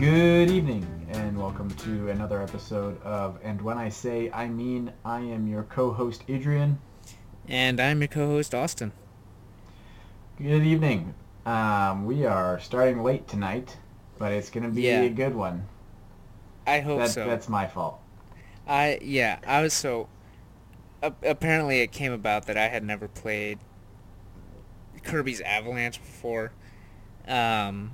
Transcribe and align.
Good 0.00 0.50
evening, 0.50 0.86
and 1.10 1.38
welcome 1.38 1.68
to 1.70 2.08
another 2.08 2.40
episode 2.40 2.98
of 3.02 3.38
And 3.42 3.60
When 3.60 3.76
I 3.76 3.90
Say 3.90 4.30
I 4.32 4.48
Mean, 4.48 4.90
I 5.04 5.20
am 5.20 5.46
your 5.46 5.64
co-host 5.64 6.22
Adrian. 6.26 6.78
And 7.46 7.78
I'm 7.78 8.00
your 8.00 8.08
co-host 8.08 8.54
Austin. 8.54 8.92
Good 10.38 10.62
evening. 10.62 11.12
Um, 11.44 12.06
we 12.06 12.24
are 12.24 12.58
starting 12.60 13.02
late 13.02 13.28
tonight, 13.28 13.76
but 14.18 14.32
it's 14.32 14.48
going 14.48 14.64
to 14.64 14.70
be 14.70 14.82
Yeah. 14.82 15.02
a 15.02 15.10
good 15.10 15.34
one. 15.34 15.68
I 16.66 16.80
hope 16.80 17.00
That, 17.00 17.10
so. 17.10 17.26
That's 17.26 17.50
my 17.50 17.66
fault. 17.66 18.00
I 18.66 19.00
yeah, 19.02 19.38
I 19.46 19.60
was 19.60 19.74
so. 19.74 20.08
a- 21.02 21.12
apparently, 21.22 21.80
it 21.82 21.92
came 21.92 22.12
about 22.12 22.46
that 22.46 22.56
I 22.56 22.68
had 22.68 22.84
never 22.84 23.06
played 23.06 23.58
Kirby's 25.02 25.42
Avalanche 25.42 26.00
before, 26.00 26.52
um, 27.28 27.90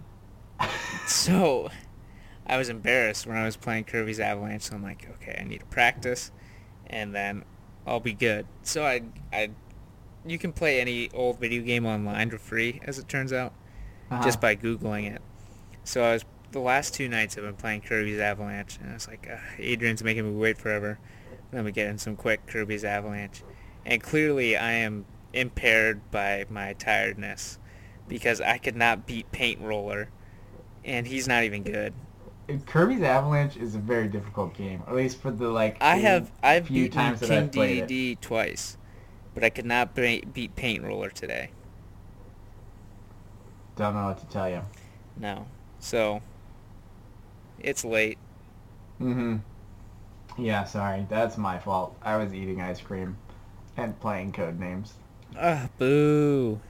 so 1.09 1.69
I 2.47 2.57
was 2.57 2.69
embarrassed 2.69 3.27
when 3.27 3.37
I 3.37 3.45
was 3.45 3.57
playing 3.57 3.85
Kirby's 3.85 4.21
Avalanche. 4.21 4.63
So 4.63 4.77
I'm 4.77 4.83
like, 4.83 5.09
okay, 5.17 5.39
I 5.41 5.45
need 5.45 5.61
to 5.61 5.67
practice, 5.67 6.31
and 6.87 7.15
then 7.15 7.45
I'll 7.87 8.01
be 8.01 8.13
good. 8.13 8.47
So 8.63 8.85
I 8.85 9.03
I, 9.33 9.51
you 10.25 10.39
can 10.39 10.53
play 10.53 10.81
any 10.81 11.11
old 11.13 11.41
video 11.41 11.63
game 11.63 11.87
online 11.87 12.31
for 12.31 12.39
free, 12.39 12.81
as 12.85 12.99
it 12.99 13.09
turns 13.09 13.33
out. 13.33 13.53
Uh-huh. 14.09 14.23
just 14.23 14.41
by 14.41 14.55
googling 14.55 15.13
it. 15.13 15.21
So 15.83 16.05
I 16.05 16.13
was 16.13 16.25
the 16.53 16.61
last 16.61 16.95
two 16.95 17.09
nights 17.09 17.37
I've 17.37 17.43
been 17.43 17.57
playing 17.57 17.81
Kirby's 17.81 18.21
Avalanche, 18.21 18.79
and 18.81 18.91
I 18.91 18.95
was 18.95 19.09
like, 19.09 19.29
"Ugh, 19.29 19.41
Adrian's 19.59 20.05
making 20.05 20.25
me 20.25 20.37
wait 20.41 20.59
forever. 20.59 21.01
Let 21.53 21.65
me 21.65 21.73
get 21.73 21.89
in 21.89 21.99
some 21.99 22.15
quick 22.15 22.47
Kirby's 22.47 22.85
Avalanche, 22.85 23.43
and 23.85 24.01
clearly 24.01 24.57
I 24.57 24.73
am 24.75 25.07
impaired 25.33 26.09
by 26.13 26.45
my 26.49 26.75
tiredness 26.75 27.59
because 28.07 28.41
I 28.41 28.59
could 28.59 28.77
not 28.77 29.07
beat 29.09 29.33
Paint 29.33 29.61
Roller, 29.61 30.09
and 30.85 31.09
he's 31.09 31.27
not 31.27 31.43
even 31.43 31.65
good. 31.65 31.93
Kirby's 32.67 33.03
Avalanche 33.03 33.57
is 33.57 33.75
a 33.75 33.79
very 33.79 34.09
difficult 34.09 34.55
game, 34.55 34.83
at 34.87 34.95
least 34.95 35.21
for 35.21 35.31
the 35.31 35.49
like. 35.49 35.77
I 35.81 35.97
have 35.97 36.31
I've 36.43 36.69
few 36.69 36.85
beaten 36.85 36.99
times 36.99 37.21
King 37.21 37.33
I've 37.33 37.53
played 37.53 37.79
it. 37.79 37.89
Dedede 37.89 38.21
twice, 38.21 38.77
but 39.35 39.43
I 39.43 39.51
could 39.51 39.67
not 39.67 39.95
be- 39.95 40.25
beat 40.33 40.55
Paint 40.55 40.85
Roller 40.85 41.11
today. 41.11 41.51
Don't 43.75 43.95
know 43.95 44.07
what 44.07 44.19
to 44.19 44.27
tell 44.27 44.49
you. 44.49 44.63
No, 45.17 45.47
so 45.81 46.23
it's 47.59 47.85
late. 47.85 48.19
Mm-hmm. 49.01 49.37
Yeah, 50.39 50.65
sorry. 50.65 51.07
That's 51.09 51.37
my 51.37 51.59
fault. 51.59 51.97
I 52.03 52.17
was 52.17 52.33
eating 52.33 52.61
ice 52.61 52.81
cream 52.81 53.17
and 53.77 53.99
playing 54.01 54.33
code 54.33 54.59
names. 54.61 54.95
Ugh, 55.37 55.69
boo. 55.79 56.61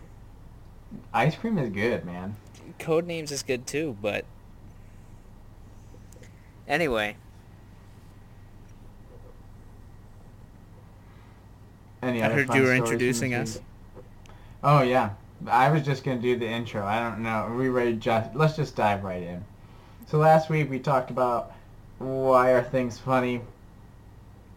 Ice 1.13 1.37
cream 1.37 1.59
is 1.59 1.69
good, 1.71 2.05
man. 2.05 2.37
Code 2.79 3.07
names 3.07 3.31
is 3.31 3.43
good 3.43 3.67
too, 3.67 3.97
but 4.01 4.25
anyway, 6.69 7.17
Any 12.03 12.23
I 12.23 12.29
heard 12.29 12.53
you 12.55 12.63
were 12.63 12.75
introducing 12.75 13.35
us. 13.35 13.61
Oh 14.63 14.83
yeah, 14.83 15.11
I 15.49 15.71
was 15.71 15.83
just 15.83 16.05
gonna 16.05 16.21
do 16.21 16.37
the 16.39 16.47
intro. 16.47 16.85
I 16.85 17.01
don't 17.01 17.21
know. 17.23 17.29
Are 17.31 17.55
we 17.55 17.69
ready? 17.69 17.95
Just 17.95 18.35
let's 18.35 18.57
just 18.57 18.77
dive 18.77 19.05
right 19.05 19.23
in. 19.23 19.45
So 20.07 20.19
last 20.19 20.49
week 20.49 20.71
we 20.71 20.79
talked 20.79 21.11
about 21.11 21.53
why 21.99 22.53
are 22.53 22.63
things 22.63 22.99
funny. 22.99 23.41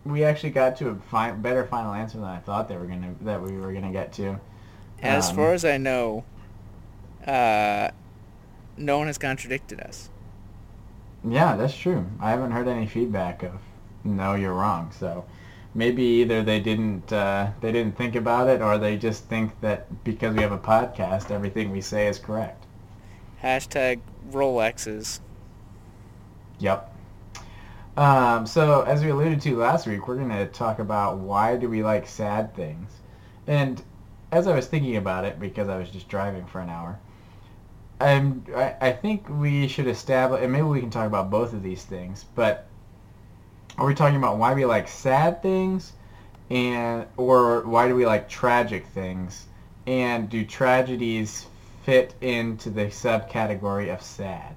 We 0.06 0.24
actually 0.24 0.52
got 0.52 0.78
to 0.78 0.90
a 0.90 0.96
fi- 0.96 1.32
better 1.32 1.66
final 1.66 1.94
answer 1.94 2.18
than 2.18 2.28
I 2.28 2.40
thought 2.40 2.68
they 2.70 2.78
were 2.78 2.86
gonna 2.86 3.14
that 3.22 3.42
we 3.42 3.54
were 3.58 3.74
gonna 3.74 3.92
get 3.92 4.14
to. 4.14 4.40
As 5.02 5.30
Um, 5.30 5.36
far 5.36 5.54
as 5.54 5.64
I 5.66 5.78
know, 5.78 6.24
uh, 7.26 7.90
no 8.78 8.98
one 8.98 9.08
has 9.08 9.18
contradicted 9.18 9.80
us. 9.82 10.10
Yeah, 11.24 11.56
that's 11.56 11.76
true. 11.76 12.06
I 12.20 12.32
haven't 12.32 12.52
heard 12.52 12.68
any 12.68 12.88
feedback 12.88 13.44
of 13.44 13.60
no, 14.04 14.36
you're 14.36 14.54
wrong. 14.54 14.92
So 14.98 15.26
maybe 15.74 16.04
either 16.04 16.44
they 16.44 16.60
didn't 16.60 17.12
uh, 17.12 17.52
they 17.62 17.72
didn't 17.72 17.98
think 17.98 18.16
about 18.16 18.48
it, 18.48 18.62
or 18.62 18.78
they 18.78 18.98
just 18.98 19.26
think 19.26 19.60
that 19.62 20.04
because 20.04 20.36
we 20.36 20.42
have 20.42 20.52
a 20.52 20.58
podcast, 20.58 21.32
everything 21.32 21.72
we 21.72 21.82
say 21.82 22.08
is 22.08 22.20
correct. 22.20 22.66
Hashtag 23.44 24.02
Rolexes. 24.32 25.20
Yep. 26.60 26.96
Um, 27.98 28.46
so 28.46 28.82
as 28.82 29.04
we 29.04 29.10
alluded 29.10 29.42
to 29.42 29.58
last 29.58 29.88
week, 29.88 30.08
we're 30.08 30.16
going 30.16 30.30
to 30.30 30.46
talk 30.48 30.80
about 30.80 31.18
why 31.18 31.58
do 31.58 31.70
we 31.70 31.84
like 31.84 32.08
sad 32.08 32.56
things. 32.56 32.92
And 33.48 33.82
as 34.32 34.48
I 34.48 34.56
was 34.56 34.68
thinking 34.68 34.96
about 34.96 35.26
it, 35.26 35.40
because 35.40 35.68
I 35.68 35.78
was 35.78 35.90
just 35.90 36.08
driving 36.08 36.46
for 36.46 36.62
an 36.62 36.70
hour, 36.70 37.00
I'm, 38.00 38.46
I, 38.56 38.76
I 38.80 38.92
think 38.92 39.28
we 39.30 39.68
should 39.68 39.88
establish, 39.88 40.42
and 40.42 40.52
maybe 40.52 40.64
we 40.64 40.80
can 40.80 40.90
talk 40.90 41.06
about 41.06 41.30
both 41.30 41.54
of 41.54 41.64
these 41.64 41.84
things, 41.84 42.26
but 42.36 42.66
are 43.78 43.86
we 43.86 43.94
talking 43.94 44.18
about 44.18 44.38
why 44.38 44.54
we 44.54 44.66
like 44.66 44.88
sad 44.88 45.42
things 45.42 45.94
and 46.50 47.06
or 47.18 47.62
why 47.62 47.88
do 47.88 47.96
we 47.96 48.06
like 48.06 48.28
tragic 48.30 48.86
things? 48.88 49.46
And 49.88 50.30
do 50.30 50.46
tragedies 50.46 51.48
fit 51.84 52.14
into 52.22 52.70
the 52.70 52.86
subcategory 52.86 53.94
of 53.94 54.02
sad? 54.02 54.56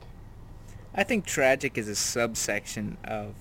I 0.94 1.04
think 1.04 1.24
tragic 1.24 1.78
is 1.78 1.88
a 1.88 1.94
subsection 1.94 2.98
of 3.04 3.34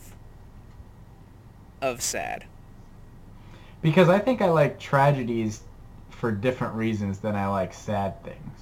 of 1.82 2.02
sad. 2.02 2.46
Because 3.82 4.10
I 4.10 4.20
think 4.20 4.42
I 4.42 4.50
like 4.50 4.80
tragedies 4.80 5.62
for 6.10 6.32
different 6.32 6.76
reasons 6.76 7.18
than 7.18 7.36
I 7.36 7.48
like 7.48 7.74
sad 7.74 8.24
things. 8.24 8.61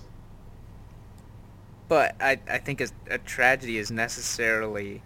But 1.90 2.16
I, 2.22 2.40
I 2.50 2.60
think 2.60 2.80
a, 2.80 2.88
a 3.10 3.18
tragedy 3.18 3.78
is 3.78 3.92
necessarily 3.92 5.02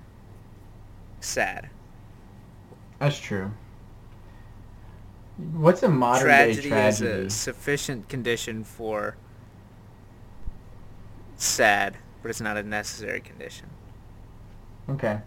sad. 1.22 1.70
That's 3.00 3.18
true. 3.18 3.52
What's 5.54 5.82
a 5.82 5.90
modern 5.90 6.26
tragedy, 6.26 6.62
day 6.64 6.70
tragedy? 6.70 7.10
is 7.26 7.34
a 7.34 7.36
sufficient 7.36 8.08
condition 8.10 8.64
for 8.64 9.16
sad, 11.38 11.98
but 12.22 12.30
it's 12.30 12.42
not 12.42 12.58
a 12.58 12.64
necessary 12.64 13.20
condition. 13.22 13.68
Okay, 14.90 15.20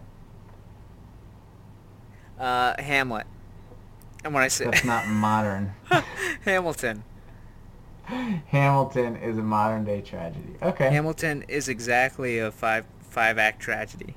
Uh, 2.39 2.79
Hamlet. 2.79 3.25
And 4.23 4.31
when 4.33 4.43
I 4.43 4.47
say 4.47 4.65
that's 4.65 4.85
not 4.85 5.07
modern. 5.07 5.73
Hamilton, 6.45 7.03
Hamilton 8.47 9.17
is 9.17 9.37
a 9.37 9.41
modern 9.41 9.83
day 9.83 10.01
tragedy. 10.01 10.55
Okay. 10.61 10.89
Hamilton 10.89 11.43
is 11.47 11.67
exactly 11.67 12.39
a 12.39 12.51
five 12.51 12.85
five 13.01 13.37
act 13.37 13.59
tragedy. 13.61 14.15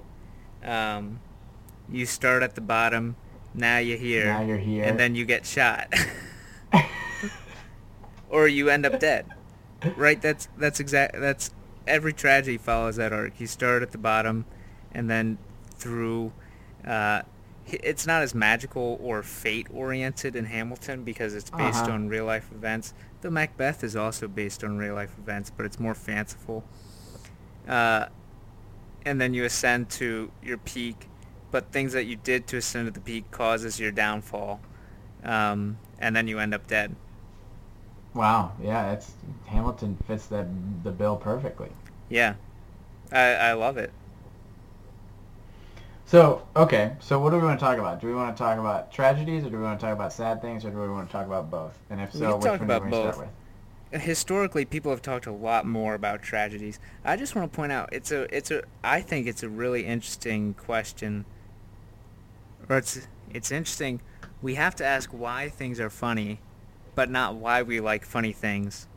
Um, 0.64 1.20
you 1.90 2.06
start 2.06 2.42
at 2.42 2.54
the 2.54 2.60
bottom, 2.60 3.16
now 3.54 3.78
you're 3.78 3.98
here, 3.98 4.26
Now 4.26 4.42
you're 4.42 4.58
here. 4.58 4.84
and 4.84 4.98
then 4.98 5.14
you 5.14 5.24
get 5.24 5.44
shot, 5.44 5.92
or 8.30 8.46
you 8.46 8.68
end 8.68 8.86
up 8.86 9.00
dead. 9.00 9.26
Right? 9.96 10.20
That's 10.20 10.48
that's 10.56 10.78
exact. 10.78 11.18
That's 11.18 11.50
every 11.86 12.12
tragedy 12.12 12.58
follows 12.58 12.96
that 12.96 13.12
arc. 13.12 13.40
You 13.40 13.46
start 13.46 13.82
at 13.82 13.92
the 13.92 13.98
bottom, 13.98 14.44
and 14.92 15.10
then 15.10 15.38
through. 15.74 16.32
Uh, 16.86 17.22
it's 17.72 18.06
not 18.06 18.22
as 18.22 18.34
magical 18.34 18.98
or 19.02 19.22
fate 19.22 19.66
oriented 19.72 20.36
in 20.36 20.46
Hamilton 20.46 21.04
because 21.04 21.34
it's 21.34 21.50
based 21.50 21.84
Uh-huh. 21.84 21.92
on 21.92 22.08
real 22.08 22.24
life 22.24 22.50
events. 22.52 22.94
The 23.22 23.30
Macbeth 23.30 23.84
is 23.84 23.96
also 23.96 24.28
based 24.28 24.64
on 24.64 24.78
real 24.78 24.94
life 24.94 25.14
events, 25.18 25.50
but 25.50 25.66
it's 25.66 25.78
more 25.78 25.94
fanciful. 25.94 26.64
Uh, 27.68 28.06
and 29.04 29.20
then 29.20 29.34
you 29.34 29.44
ascend 29.44 29.88
to 29.90 30.30
your 30.42 30.58
peak, 30.58 31.08
but 31.50 31.72
things 31.72 31.92
that 31.92 32.04
you 32.04 32.16
did 32.16 32.46
to 32.48 32.56
ascend 32.58 32.86
to 32.86 32.90
the 32.92 33.00
peak 33.00 33.30
causes 33.30 33.78
your 33.80 33.90
downfall, 33.92 34.60
um, 35.24 35.78
and 35.98 36.14
then 36.16 36.28
you 36.28 36.38
end 36.38 36.54
up 36.54 36.66
dead. 36.66 36.94
wow. 38.14 38.52
Yeah, 38.60 38.92
it's 38.92 39.12
Hamilton 39.46 39.96
fits 40.06 40.26
that 40.26 40.46
the 40.84 40.90
bill 40.90 41.16
perfectly. 41.16 41.70
Yeah, 42.08 42.34
I, 43.12 43.34
I 43.34 43.52
love 43.52 43.76
it. 43.76 43.92
So 46.10 46.42
okay, 46.56 46.96
so 46.98 47.20
what 47.20 47.30
do 47.30 47.36
we 47.36 47.44
want 47.44 47.60
to 47.60 47.64
talk 47.64 47.78
about? 47.78 48.00
Do 48.00 48.08
we 48.08 48.14
want 48.14 48.36
to 48.36 48.42
talk 48.42 48.58
about 48.58 48.90
tragedies, 48.90 49.44
or 49.44 49.50
do 49.50 49.58
we 49.58 49.62
want 49.62 49.78
to 49.78 49.86
talk 49.86 49.94
about 49.94 50.12
sad 50.12 50.42
things, 50.42 50.64
or 50.64 50.70
do 50.70 50.80
we 50.80 50.88
want 50.88 51.08
to 51.08 51.12
talk 51.12 51.24
about 51.24 51.52
both? 51.52 51.78
And 51.88 52.00
if 52.00 52.12
so, 52.12 52.36
which 52.36 52.46
one 52.46 52.58
do 52.58 52.64
we 52.64 52.80
want 52.80 52.90
to 52.90 53.12
start 53.12 53.30
with? 53.92 54.02
Historically, 54.02 54.64
people 54.64 54.90
have 54.90 55.02
talked 55.02 55.26
a 55.26 55.32
lot 55.32 55.66
more 55.66 55.94
about 55.94 56.20
tragedies. 56.20 56.80
I 57.04 57.16
just 57.16 57.36
want 57.36 57.52
to 57.52 57.54
point 57.54 57.70
out 57.70 57.90
it's 57.92 58.10
a 58.10 58.22
it's 58.36 58.50
a 58.50 58.64
I 58.82 59.02
think 59.02 59.28
it's 59.28 59.44
a 59.44 59.48
really 59.48 59.86
interesting 59.86 60.54
question. 60.54 61.26
Or 62.68 62.78
it's 62.78 63.06
it's 63.32 63.52
interesting. 63.52 64.00
We 64.42 64.56
have 64.56 64.74
to 64.76 64.84
ask 64.84 65.10
why 65.10 65.48
things 65.48 65.78
are 65.78 65.90
funny, 65.90 66.40
but 66.96 67.08
not 67.08 67.36
why 67.36 67.62
we 67.62 67.78
like 67.78 68.04
funny 68.04 68.32
things. 68.32 68.88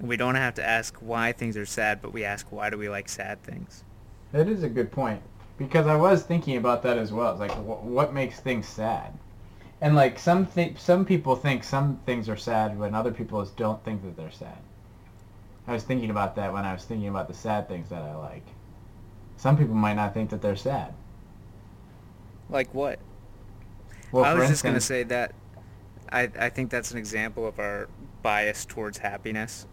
We 0.00 0.16
don't 0.16 0.36
have 0.36 0.54
to 0.54 0.64
ask 0.64 0.94
why 0.98 1.32
things 1.32 1.56
are 1.56 1.66
sad, 1.66 2.00
but 2.00 2.12
we 2.12 2.22
ask 2.22 2.52
why 2.52 2.70
do 2.70 2.78
we 2.78 2.88
like 2.88 3.08
sad 3.08 3.42
things. 3.42 3.82
That 4.30 4.48
is 4.48 4.62
a 4.62 4.68
good 4.68 4.92
point 4.92 5.22
because 5.58 5.86
I 5.86 5.96
was 5.96 6.22
thinking 6.22 6.56
about 6.56 6.82
that 6.84 6.98
as 6.98 7.12
well. 7.12 7.30
It's 7.32 7.40
like 7.40 7.52
wh- 7.52 7.84
what 7.84 8.14
makes 8.14 8.40
things 8.40 8.66
sad, 8.68 9.18
and 9.80 9.94
like 9.96 10.18
some 10.18 10.48
some 10.76 11.04
people 11.04 11.36
think 11.36 11.64
some 11.64 11.98
things 12.06 12.28
are 12.28 12.36
sad 12.36 12.78
when 12.78 12.94
other 12.94 13.12
people 13.12 13.44
don't 13.56 13.82
think 13.84 14.02
that 14.02 14.16
they're 14.16 14.30
sad. 14.30 14.58
I 15.66 15.72
was 15.74 15.84
thinking 15.84 16.10
about 16.10 16.34
that 16.36 16.52
when 16.52 16.64
I 16.64 16.72
was 16.72 16.84
thinking 16.84 17.08
about 17.08 17.28
the 17.28 17.34
sad 17.34 17.68
things 17.68 17.88
that 17.90 18.02
I 18.02 18.14
like. 18.16 18.46
some 19.36 19.56
people 19.56 19.74
might 19.74 19.94
not 19.94 20.14
think 20.14 20.30
that 20.30 20.42
they're 20.42 20.56
sad. 20.56 20.94
Like 22.48 22.74
what? 22.74 23.00
Well, 24.10 24.24
I 24.24 24.34
was 24.34 24.48
just 24.48 24.64
gonna 24.64 24.80
say 24.80 25.02
that 25.04 25.34
I 26.10 26.30
I 26.38 26.50
think 26.50 26.70
that's 26.70 26.90
an 26.92 26.98
example 26.98 27.46
of 27.46 27.58
our 27.58 27.88
bias 28.22 28.66
towards 28.66 28.98
happiness, 28.98 29.66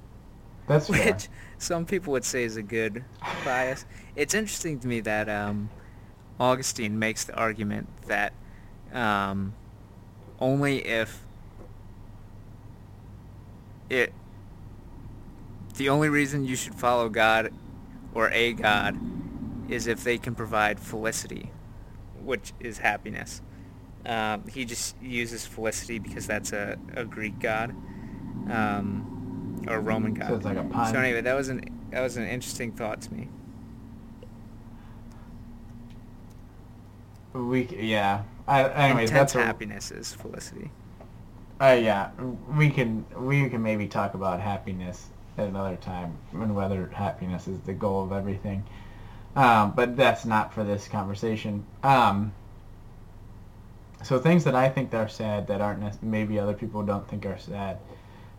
that's 0.67 0.89
fair. 0.89 1.03
which 1.05 1.29
some 1.63 1.85
people 1.85 2.11
would 2.11 2.25
say 2.25 2.43
is 2.43 2.57
a 2.57 2.61
good 2.61 3.03
bias. 3.45 3.85
It's 4.15 4.33
interesting 4.33 4.79
to 4.79 4.87
me 4.87 4.99
that 5.01 5.29
um, 5.29 5.69
Augustine 6.39 6.99
makes 6.99 7.23
the 7.23 7.33
argument 7.35 7.87
that 8.07 8.33
um, 8.91 9.53
only 10.39 10.85
if 10.85 11.25
it 13.89 14.13
the 15.75 15.89
only 15.89 16.09
reason 16.09 16.45
you 16.45 16.55
should 16.55 16.75
follow 16.75 17.09
God 17.09 17.51
or 18.13 18.29
a 18.31 18.53
God 18.53 18.99
is 19.69 19.87
if 19.87 20.03
they 20.03 20.17
can 20.17 20.35
provide 20.35 20.79
felicity, 20.79 21.49
which 22.21 22.53
is 22.59 22.77
happiness. 22.77 23.41
Um, 24.05 24.43
he 24.47 24.65
just 24.65 25.01
uses 25.01 25.45
felicity 25.45 25.97
because 25.97 26.27
that's 26.27 26.51
a, 26.51 26.77
a 26.93 27.05
Greek 27.05 27.39
god 27.39 27.73
um, 28.51 29.12
or 29.67 29.79
Roman 29.79 30.13
god. 30.13 30.29
So 30.29 30.35
it's 30.35 30.45
like 30.45 30.57
a 30.57 30.63
pun. 30.63 30.93
So 30.93 30.99
anyway, 30.99 31.21
that 31.21 31.33
was 31.33 31.49
an 31.49 31.63
that 31.91 32.01
was 32.01 32.17
an 32.17 32.27
interesting 32.27 32.71
thought 32.71 33.01
to 33.01 33.13
me. 33.13 33.29
We 37.33 37.67
yeah. 37.79 38.23
I, 38.47 38.67
anyways, 38.69 39.09
Intense 39.09 39.33
that's 39.33 39.35
a, 39.35 39.45
happiness 39.45 39.91
is 39.91 40.13
felicity. 40.13 40.69
Uh, 41.61 41.77
yeah, 41.81 42.11
we 42.57 42.69
can 42.69 43.05
we 43.17 43.49
can 43.49 43.61
maybe 43.61 43.87
talk 43.87 44.13
about 44.13 44.39
happiness 44.39 45.07
at 45.37 45.47
another 45.47 45.77
time 45.77 46.15
and 46.33 46.55
whether 46.55 46.87
happiness 46.87 47.47
is 47.47 47.59
the 47.61 47.73
goal 47.73 48.03
of 48.03 48.11
everything. 48.11 48.63
Um, 49.35 49.71
but 49.75 49.97
that's 49.97 50.25
not 50.25 50.53
for 50.53 50.63
this 50.63 50.87
conversation. 50.87 51.65
Um, 51.81 52.33
so 54.03 54.19
things 54.19 54.43
that 54.43 54.53
I 54.55 54.69
think 54.69 54.93
are 54.93 55.07
sad 55.07 55.47
that 55.47 55.61
aren't 55.61 56.03
maybe 56.03 56.37
other 56.37 56.53
people 56.53 56.83
don't 56.83 57.07
think 57.07 57.25
are 57.25 57.39
sad. 57.39 57.77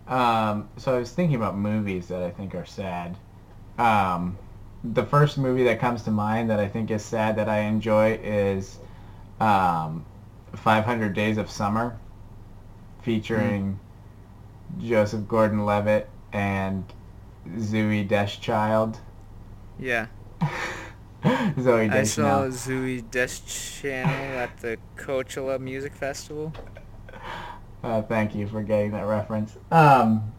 Um, 0.07 0.69
so 0.77 0.95
I 0.95 0.99
was 0.99 1.13
thinking 1.13 1.37
about 1.37 1.57
movies 1.57 2.09
that 2.09 2.23
I 2.23 2.31
think 2.31 2.55
are 2.55 2.67
sad. 2.67 3.17
Um, 3.79 4.39
the 4.83 5.05
first 5.05 5.39
movie 5.39 5.65
that 5.65 5.81
comes 5.81 6.03
to 6.03 6.11
mind 6.11 6.51
that 6.51 6.61
I 6.61 6.69
think 6.69 6.91
is 6.91 7.03
sad 7.05 7.37
that 7.37 7.49
I 7.49 7.61
enjoy 7.61 8.21
is 8.23 8.79
um, 9.41 10.05
500 10.55 11.15
Days 11.15 11.39
of 11.39 11.51
Summer 11.51 11.99
featuring 13.03 13.79
Joseph 14.79 15.27
Gordon-Levitt 15.27 16.09
and 16.33 16.85
Zooey 17.57 18.07
Deschanel. 18.07 18.95
Yeah, 19.79 20.07
Zoe 21.61 21.89
I 21.89 22.03
saw 22.05 22.47
Deschanel. 22.47 22.49
Zooey 22.49 23.11
Deschanel 23.11 24.39
at 24.39 24.59
the 24.59 24.79
Coachella 24.97 25.59
Music 25.59 25.95
Festival. 25.95 26.53
Uh, 27.85 28.01
thank 28.03 28.35
you 28.35 28.47
for 28.49 28.63
getting 28.63 28.93
that 28.93 29.03
reference. 29.07 29.57
Um, 29.71 30.33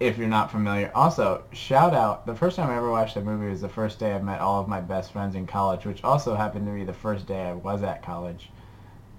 if 0.00 0.18
you're 0.18 0.26
not 0.28 0.50
familiar, 0.50 0.90
also 0.94 1.44
shout 1.52 1.94
out. 1.94 2.26
The 2.26 2.34
first 2.34 2.56
time 2.56 2.68
I 2.68 2.76
ever 2.76 2.90
watched 2.90 3.16
a 3.16 3.20
movie 3.20 3.48
was 3.48 3.60
the 3.60 3.68
first 3.68 4.00
day 4.00 4.12
I 4.12 4.18
met 4.20 4.40
all 4.40 4.60
of 4.60 4.66
my 4.68 4.80
best 4.80 5.12
friends 5.12 5.36
in 5.36 5.46
college, 5.46 5.84
which 5.84 6.02
also 6.02 6.34
happened 6.34 6.66
to 6.66 6.72
be 6.72 6.84
the 6.84 6.92
first 6.92 7.26
day 7.26 7.42
I 7.42 7.52
was 7.52 7.82
at 7.84 8.02
college. 8.02 8.50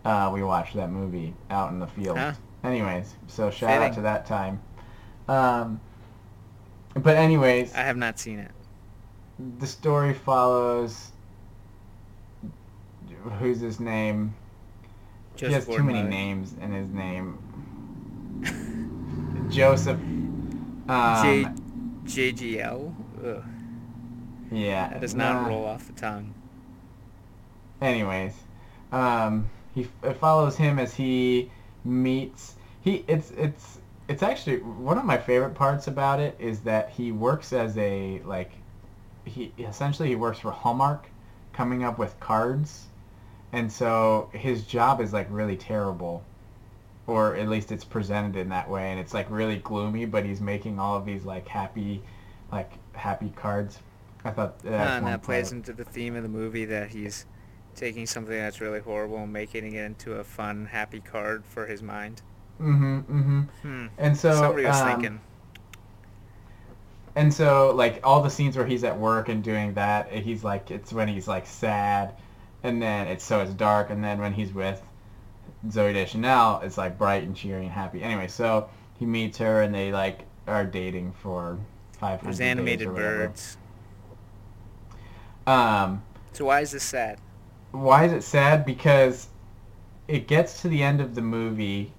Uh, 0.03 0.29
we 0.33 0.43
watched 0.43 0.75
that 0.75 0.89
movie 0.89 1.33
out 1.49 1.71
in 1.71 1.79
the 1.79 1.87
field. 1.87 2.17
Huh. 2.17 2.33
Anyways, 2.63 3.15
so 3.27 3.49
shout 3.49 3.81
out 3.81 3.93
to 3.95 4.01
that 4.01 4.25
time. 4.25 4.61
Um, 5.29 5.79
but 6.93 7.15
anyways, 7.15 7.73
I 7.73 7.79
have 7.81 7.97
not 7.97 8.19
seen 8.19 8.39
it. 8.39 8.51
the 9.59 9.67
story 9.67 10.13
follows. 10.13 11.11
Who's 13.39 13.59
his 13.59 13.79
name? 13.79 14.33
He 15.39 15.53
has 15.53 15.65
Joseph 15.65 15.77
too 15.77 15.83
many 15.83 16.03
names 16.03 16.53
in 16.61 16.71
his 16.71 16.89
name. 16.89 17.37
Joseph. 19.49 19.99
Um, 20.87 21.55
J 22.05 22.31
JGL. 22.31 22.95
Ugh, 23.25 23.43
yeah. 24.51 24.89
that 24.89 25.01
does 25.01 25.15
not 25.15 25.47
roll 25.47 25.65
off 25.65 25.87
the 25.87 25.93
tongue. 25.93 26.33
Anyways, 27.81 28.33
um, 28.91 29.49
he 29.75 29.87
it 30.03 30.17
follows 30.17 30.55
him 30.57 30.79
as 30.79 30.93
he 30.93 31.51
meets. 31.83 32.55
He 32.81 33.03
it's 33.07 33.31
it's 33.31 33.79
it's 34.07 34.23
actually 34.23 34.57
one 34.57 34.97
of 34.97 35.05
my 35.05 35.17
favorite 35.17 35.53
parts 35.55 35.87
about 35.87 36.19
it 36.19 36.35
is 36.39 36.61
that 36.61 36.89
he 36.89 37.11
works 37.11 37.53
as 37.53 37.77
a 37.77 38.21
like 38.25 38.51
he 39.25 39.53
essentially 39.59 40.09
he 40.09 40.15
works 40.15 40.39
for 40.39 40.51
Hallmark, 40.51 41.07
coming 41.53 41.83
up 41.83 41.97
with 41.99 42.19
cards, 42.19 42.87
and 43.51 43.71
so 43.71 44.29
his 44.33 44.65
job 44.65 45.01
is 45.01 45.13
like 45.13 45.27
really 45.29 45.57
terrible, 45.57 46.23
or 47.07 47.35
at 47.35 47.49
least 47.49 47.71
it's 47.71 47.83
presented 47.85 48.35
in 48.37 48.49
that 48.49 48.69
way, 48.69 48.91
and 48.91 48.99
it's 48.99 49.13
like 49.13 49.29
really 49.29 49.57
gloomy. 49.57 50.05
But 50.05 50.25
he's 50.25 50.41
making 50.41 50.79
all 50.79 50.97
of 50.97 51.05
these 51.05 51.25
like 51.25 51.47
happy, 51.47 52.03
like 52.51 52.71
happy 52.93 53.31
cards. 53.35 53.79
I 54.25 54.31
thought 54.31 54.55
Uh, 54.65 54.69
that's 54.71 54.97
and 54.97 55.03
one 55.03 55.11
that 55.11 55.21
plays 55.21 55.51
into 55.51 55.73
the 55.73 55.83
theme 55.85 56.15
of 56.15 56.23
the 56.23 56.29
movie 56.29 56.65
that 56.65 56.89
he's 56.89 57.25
taking 57.75 58.05
something 58.05 58.35
that's 58.35 58.61
really 58.61 58.79
horrible 58.79 59.17
and 59.23 59.33
making 59.33 59.65
it 59.73 59.83
into 59.83 60.13
a 60.15 60.23
fun, 60.23 60.65
happy 60.67 61.01
card 61.01 61.45
for 61.45 61.67
his 61.67 61.81
mind. 61.81 62.21
Mm-hmm. 62.61 62.99
Mm-hmm. 62.99 63.41
Hmm. 63.61 63.87
And 63.97 64.17
so 64.17 64.31
Somebody 64.31 64.65
was 64.65 64.81
um, 64.81 64.87
thinking. 64.87 65.21
And 67.15 67.33
so 67.33 67.71
like 67.75 67.99
all 68.03 68.21
the 68.23 68.29
scenes 68.29 68.55
where 68.57 68.65
he's 68.65 68.83
at 68.83 68.97
work 68.97 69.29
and 69.29 69.43
doing 69.43 69.73
that, 69.75 70.11
he's 70.11 70.43
like 70.43 70.71
it's 70.71 70.93
when 70.93 71.07
he's 71.07 71.27
like 71.27 71.45
sad, 71.45 72.15
and 72.63 72.81
then 72.81 73.07
it's 73.07 73.23
so 73.23 73.41
it's 73.41 73.53
dark, 73.53 73.89
and 73.89 74.03
then 74.03 74.19
when 74.19 74.33
he's 74.33 74.53
with 74.53 74.81
Zooey 75.67 75.93
Deschanel, 75.93 76.61
it's 76.61 76.77
like 76.77 76.97
bright 76.97 77.23
and 77.23 77.35
cheery 77.35 77.63
and 77.63 77.71
happy. 77.71 78.01
Anyway, 78.03 78.27
so 78.27 78.69
he 78.97 79.05
meets 79.05 79.37
her 79.39 79.61
and 79.61 79.73
they 79.73 79.91
like 79.91 80.25
are 80.47 80.65
dating 80.65 81.13
for 81.13 81.59
five 81.99 82.21
There's 82.23 82.39
days 82.39 82.41
animated 82.41 82.93
birds. 82.95 83.57
Um, 85.47 86.03
So 86.33 86.45
why 86.45 86.61
is 86.61 86.71
this 86.71 86.83
sad? 86.83 87.19
why 87.71 88.05
is 88.05 88.11
it 88.13 88.23
sad? 88.23 88.65
Because 88.65 89.27
it 90.07 90.27
gets 90.27 90.61
to 90.61 90.69
the 90.69 90.83
end 90.83 91.01
of 91.01 91.15
the 91.15 91.21
movie, 91.21 91.93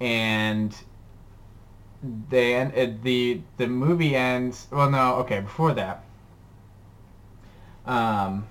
and 0.00 0.76
they 2.30 2.54
end, 2.54 2.72
it, 2.74 3.02
the 3.02 3.42
the 3.58 3.66
movie 3.66 4.14
ends. 4.16 4.66
Well, 4.70 4.90
no, 4.90 5.16
okay, 5.16 5.40
before 5.40 5.72
that, 5.74 6.04
um, 7.86 8.46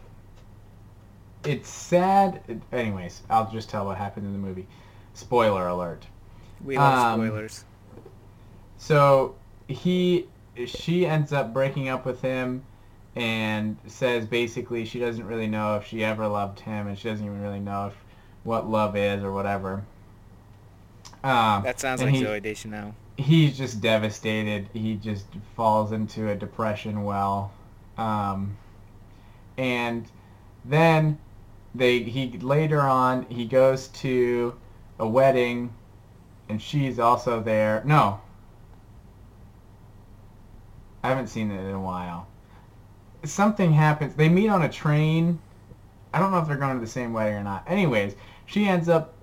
it's 1.46 1.70
sad. 1.70 2.42
Anyways, 2.72 3.22
I'll 3.30 3.50
just 3.52 3.70
tell 3.70 3.86
what 3.86 3.98
happened 3.98 4.26
in 4.26 4.34
the 4.34 4.40
movie. 4.40 4.68
Spoiler 5.14 5.68
alert. 5.68 6.06
We 6.64 6.78
love 6.78 7.20
Um, 7.20 7.28
spoilers. 7.28 7.66
So 8.78 9.36
he, 9.68 10.28
she 10.66 11.06
ends 11.06 11.34
up 11.34 11.54
breaking 11.54 11.90
up 11.90 12.06
with 12.06 12.22
him, 12.22 12.64
and 13.16 13.78
says 13.88 14.26
basically 14.26 14.86
she 14.86 15.00
doesn't 15.00 15.26
really 15.26 15.48
know 15.48 15.78
if 15.78 15.86
she 15.86 16.04
ever 16.04 16.28
loved 16.28 16.60
him, 16.60 16.88
and 16.88 16.98
she 16.98 17.10
doesn't 17.10 17.26
even 17.26 17.42
really 17.42 17.60
know 17.60 17.88
if 17.88 17.94
what 18.44 18.70
love 18.70 18.96
is 18.96 19.24
or 19.24 19.32
whatever. 19.32 19.84
Um, 21.24 21.64
That 21.64 21.80
sounds 21.80 22.02
like 22.02 22.14
he, 22.14 22.22
Zooey 22.24 22.42
Deschanel. 22.42 22.94
He's 23.18 23.58
just 23.58 23.82
devastated. 23.82 24.68
He 24.74 24.96
just 24.96 25.26
falls 25.56 25.92
into 25.92 26.30
a 26.30 26.36
depression 26.36 27.04
well, 27.04 27.54
um, 27.98 28.58
and 29.58 30.06
then 30.66 31.18
they 31.76 32.00
he 32.00 32.32
later 32.40 32.82
on 32.82 33.26
he 33.30 33.46
goes 33.46 33.88
to 33.90 34.56
a 35.00 35.08
wedding, 35.08 35.74
and 36.50 36.62
she's 36.62 37.00
also 37.00 37.42
there. 37.42 37.82
No, 37.86 38.22
I 41.04 41.10
haven't 41.10 41.28
seen 41.28 41.52
it 41.52 41.60
in 41.60 41.76
a 41.76 41.80
while. 41.80 42.28
Something 43.24 43.74
happens. 43.74 44.16
They 44.16 44.30
meet 44.30 44.50
on 44.50 44.62
a 44.62 44.70
train. 44.70 45.40
I 46.14 46.20
don't 46.20 46.32
know 46.32 46.40
if 46.40 46.48
they're 46.48 46.58
going 46.58 46.76
to 46.76 46.80
the 46.80 46.92
same 46.92 47.14
wedding 47.14 47.36
or 47.36 47.44
not. 47.44 47.64
Anyways, 47.68 48.16
she 48.46 48.66
ends 48.66 48.88
up 48.88 49.14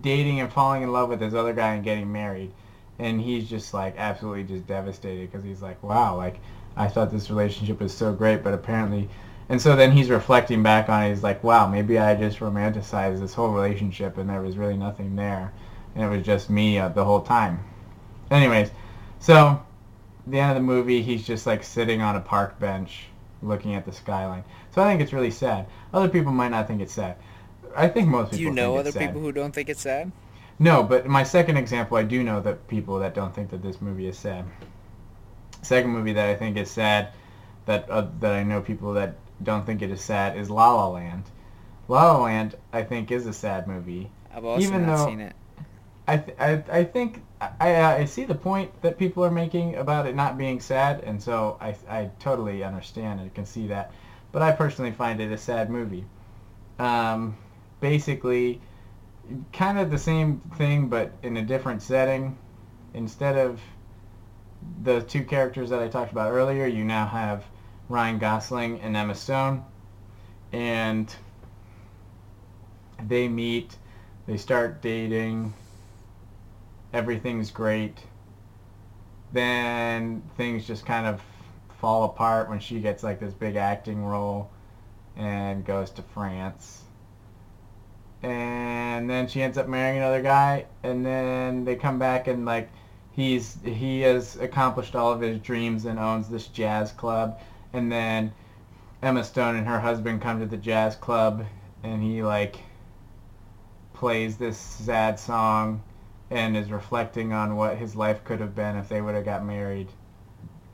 dating 0.00 0.40
and 0.40 0.50
falling 0.50 0.82
in 0.82 0.92
love 0.92 1.08
with 1.08 1.20
this 1.20 1.34
other 1.34 1.52
guy 1.52 1.74
and 1.74 1.84
getting 1.84 2.10
married. 2.10 2.52
And 2.98 3.20
he's 3.20 3.48
just 3.48 3.74
like 3.74 3.94
absolutely 3.98 4.44
just 4.44 4.66
devastated 4.66 5.30
because 5.30 5.44
he's 5.44 5.62
like, 5.62 5.82
wow, 5.82 6.16
like 6.16 6.38
I 6.76 6.88
thought 6.88 7.10
this 7.10 7.28
relationship 7.30 7.80
was 7.80 7.92
so 7.92 8.12
great, 8.12 8.42
but 8.42 8.54
apparently. 8.54 9.08
And 9.50 9.60
so 9.60 9.74
then 9.74 9.90
he's 9.90 10.10
reflecting 10.10 10.62
back 10.62 10.88
on 10.88 11.02
it. 11.02 11.08
He's 11.10 11.24
like, 11.24 11.42
wow, 11.42 11.66
maybe 11.66 11.98
I 11.98 12.14
just 12.14 12.38
romanticized 12.38 13.18
this 13.18 13.34
whole 13.34 13.50
relationship 13.50 14.16
and 14.16 14.30
there 14.30 14.40
was 14.40 14.56
really 14.56 14.76
nothing 14.76 15.16
there. 15.16 15.52
And 15.96 16.04
it 16.04 16.08
was 16.08 16.24
just 16.24 16.50
me 16.50 16.78
uh, 16.78 16.88
the 16.90 17.04
whole 17.04 17.20
time. 17.20 17.58
Anyways, 18.30 18.70
so 19.18 19.60
the 20.28 20.38
end 20.38 20.52
of 20.52 20.54
the 20.54 20.62
movie, 20.62 21.02
he's 21.02 21.26
just 21.26 21.48
like 21.48 21.64
sitting 21.64 22.00
on 22.00 22.14
a 22.14 22.20
park 22.20 22.60
bench 22.60 23.06
looking 23.42 23.74
at 23.74 23.84
the 23.84 23.90
skyline. 23.90 24.44
So 24.72 24.82
I 24.82 24.88
think 24.88 25.00
it's 25.00 25.12
really 25.12 25.32
sad. 25.32 25.66
Other 25.92 26.08
people 26.08 26.30
might 26.30 26.52
not 26.52 26.68
think 26.68 26.80
it's 26.80 26.94
sad. 26.94 27.16
I 27.76 27.88
think 27.88 28.06
most 28.08 28.30
people 28.30 28.38
Do 28.38 28.42
you 28.44 28.50
know 28.52 28.76
other 28.76 28.92
people 28.92 29.20
who 29.20 29.32
don't 29.32 29.52
think 29.52 29.68
it's 29.68 29.82
sad? 29.82 30.12
No, 30.60 30.84
but 30.84 31.06
my 31.06 31.24
second 31.24 31.56
example, 31.56 31.96
I 31.96 32.04
do 32.04 32.22
know 32.22 32.40
that 32.40 32.68
people 32.68 33.00
that 33.00 33.14
don't 33.14 33.34
think 33.34 33.50
that 33.50 33.64
this 33.64 33.80
movie 33.80 34.06
is 34.06 34.16
sad. 34.16 34.44
Second 35.62 35.90
movie 35.90 36.12
that 36.12 36.28
I 36.28 36.36
think 36.36 36.56
is 36.56 36.70
sad 36.70 37.08
that 37.66 37.90
uh, 37.90 38.06
that 38.20 38.32
I 38.32 38.44
know 38.44 38.60
people 38.60 38.92
that 38.94 39.16
don't 39.42 39.64
think 39.66 39.82
it 39.82 39.90
is 39.90 40.00
sad 40.00 40.36
is 40.36 40.50
La 40.50 40.74
La 40.74 40.88
Land. 40.88 41.24
La 41.88 42.12
La 42.12 42.22
Land, 42.24 42.56
I 42.72 42.82
think, 42.82 43.10
is 43.10 43.26
a 43.26 43.32
sad 43.32 43.66
movie. 43.66 44.10
I've 44.34 44.44
also 44.44 44.66
Even 44.66 44.86
not 44.86 44.96
though- 44.96 45.06
seen 45.06 45.20
it. 45.20 45.34
I 46.08 46.16
th- 46.16 46.36
I, 46.40 46.64
I 46.70 46.84
think 46.84 47.22
I, 47.40 47.84
I 47.84 48.04
see 48.04 48.24
the 48.24 48.34
point 48.34 48.82
that 48.82 48.98
people 48.98 49.24
are 49.24 49.30
making 49.30 49.76
about 49.76 50.06
it 50.06 50.14
not 50.16 50.36
being 50.36 50.58
sad, 50.60 51.04
and 51.04 51.22
so 51.22 51.56
I, 51.60 51.76
I 51.88 52.10
totally 52.18 52.64
understand 52.64 53.20
and 53.20 53.32
can 53.32 53.46
see 53.46 53.68
that. 53.68 53.92
But 54.32 54.42
I 54.42 54.50
personally 54.52 54.90
find 54.90 55.20
it 55.20 55.30
a 55.30 55.38
sad 55.38 55.70
movie. 55.70 56.04
Um, 56.80 57.36
basically, 57.80 58.60
kind 59.52 59.78
of 59.78 59.90
the 59.92 59.98
same 59.98 60.40
thing, 60.56 60.88
but 60.88 61.12
in 61.22 61.36
a 61.36 61.42
different 61.42 61.80
setting. 61.82 62.36
Instead 62.94 63.36
of 63.38 63.60
the 64.82 65.02
two 65.02 65.22
characters 65.24 65.70
that 65.70 65.80
I 65.80 65.86
talked 65.88 66.10
about 66.10 66.32
earlier, 66.32 66.66
you 66.66 66.84
now 66.84 67.06
have 67.06 67.44
Ryan 67.90 68.18
Gosling 68.18 68.80
and 68.80 68.96
Emma 68.96 69.16
Stone, 69.16 69.64
and 70.52 71.14
they 73.02 73.26
meet, 73.28 73.76
they 74.26 74.36
start 74.36 74.80
dating, 74.80 75.52
everything's 76.92 77.50
great. 77.50 77.98
Then 79.32 80.22
things 80.36 80.66
just 80.66 80.86
kind 80.86 81.04
of 81.04 81.20
fall 81.80 82.04
apart 82.04 82.48
when 82.48 82.60
she 82.60 82.80
gets 82.80 83.02
like 83.02 83.18
this 83.18 83.32
big 83.32 83.56
acting 83.56 84.04
role 84.04 84.50
and 85.16 85.64
goes 85.64 85.90
to 85.90 86.02
France. 86.02 86.84
And 88.22 89.10
then 89.10 89.26
she 89.26 89.42
ends 89.42 89.58
up 89.58 89.66
marrying 89.66 89.96
another 89.98 90.22
guy 90.22 90.66
and 90.84 91.04
then 91.04 91.64
they 91.64 91.74
come 91.74 91.98
back 91.98 92.28
and 92.28 92.44
like 92.44 92.70
he's 93.12 93.56
he 93.64 94.02
has 94.02 94.36
accomplished 94.36 94.94
all 94.94 95.10
of 95.10 95.20
his 95.20 95.38
dreams 95.40 95.86
and 95.86 95.98
owns 95.98 96.28
this 96.28 96.46
jazz 96.48 96.92
club 96.92 97.40
and 97.72 97.90
then 97.90 98.32
Emma 99.02 99.24
Stone 99.24 99.56
and 99.56 99.66
her 99.66 99.80
husband 99.80 100.20
come 100.22 100.40
to 100.40 100.46
the 100.46 100.56
jazz 100.56 100.96
club 100.96 101.44
and 101.82 102.02
he 102.02 102.22
like 102.22 102.60
plays 103.94 104.36
this 104.36 104.58
sad 104.58 105.18
song 105.18 105.82
and 106.30 106.56
is 106.56 106.70
reflecting 106.70 107.32
on 107.32 107.56
what 107.56 107.76
his 107.76 107.96
life 107.96 108.22
could 108.24 108.40
have 108.40 108.54
been 108.54 108.76
if 108.76 108.88
they 108.88 109.00
would 109.00 109.14
have 109.14 109.24
got 109.24 109.44
married. 109.44 109.88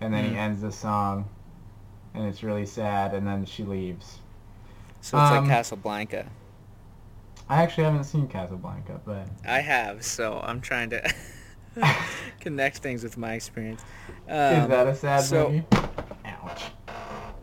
And 0.01 0.13
then 0.13 0.25
he 0.25 0.31
Mm. 0.33 0.37
ends 0.37 0.61
the 0.61 0.73
song 0.73 1.29
and 2.15 2.25
it's 2.27 2.43
really 2.43 2.67
sad 2.67 3.15
and 3.15 3.27
then 3.27 3.45
she 3.47 3.63
leaves. 3.65 4.19
So 5.01 5.19
it's 5.19 5.31
um, 5.31 5.45
like 5.47 5.57
Casablanca. 5.57 6.27
I 7.49 7.63
actually 7.63 7.85
haven't 7.85 8.05
seen 8.05 8.27
Casablanca, 8.29 9.01
but 9.05 9.27
I 9.47 9.61
have, 9.61 10.05
so 10.05 10.41
I'm 10.43 10.61
trying 10.61 10.91
to 10.91 11.15
connect 12.41 12.79
things 12.79 13.03
with 13.05 13.17
my 13.17 13.35
experience. 13.35 13.83
is 13.83 13.85
Um, 14.65 14.69
that 14.71 14.87
a 14.89 14.95
sad 14.95 15.23
so- 15.25 15.49
movie? 15.51 15.65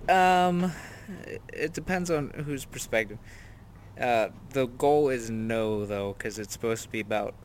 Um, 0.08 0.72
it 1.54 1.74
depends 1.74 2.10
on 2.12 2.32
whose 2.32 2.66
perspective. 2.66 3.20
Uh, 4.00 4.30
the 4.52 4.68
goal 4.68 5.10
is 5.10 5.30
no, 5.30 5.86
though, 5.86 6.14
because 6.14 6.40
it's 6.40 6.54
supposed 6.54 6.84
to 6.84 6.90
be 6.90 7.00
about. 7.02 7.36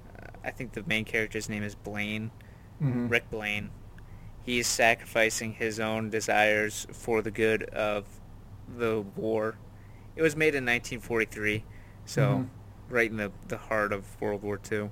I 0.45 0.51
think 0.51 0.73
the 0.73 0.85
main 0.85 1.05
character's 1.05 1.49
name 1.49 1.63
is 1.63 1.75
Blaine, 1.75 2.33
hmm 2.81 3.09
Rick 3.09 3.31
Blaine. 3.31 3.71
He's 4.43 4.67
sacrificing 4.69 5.55
his 5.55 5.81
own 5.81 6.11
desires 6.11 6.87
for 6.93 7.23
the 7.23 7.31
good 7.31 7.65
of 7.65 8.07
the 8.69 9.03
war. 9.03 9.57
It 10.17 10.23
was 10.23 10.37
made 10.37 10.55
in 10.55 10.65
1943, 10.65 11.65
so 12.07 12.45
Mhm. 12.45 12.51
right 12.89 13.11
in 13.11 13.19
the 13.19 13.33
the 13.49 13.59
heart 13.59 13.93
of 13.93 14.21
World 14.21 14.43
War 14.43 14.59
II. 14.59 14.91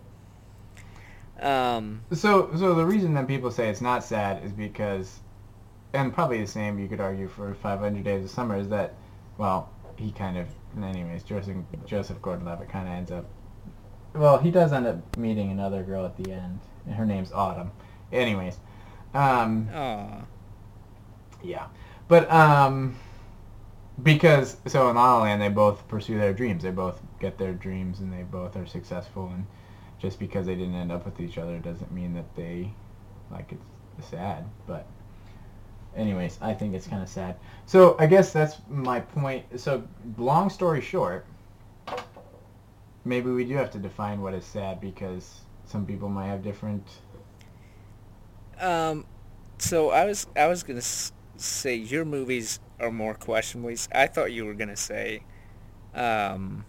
Um, 1.40 2.02
So, 2.12 2.50
so 2.56 2.74
the 2.74 2.84
reason 2.86 3.14
that 3.14 3.28
people 3.28 3.50
say 3.50 3.68
it's 3.68 3.80
not 3.80 4.02
sad 4.04 4.44
is 4.44 4.52
because, 4.52 5.20
and 5.96 6.12
probably 6.12 6.40
the 6.40 6.46
same 6.46 6.78
you 6.78 6.88
could 6.88 7.00
argue 7.00 7.28
for 7.28 7.54
500 7.54 8.04
Days 8.04 8.24
of 8.24 8.30
Summer 8.30 8.56
is 8.56 8.68
that, 8.68 8.94
well, 9.38 9.70
he 9.96 10.12
kind 10.12 10.36
of, 10.36 10.46
anyways, 10.82 11.22
Joseph, 11.22 11.56
Joseph 11.86 12.20
Gordon-Levitt 12.22 12.68
kind 12.68 12.88
of 12.88 12.94
ends 12.94 13.10
up, 13.10 13.24
well, 14.14 14.38
he 14.38 14.50
does 14.50 14.72
end 14.72 14.86
up 14.86 15.16
meeting 15.16 15.50
another 15.50 15.82
girl 15.82 16.04
at 16.04 16.16
the 16.16 16.32
end, 16.32 16.60
and 16.86 16.94
her 16.94 17.06
name's 17.06 17.32
Autumn. 17.32 17.70
Anyways, 18.12 18.58
um, 19.14 19.68
aw, 19.74 20.22
yeah, 21.42 21.66
but 22.08 22.30
um, 22.30 22.96
because 24.02 24.56
so 24.66 24.88
in 24.88 24.96
La 24.96 25.16
La 25.16 25.22
Land 25.22 25.42
they 25.42 25.48
both 25.48 25.86
pursue 25.88 26.18
their 26.18 26.32
dreams, 26.32 26.62
they 26.62 26.70
both 26.70 27.02
get 27.18 27.36
their 27.36 27.52
dreams, 27.52 28.00
and 28.00 28.12
they 28.12 28.22
both 28.22 28.56
are 28.56 28.66
successful, 28.66 29.30
and 29.34 29.46
just 29.98 30.18
because 30.18 30.46
they 30.46 30.54
didn't 30.54 30.74
end 30.74 30.92
up 30.92 31.04
with 31.04 31.20
each 31.20 31.38
other 31.38 31.58
doesn't 31.58 31.90
mean 31.92 32.14
that 32.14 32.34
they 32.36 32.72
like 33.30 33.52
it's 33.98 34.08
sad 34.08 34.44
but 34.66 34.86
anyways 35.96 36.38
i 36.42 36.52
think 36.54 36.74
it's 36.74 36.86
kind 36.86 37.02
of 37.02 37.08
sad 37.08 37.36
so 37.66 37.96
i 37.98 38.06
guess 38.06 38.32
that's 38.32 38.56
my 38.68 39.00
point 39.00 39.44
so 39.58 39.82
long 40.18 40.50
story 40.50 40.80
short 40.80 41.26
maybe 43.04 43.30
we 43.30 43.44
do 43.44 43.54
have 43.54 43.70
to 43.70 43.78
define 43.78 44.20
what 44.20 44.34
is 44.34 44.44
sad 44.44 44.80
because 44.80 45.40
some 45.64 45.86
people 45.86 46.08
might 46.08 46.26
have 46.26 46.42
different 46.42 46.84
Um, 48.60 49.06
so 49.58 49.90
I 49.90 50.04
was 50.04 50.26
I 50.36 50.46
was 50.46 50.62
gonna 50.62 50.82
say 51.36 51.74
your 51.74 52.04
movies 52.04 52.60
are 52.80 52.90
more 52.92 53.14
questionable. 53.14 53.74
I 53.94 54.06
thought 54.06 54.32
you 54.32 54.44
were 54.46 54.54
gonna 54.54 54.76
say, 54.76 55.24
um, 55.94 56.64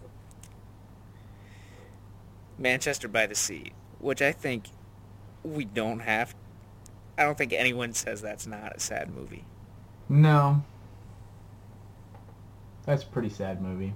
Manchester 2.58 3.08
by 3.08 3.26
the 3.26 3.34
Sea, 3.34 3.72
which 3.98 4.22
I 4.22 4.32
think 4.32 4.66
we 5.42 5.64
don't 5.64 6.00
have. 6.00 6.34
I 7.18 7.24
don't 7.24 7.36
think 7.36 7.52
anyone 7.52 7.92
says 7.92 8.22
that's 8.22 8.46
not 8.46 8.76
a 8.76 8.80
sad 8.80 9.14
movie. 9.14 9.44
no 10.08 10.62
that's 12.86 13.02
a 13.02 13.06
pretty 13.06 13.28
sad 13.28 13.60
movie 13.60 13.94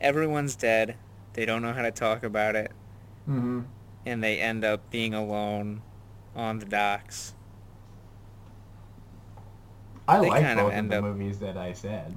Everyone's 0.00 0.56
dead. 0.56 0.96
They 1.34 1.46
don't 1.46 1.62
know 1.62 1.72
how 1.72 1.82
to 1.82 1.90
talk 1.90 2.22
about 2.24 2.56
it, 2.56 2.72
mm-hmm 3.28 3.62
and 4.06 4.22
they 4.22 4.38
end 4.38 4.64
up 4.64 4.90
being 4.90 5.14
alone 5.14 5.80
on 6.36 6.58
the 6.58 6.66
docks. 6.66 7.34
i 10.06 10.20
They 10.20 10.28
like 10.28 10.42
kind 10.42 10.58
both 10.58 10.72
of 10.72 10.72
end 10.72 10.90
the 10.90 10.98
up- 10.98 11.04
movies 11.04 11.38
that 11.40 11.56
i 11.56 11.72
said 11.72 12.16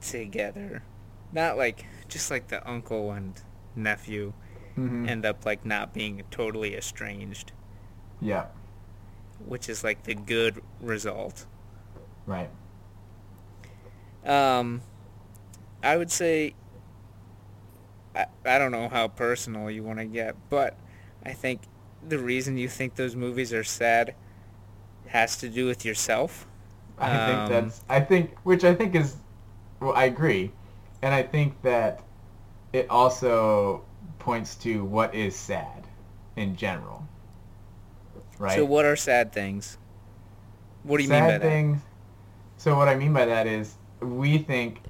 together. 0.00 0.82
Not 1.32 1.56
like 1.56 1.86
just 2.08 2.30
like 2.30 2.48
the 2.48 2.68
uncle 2.68 3.10
and 3.12 3.40
nephew 3.74 4.34
mm-hmm. 4.76 5.08
end 5.08 5.24
up 5.24 5.46
like 5.46 5.64
not 5.64 5.94
being 5.94 6.22
totally 6.30 6.74
estranged, 6.76 7.52
yeah 8.20 8.46
which 9.46 9.68
is 9.68 9.84
like 9.84 10.04
the 10.04 10.14
good 10.14 10.62
result. 10.80 11.46
right 12.26 12.50
Um 14.24 14.82
I 15.82 15.96
would 15.96 16.10
say 16.10 16.54
I, 18.14 18.26
I 18.44 18.58
don't 18.58 18.72
know 18.72 18.88
how 18.88 19.08
personal 19.08 19.70
you 19.70 19.82
want 19.82 19.98
to 19.98 20.04
get, 20.04 20.36
but 20.50 20.76
I 21.24 21.32
think 21.32 21.62
the 22.06 22.18
reason 22.18 22.56
you 22.56 22.68
think 22.68 22.96
those 22.96 23.16
movies 23.16 23.52
are 23.52 23.64
sad 23.64 24.14
has 25.06 25.36
to 25.38 25.48
do 25.48 25.66
with 25.66 25.84
yourself. 25.84 26.46
I 26.96 27.18
Um, 27.18 27.18
think 27.18 27.46
that's 27.46 27.84
I 27.88 28.00
think 28.00 28.34
which 28.44 28.64
I 28.64 28.74
think 28.74 28.94
is 28.94 29.16
well 29.80 29.92
I 29.94 30.04
agree. 30.04 30.52
And 31.02 31.14
I 31.14 31.22
think 31.22 31.60
that 31.62 32.02
it 32.72 32.88
also 32.90 33.84
points 34.18 34.56
to 34.56 34.84
what 34.84 35.14
is 35.14 35.36
sad 35.36 35.88
in 36.36 36.56
general. 36.56 37.08
Right? 38.38 38.56
So 38.56 38.64
what 38.64 38.84
are 38.84 38.96
sad 38.96 39.32
things? 39.32 39.78
What 40.82 40.98
do 40.98 41.04
you 41.04 41.08
sad 41.08 41.20
mean 41.22 41.26
by 41.28 41.38
that? 41.38 41.42
Sad 41.42 41.48
things, 41.50 41.80
So 42.56 42.76
what 42.76 42.88
I 42.88 42.94
mean 42.94 43.12
by 43.12 43.26
that 43.26 43.46
is 43.46 43.76
we 44.00 44.38
think 44.38 44.80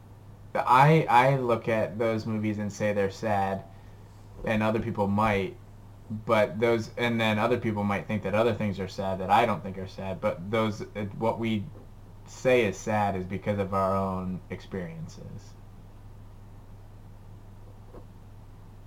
I 0.55 1.07
I 1.09 1.37
look 1.37 1.69
at 1.69 1.99
those 1.99 2.27
movies 2.27 2.59
and 2.59 2.73
say 2.73 2.93
they're 2.93 3.11
sad 3.11 3.65
and 4.45 4.63
other 4.63 4.81
people 4.81 5.07
might 5.09 5.57
but 6.27 6.61
those 6.61 6.91
and 6.99 7.21
then 7.21 7.39
other 7.39 7.59
people 7.59 7.85
might 7.85 8.07
think 8.07 8.23
that 8.23 8.35
other 8.35 8.53
things 8.55 8.79
are 8.81 8.89
sad 8.89 9.21
that 9.21 9.31
I 9.31 9.47
don't 9.47 9.63
think 9.63 9.79
are 9.79 9.87
sad 9.89 10.21
but 10.21 10.51
those 10.51 10.85
what 11.19 11.39
we 11.39 11.65
say 12.27 12.65
is 12.67 12.77
sad 12.77 13.17
is 13.17 13.25
because 13.25 13.59
of 13.59 13.75
our 13.75 13.97
own 13.97 14.41
experiences 14.51 15.55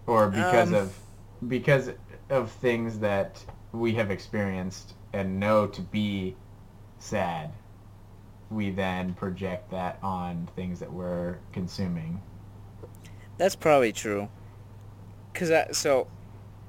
or 0.08 0.30
because 0.30 0.70
Um. 0.70 0.76
of 0.76 1.00
because 1.48 1.92
of 2.30 2.52
things 2.52 3.00
that 3.00 3.44
we 3.76 3.94
have 3.94 4.12
experienced 4.12 4.94
and 5.14 5.40
know 5.40 5.68
to 5.68 5.82
be 5.82 6.36
sad 7.00 7.52
we 8.50 8.70
then 8.72 9.14
project 9.14 9.72
that 9.72 9.98
on 10.04 10.48
things 10.56 10.80
that 10.80 10.92
we're 10.92 11.38
consuming 11.52 12.22
That's 13.38 13.56
probably 13.56 13.92
true. 13.92 14.30
Cause 15.34 15.52
I, 15.52 15.72
so, 15.72 16.08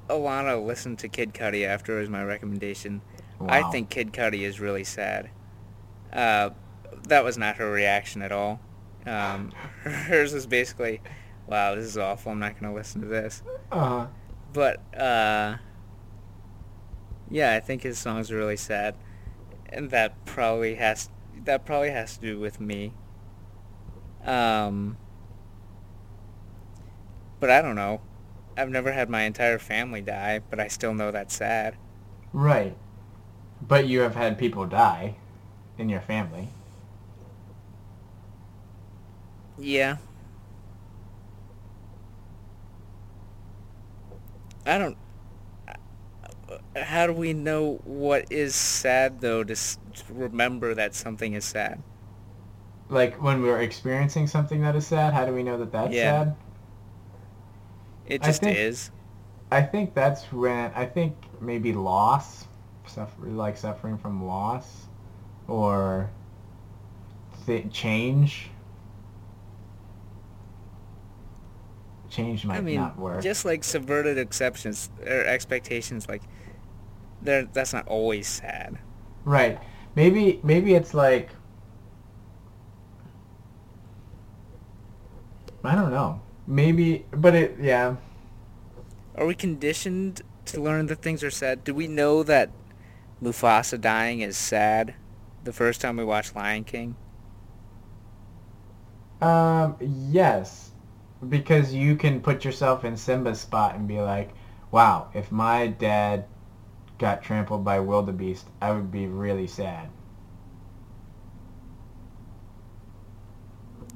Alana 0.08 0.64
listened 0.64 0.98
to 1.00 1.08
Kid 1.08 1.32
Cudi 1.32 1.64
after 1.64 1.96
it 1.96 2.00
was 2.00 2.10
my 2.10 2.24
recommendation. 2.24 3.02
Wow. 3.38 3.46
I 3.48 3.70
think 3.70 3.90
Kid 3.90 4.12
Cudi 4.12 4.40
is 4.40 4.58
really 4.58 4.82
sad. 4.82 5.30
Uh, 6.12 6.50
that 7.08 7.22
was 7.22 7.38
not 7.38 7.56
her 7.56 7.70
reaction 7.70 8.22
at 8.22 8.32
all. 8.32 8.60
Um, 9.06 9.50
hers 9.82 10.32
was 10.32 10.46
basically, 10.46 11.00
"Wow, 11.46 11.76
this 11.76 11.84
is 11.84 11.96
awful. 11.96 12.32
I'm 12.32 12.40
not 12.40 12.58
going 12.58 12.72
to 12.72 12.76
listen 12.76 13.02
to 13.02 13.06
this." 13.06 13.42
Uh-huh. 13.70 14.06
But 14.52 14.80
uh, 14.96 15.58
yeah, 17.30 17.54
I 17.54 17.60
think 17.60 17.82
his 17.82 17.98
songs 17.98 18.30
are 18.30 18.36
really 18.36 18.56
sad, 18.56 18.94
and 19.68 19.90
that 19.90 20.24
probably 20.24 20.76
has 20.76 21.10
that 21.44 21.64
probably 21.64 21.90
has 21.90 22.16
to 22.16 22.20
do 22.20 22.40
with 22.40 22.60
me. 22.60 22.92
Um, 24.24 24.96
but 27.40 27.50
I 27.50 27.62
don't 27.62 27.76
know. 27.76 28.00
I've 28.56 28.70
never 28.70 28.92
had 28.92 29.10
my 29.10 29.22
entire 29.22 29.58
family 29.58 30.00
die, 30.00 30.40
but 30.50 30.58
I 30.58 30.68
still 30.68 30.94
know 30.94 31.10
that's 31.10 31.36
sad. 31.36 31.76
Right. 32.32 32.76
But 33.60 33.86
you 33.86 34.00
have 34.00 34.14
had 34.14 34.38
people 34.38 34.66
die 34.66 35.16
in 35.78 35.88
your 35.88 36.00
family. 36.00 36.48
Yeah. 39.58 39.96
I 44.64 44.78
don't. 44.78 44.96
How 46.84 47.06
do 47.06 47.12
we 47.12 47.32
know 47.32 47.80
what 47.84 48.26
is 48.30 48.54
sad 48.54 49.20
though? 49.20 49.42
To, 49.44 49.52
s- 49.52 49.78
to 49.94 50.04
remember 50.12 50.74
that 50.74 50.94
something 50.94 51.32
is 51.32 51.44
sad. 51.44 51.82
Like 52.88 53.20
when 53.22 53.42
we're 53.42 53.60
experiencing 53.62 54.26
something 54.26 54.60
that 54.60 54.76
is 54.76 54.86
sad, 54.86 55.12
how 55.14 55.24
do 55.24 55.32
we 55.32 55.42
know 55.42 55.58
that 55.58 55.72
that's 55.72 55.92
Yeah. 55.94 56.24
sad? 56.24 56.36
It 58.06 58.22
I 58.22 58.26
just 58.26 58.40
think- 58.42 58.58
is. 58.58 58.90
I 59.50 59.62
think 59.62 59.94
that's 59.94 60.30
when 60.32 60.72
I 60.74 60.86
think 60.86 61.14
maybe 61.40 61.72
loss, 61.72 62.46
suffer, 62.86 63.26
like 63.26 63.56
suffering 63.56 63.96
from 63.96 64.26
loss, 64.26 64.86
or 65.48 66.10
th- 67.46 67.72
change. 67.72 68.50
Change 72.10 72.44
might 72.46 72.58
I 72.58 72.60
mean, 72.60 72.76
not 72.80 72.98
work. 72.98 73.22
just 73.22 73.44
like 73.44 73.62
subverted 73.64 74.18
exceptions 74.18 74.90
or 75.04 75.24
expectations, 75.24 76.08
like 76.08 76.22
that's 77.22 77.72
not 77.72 77.86
always 77.88 78.26
sad. 78.26 78.78
Right. 79.24 79.58
Maybe 79.94 80.40
maybe 80.42 80.74
it's 80.74 80.94
like 80.94 81.30
I 85.64 85.74
don't 85.74 85.90
know. 85.90 86.20
Maybe 86.46 87.06
but 87.10 87.34
it 87.34 87.56
yeah. 87.60 87.96
Are 89.16 89.26
we 89.26 89.34
conditioned 89.34 90.22
to 90.46 90.60
learn 90.60 90.86
that 90.86 91.02
things 91.02 91.24
are 91.24 91.30
sad? 91.30 91.64
Do 91.64 91.74
we 91.74 91.88
know 91.88 92.22
that 92.22 92.50
Mufasa 93.22 93.80
dying 93.80 94.20
is 94.20 94.36
sad? 94.36 94.94
The 95.44 95.52
first 95.52 95.80
time 95.80 95.96
we 95.96 96.04
watched 96.04 96.36
Lion 96.36 96.64
King. 96.64 96.96
Um 99.20 99.76
yes. 99.80 100.70
Because 101.26 101.72
you 101.72 101.96
can 101.96 102.20
put 102.20 102.44
yourself 102.44 102.84
in 102.84 102.96
Simba's 102.96 103.40
spot 103.40 103.74
and 103.74 103.88
be 103.88 104.00
like, 104.00 104.34
"Wow, 104.70 105.08
if 105.14 105.32
my 105.32 105.66
dad 105.68 106.26
got 106.98 107.22
trampled 107.22 107.64
by 107.64 107.80
wildebeest, 107.80 108.46
I 108.60 108.72
would 108.72 108.90
be 108.90 109.06
really 109.06 109.46
sad." 109.46 109.88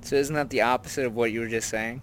So 0.02 0.16
isn't 0.16 0.34
that 0.34 0.50
the 0.50 0.62
opposite 0.62 1.06
of 1.06 1.14
what 1.14 1.32
you 1.32 1.40
were 1.40 1.48
just 1.48 1.68
saying? 1.68 2.02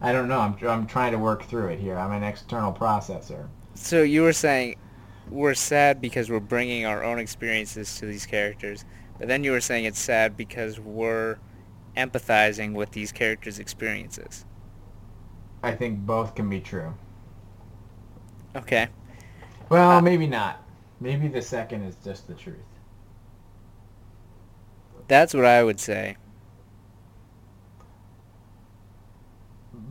I 0.00 0.12
don't 0.12 0.28
know. 0.28 0.38
I'm 0.38 0.56
I'm 0.66 0.86
trying 0.86 1.12
to 1.12 1.18
work 1.18 1.44
through 1.44 1.68
it 1.68 1.80
here. 1.80 1.98
I'm 1.98 2.12
an 2.12 2.22
external 2.22 2.72
processor. 2.72 3.48
So 3.74 4.02
you 4.02 4.22
were 4.22 4.32
saying 4.32 4.76
we're 5.30 5.54
sad 5.54 6.00
because 6.00 6.30
we're 6.30 6.40
bringing 6.40 6.86
our 6.86 7.02
own 7.02 7.18
experiences 7.18 7.98
to 7.98 8.06
these 8.06 8.26
characters, 8.26 8.84
but 9.18 9.28
then 9.28 9.44
you 9.44 9.52
were 9.52 9.60
saying 9.60 9.84
it's 9.84 9.98
sad 9.98 10.36
because 10.36 10.78
we're 10.78 11.38
empathizing 11.96 12.74
with 12.74 12.92
these 12.92 13.12
characters' 13.12 13.58
experiences. 13.58 14.44
I 15.62 15.72
think 15.72 15.98
both 16.00 16.34
can 16.34 16.48
be 16.48 16.60
true. 16.60 16.94
Okay. 18.54 18.88
Well, 19.68 19.90
Uh, 19.90 20.00
maybe 20.00 20.26
not. 20.26 20.62
Maybe 21.00 21.28
the 21.28 21.42
second 21.42 21.84
is 21.84 21.96
just 22.04 22.26
the 22.26 22.34
truth. 22.34 22.56
That's 25.06 25.32
what 25.34 25.44
I 25.44 25.62
would 25.62 25.80
say. 25.80 26.16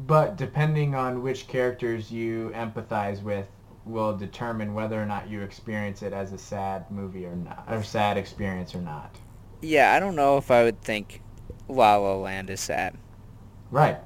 But 0.05 0.37
depending 0.37 0.95
on 0.95 1.21
which 1.23 1.47
characters 1.47 2.11
you 2.11 2.51
empathize 2.55 3.21
with 3.21 3.47
will 3.85 4.15
determine 4.15 4.73
whether 4.73 5.01
or 5.01 5.05
not 5.05 5.29
you 5.29 5.41
experience 5.41 6.01
it 6.01 6.13
as 6.13 6.33
a 6.33 6.37
sad 6.37 6.89
movie 6.91 7.25
or 7.25 7.35
not, 7.35 7.65
or 7.69 7.83
sad 7.83 8.17
experience 8.17 8.75
or 8.75 8.81
not. 8.81 9.15
Yeah, 9.61 9.93
I 9.93 9.99
don't 9.99 10.15
know 10.15 10.37
if 10.37 10.51
I 10.51 10.63
would 10.63 10.81
think 10.81 11.21
La 11.67 11.95
La 11.97 12.15
Land 12.15 12.49
is 12.49 12.59
sad, 12.59 12.95
Right. 13.71 13.97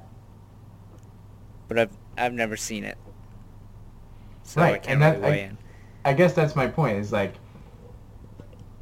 but 1.68 1.78
I've 1.78 1.96
I've 2.16 2.32
never 2.32 2.56
seen 2.56 2.84
it, 2.84 2.96
so 4.44 4.60
I 4.62 4.78
can't 4.78 4.88
and 4.88 5.00
really 5.00 5.12
that- 5.20 5.24
I- 5.24 5.30
weigh 5.30 5.42
in. 5.42 5.58
I 6.04 6.12
guess 6.12 6.32
that's 6.32 6.56
my 6.56 6.66
point. 6.66 6.98
Is 6.98 7.12
like, 7.12 7.34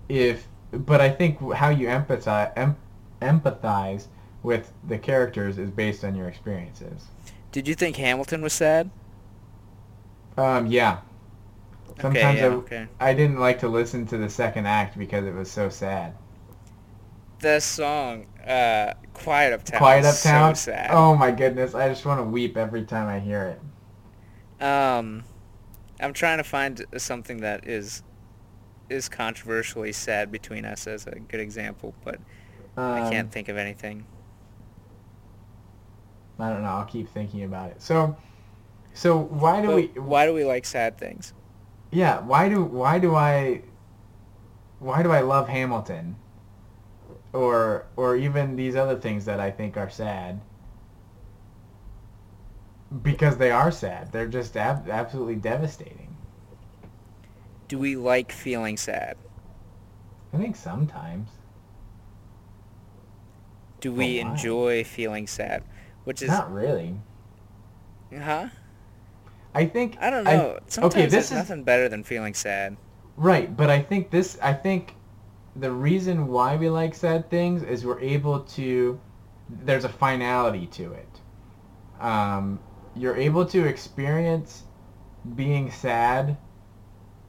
if, 0.09 0.47
but 0.73 1.01
I 1.01 1.11
think 1.11 1.39
how 1.53 1.69
you 1.69 1.89
empathize 1.89 2.53
em, 2.57 2.77
empathize 3.21 4.07
with 4.43 4.73
the 4.89 4.99
characters 4.99 5.59
is 5.59 5.71
based 5.71 6.05
on 6.05 6.15
your 6.15 6.29
experiences. 6.29 7.05
Did 7.53 7.69
you 7.69 7.75
think 7.75 7.97
Hamilton 7.97 8.43
was 8.43 8.53
sad? 8.53 8.91
Um, 10.37 10.67
yeah. 10.67 11.01
Sometimes 12.01 12.39
okay, 12.39 12.39
yeah, 12.39 12.47
I, 12.47 12.49
okay. 12.49 12.89
I 13.01 13.15
didn't 13.15 13.39
like 13.39 13.59
to 13.61 13.69
listen 13.69 14.07
to 14.07 14.17
the 14.17 14.31
second 14.31 14.67
act 14.67 14.97
because 14.97 15.27
it 15.27 15.35
was 15.35 15.51
so 15.51 15.69
sad. 15.69 16.15
The 17.41 17.61
song 17.61 18.27
uh, 18.47 18.95
"Quiet 19.13 19.53
Uptown." 19.53 19.79
Quiet 19.79 20.05
Uptown. 20.05 20.55
So 20.55 20.73
sad. 20.73 20.91
Oh 20.93 21.15
my 21.17 21.31
goodness! 21.31 21.75
I 21.75 21.89
just 21.89 22.05
want 22.07 22.21
to 22.21 22.25
weep 22.25 22.57
every 22.57 22.85
time 22.85 23.09
I 23.09 23.19
hear 23.19 23.59
it. 24.61 24.65
Um, 24.65 25.25
I'm 26.01 26.13
trying 26.13 26.39
to 26.39 26.45
find 26.45 26.85
something 26.99 27.39
that 27.39 27.67
is 27.67 28.03
is 28.89 29.09
controversially 29.09 29.93
sad 29.93 30.33
between 30.33 30.65
us 30.65 30.87
as 30.87 31.07
a 31.07 31.21
good 31.21 31.41
example, 31.41 31.95
but 32.05 32.21
I 32.93 33.01
Um, 33.01 33.11
can't 33.11 33.31
think 33.33 33.49
of 33.49 33.57
anything. 33.57 34.07
I 36.39 36.49
don't 36.51 36.63
know. 36.63 36.69
I'll 36.69 36.85
keep 36.87 37.09
thinking 37.09 37.45
about 37.45 37.71
it. 37.71 37.83
So, 37.83 38.17
so 38.95 39.19
why 39.19 39.63
do 39.63 39.69
But 39.69 39.75
we? 39.75 39.87
why 39.97 40.27
do 40.27 40.35
we 40.35 40.45
like 40.45 40.67
sad 40.67 40.99
things? 40.99 41.35
Yeah. 41.91 42.21
Why 42.21 42.49
do? 42.49 42.65
Why 42.65 42.99
do 42.99 43.15
I? 43.15 43.63
Why 44.81 45.03
do 45.05 45.13
I 45.13 45.21
love 45.21 45.49
Hamilton? 45.49 46.17
Or 47.33 47.87
or 47.97 48.15
even 48.17 48.57
these 48.57 48.77
other 48.77 48.97
things 48.97 49.25
that 49.25 49.41
I 49.41 49.51
think 49.51 49.77
are 49.77 49.91
sad. 49.91 50.41
Because 53.03 53.37
they 53.37 53.51
are 53.51 53.71
sad. 53.71 54.11
They're 54.13 54.27
just 54.29 54.57
ab- 54.57 54.89
absolutely 54.89 55.37
devastating. 55.37 56.17
Do 57.69 57.79
we 57.79 57.95
like 57.97 58.33
feeling 58.33 58.77
sad? 58.77 59.17
I 60.33 60.39
think 60.39 60.57
sometimes. 60.57 61.29
Do 63.81 63.93
we 63.93 64.21
Oh, 64.21 64.25
wow. 64.25 64.31
enjoy 64.33 64.85
feeling 64.85 65.27
sad? 65.27 65.63
Which 66.05 66.23
is, 66.23 66.29
Not 66.29 66.53
really. 66.53 66.97
huh? 68.17 68.49
I 69.55 69.67
think 69.67 69.97
I 70.01 70.11
don't 70.11 70.25
know. 70.25 70.59
Sometimes 70.69 70.95
okay, 70.95 71.03
this 71.07 71.13
there's 71.13 71.33
is 71.33 71.33
nothing 71.33 71.65
better 71.65 71.89
than 71.89 72.03
feeling 72.05 72.35
sad. 72.35 72.77
right, 73.17 73.55
but 73.57 73.71
I 73.71 73.81
think 73.83 74.11
this. 74.11 74.39
I 74.43 74.53
think 74.53 74.95
the 75.57 75.71
reason 75.73 76.29
why 76.29 76.57
we 76.57 76.69
like 76.71 76.95
sad 76.95 77.29
things 77.31 77.63
is 77.63 77.85
we're 77.85 78.01
able 78.01 78.41
to. 78.41 79.01
There's 79.49 79.85
a 79.85 79.89
finality 79.89 80.67
to 80.69 80.93
it. 80.93 81.21
Um, 82.01 82.61
you're 83.01 83.17
able 83.17 83.45
to 83.47 83.67
experience 83.67 84.65
being 85.37 85.71
sad, 85.71 86.39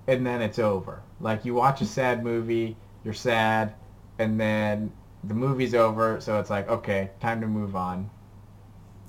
and 0.07 0.25
then 0.25 0.41
it's 0.41 0.59
over. 0.59 1.01
Like 1.19 1.45
you 1.45 1.55
watch 1.55 1.81
a 1.81 1.85
sad 1.85 2.23
movie, 2.23 2.77
you're 3.03 3.13
sad, 3.13 3.75
and 4.19 4.39
then 4.39 4.91
the 5.23 5.33
movie's 5.33 5.73
over, 5.75 6.21
so 6.21 6.39
it's 6.39 6.49
like 6.49 6.67
okay, 6.69 7.11
time 7.19 7.41
to 7.41 7.47
move 7.47 7.75
on. 7.75 8.09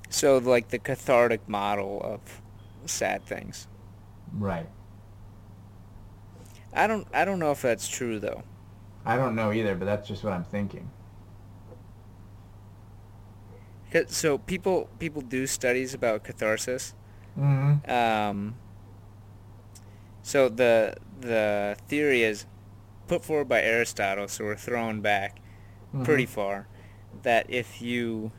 So 0.09 0.37
like 0.37 0.69
the 0.69 0.79
cathartic 0.79 1.47
model 1.49 1.99
of 2.03 2.41
sad 2.85 3.25
things. 3.25 3.67
Right. 4.37 4.67
I 6.73 6.87
don't 6.87 7.07
I 7.13 7.25
don't 7.25 7.39
know 7.39 7.51
if 7.51 7.61
that's 7.61 7.87
true 7.87 8.19
though. 8.19 8.43
I 9.05 9.15
don't 9.15 9.35
know 9.35 9.53
either, 9.53 9.75
but 9.75 9.85
that's 9.85 10.07
just 10.07 10.23
what 10.25 10.33
I'm 10.33 10.43
thinking. 10.43 10.89
'Cause- 13.82 13.82
So 14.07 14.37
people 14.37 14.89
people 14.99 15.21
do 15.21 15.47
studies 15.47 15.93
about 15.93 16.23
catharsis. 16.23 16.93
Mm-hmm. 17.37 17.89
Um, 17.89 18.55
so 20.21 20.49
the 20.49 20.95
the 21.19 21.77
theory 21.87 22.23
is 22.23 22.45
put 23.07 23.23
forward 23.23 23.49
by 23.49 23.61
Aristotle, 23.61 24.27
so 24.27 24.45
we're 24.45 24.55
thrown 24.55 25.01
back 25.01 25.39
Mm-hmm. 25.93 26.05
pretty 26.05 26.25
far, 26.25 26.67
that 27.21 27.45
if 27.49 27.79
you 27.79 28.31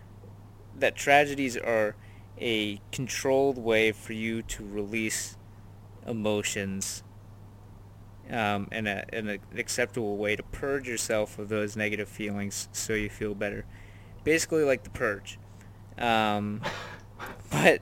that 0.76 0.96
tragedies 0.96 1.56
are 1.56 1.94
a 2.40 2.80
controlled 2.90 3.58
way 3.58 3.92
for 3.92 4.12
you 4.12 4.42
to 4.42 4.66
release 4.66 5.36
emotions 6.04 7.04
um, 8.28 8.66
and, 8.72 8.88
a, 8.88 9.04
a, 9.12 9.16
an 9.18 9.40
acceptable 9.56 10.16
way 10.16 10.34
to 10.34 10.42
purge 10.42 10.88
yourself 10.88 11.38
of 11.38 11.48
those 11.48 11.76
negative 11.76 12.08
feelings 12.08 12.68
so 12.72 12.92
you 12.92 13.08
feel 13.08 13.36
better. 13.36 13.64
Basically 14.24 14.64
like 14.64 14.82
the 14.82 14.90
purge. 14.90 15.38
Um, 15.98 16.60
but 17.50 17.80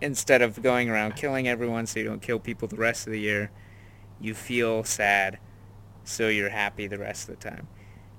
instead 0.00 0.42
of 0.42 0.62
going 0.62 0.90
around 0.90 1.16
killing 1.16 1.48
everyone 1.48 1.86
so 1.86 2.00
you 2.00 2.06
don't 2.06 2.22
kill 2.22 2.38
people 2.38 2.68
the 2.68 2.76
rest 2.76 3.06
of 3.06 3.12
the 3.12 3.20
year, 3.20 3.50
you 4.20 4.34
feel 4.34 4.84
sad 4.84 5.38
so 6.04 6.28
you're 6.28 6.50
happy 6.50 6.86
the 6.86 6.98
rest 6.98 7.28
of 7.28 7.38
the 7.38 7.50
time. 7.50 7.68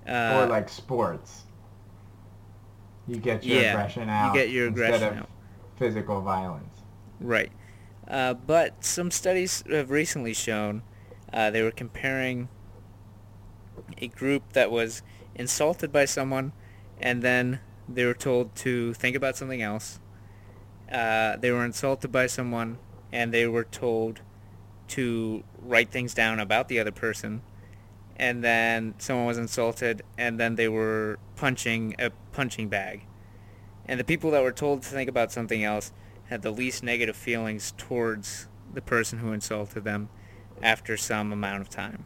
Uh, 0.07 0.41
or 0.43 0.45
like 0.47 0.69
sports. 0.69 1.43
You 3.07 3.17
get 3.17 3.43
your 3.43 3.61
Yeah, 3.61 3.71
aggression 3.71 4.09
out. 4.09 4.33
you 4.33 4.39
get 4.41 4.49
your 4.49 4.67
instead 4.67 4.93
aggression 4.93 5.17
of 5.17 5.23
out. 5.23 5.29
physical 5.77 6.21
violence. 6.21 6.81
Right. 7.19 7.51
Uh, 8.07 8.33
but 8.33 8.83
some 8.83 9.11
studies 9.11 9.63
have 9.69 9.89
recently 9.89 10.33
shown 10.33 10.83
uh, 11.31 11.49
they 11.51 11.61
were 11.61 11.71
comparing 11.71 12.49
a 13.97 14.07
group 14.07 14.53
that 14.53 14.71
was 14.71 15.01
insulted 15.35 15.91
by 15.91 16.05
someone 16.05 16.51
and 16.99 17.21
then 17.21 17.59
they 17.87 18.05
were 18.05 18.13
told 18.13 18.55
to 18.57 18.93
think 18.93 19.15
about 19.15 19.37
something 19.37 19.61
else. 19.61 19.99
Uh, 20.91 21.37
they 21.37 21.51
were 21.51 21.63
insulted 21.63 22.11
by 22.11 22.27
someone 22.27 22.77
and 23.11 23.33
they 23.33 23.47
were 23.47 23.63
told 23.63 24.21
to 24.89 25.43
write 25.61 25.89
things 25.89 26.13
down 26.13 26.39
about 26.39 26.67
the 26.67 26.79
other 26.79 26.91
person. 26.91 27.41
And 28.17 28.43
then 28.43 28.93
someone 28.97 29.25
was 29.25 29.37
insulted 29.37 30.03
and 30.17 30.39
then 30.39 30.55
they 30.55 30.67
were 30.67 31.17
punching 31.35 31.95
a 31.97 32.11
punching 32.31 32.69
bag. 32.69 33.03
And 33.85 33.99
the 33.99 34.03
people 34.03 34.31
that 34.31 34.43
were 34.43 34.51
told 34.51 34.83
to 34.83 34.89
think 34.89 35.09
about 35.09 35.31
something 35.31 35.63
else 35.63 35.91
had 36.25 36.41
the 36.41 36.51
least 36.51 36.83
negative 36.83 37.15
feelings 37.15 37.73
towards 37.77 38.47
the 38.73 38.81
person 38.81 39.19
who 39.19 39.33
insulted 39.33 39.83
them 39.83 40.09
after 40.61 40.95
some 40.95 41.33
amount 41.33 41.61
of 41.61 41.69
time. 41.69 42.05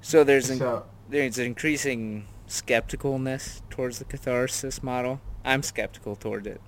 So 0.00 0.24
there's 0.24 0.46
So 0.58 0.86
there's 1.08 1.38
increasing 1.38 2.26
skepticalness 2.46 3.62
towards 3.70 3.98
the 3.98 4.04
catharsis 4.04 4.82
model. 4.82 5.20
I'm 5.44 5.62
skeptical 5.62 6.16
toward 6.16 6.46
it. 6.46 6.60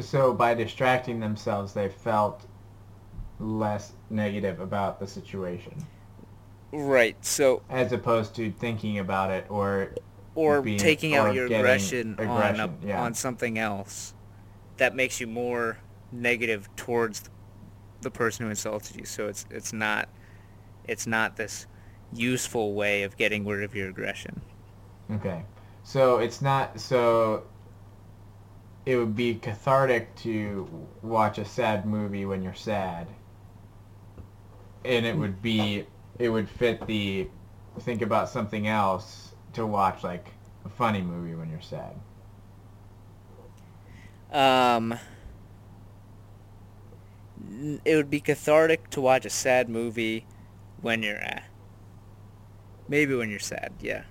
so 0.00 0.34
by 0.34 0.54
distracting 0.54 1.20
themselves, 1.20 1.72
they 1.72 1.88
felt 1.88 2.46
less 3.38 3.92
negative 4.10 4.60
about 4.60 4.98
the 5.00 5.06
situation, 5.06 5.86
Right. 6.72 7.16
So 7.24 7.62
as 7.70 7.92
opposed 7.92 8.34
to 8.36 8.50
thinking 8.50 8.98
about 8.98 9.30
it 9.30 9.46
or 9.48 9.92
or 10.34 10.60
being- 10.60 10.78
taking 10.78 11.14
out 11.14 11.34
your 11.34 11.48
getting 11.48 11.60
aggression, 11.64 12.16
on 12.18 12.60
a, 12.60 12.74
yeah. 12.84 13.02
on 13.02 13.14
something 13.14 13.58
else 13.58 14.14
that 14.76 14.94
makes 14.94 15.20
you 15.20 15.26
more 15.26 15.78
negative 16.12 16.68
towards 16.76 17.30
the 18.02 18.10
person 18.10 18.44
who 18.44 18.50
insulted 18.50 18.96
you. 18.96 19.06
So 19.06 19.28
it's 19.28 19.46
it's 19.50 19.72
not 19.72 20.08
it's 20.86 21.06
not 21.06 21.36
this 21.36 21.66
useful 22.12 22.74
way 22.74 23.02
of 23.02 23.16
getting 23.16 23.46
rid 23.46 23.62
of 23.64 23.74
your 23.74 23.88
aggression. 23.88 24.42
Okay. 25.10 25.44
So 25.82 26.18
it's 26.18 26.42
not 26.42 26.80
so 26.80 27.44
it 28.86 28.96
would 28.96 29.16
be 29.16 29.34
cathartic 29.34 30.14
to 30.16 30.86
watch 31.02 31.38
a 31.38 31.44
sad 31.44 31.84
movie 31.86 32.24
when 32.24 32.42
you're 32.42 32.54
sad. 32.54 33.08
And 34.84 35.04
it 35.04 35.16
would 35.16 35.42
be 35.42 35.86
it 36.18 36.28
would 36.28 36.48
fit 36.48 36.86
the 36.86 37.28
think 37.80 38.02
about 38.02 38.28
something 38.28 38.66
else 38.68 39.34
to 39.52 39.66
watch 39.66 40.02
like 40.04 40.32
a 40.64 40.68
funny 40.68 41.02
movie 41.02 41.34
when 41.34 41.50
you're 41.50 41.60
sad. 41.60 41.94
Um, 44.32 44.98
it 47.84 47.96
would 47.96 48.10
be 48.10 48.20
cathartic 48.20 48.90
to 48.90 49.00
watch 49.00 49.24
a 49.24 49.30
sad 49.30 49.68
movie 49.68 50.26
when 50.80 51.02
you're 51.02 51.16
maybe 52.88 53.14
when 53.14 53.30
you're 53.30 53.38
sad. 53.38 53.72
Yeah. 53.80 54.04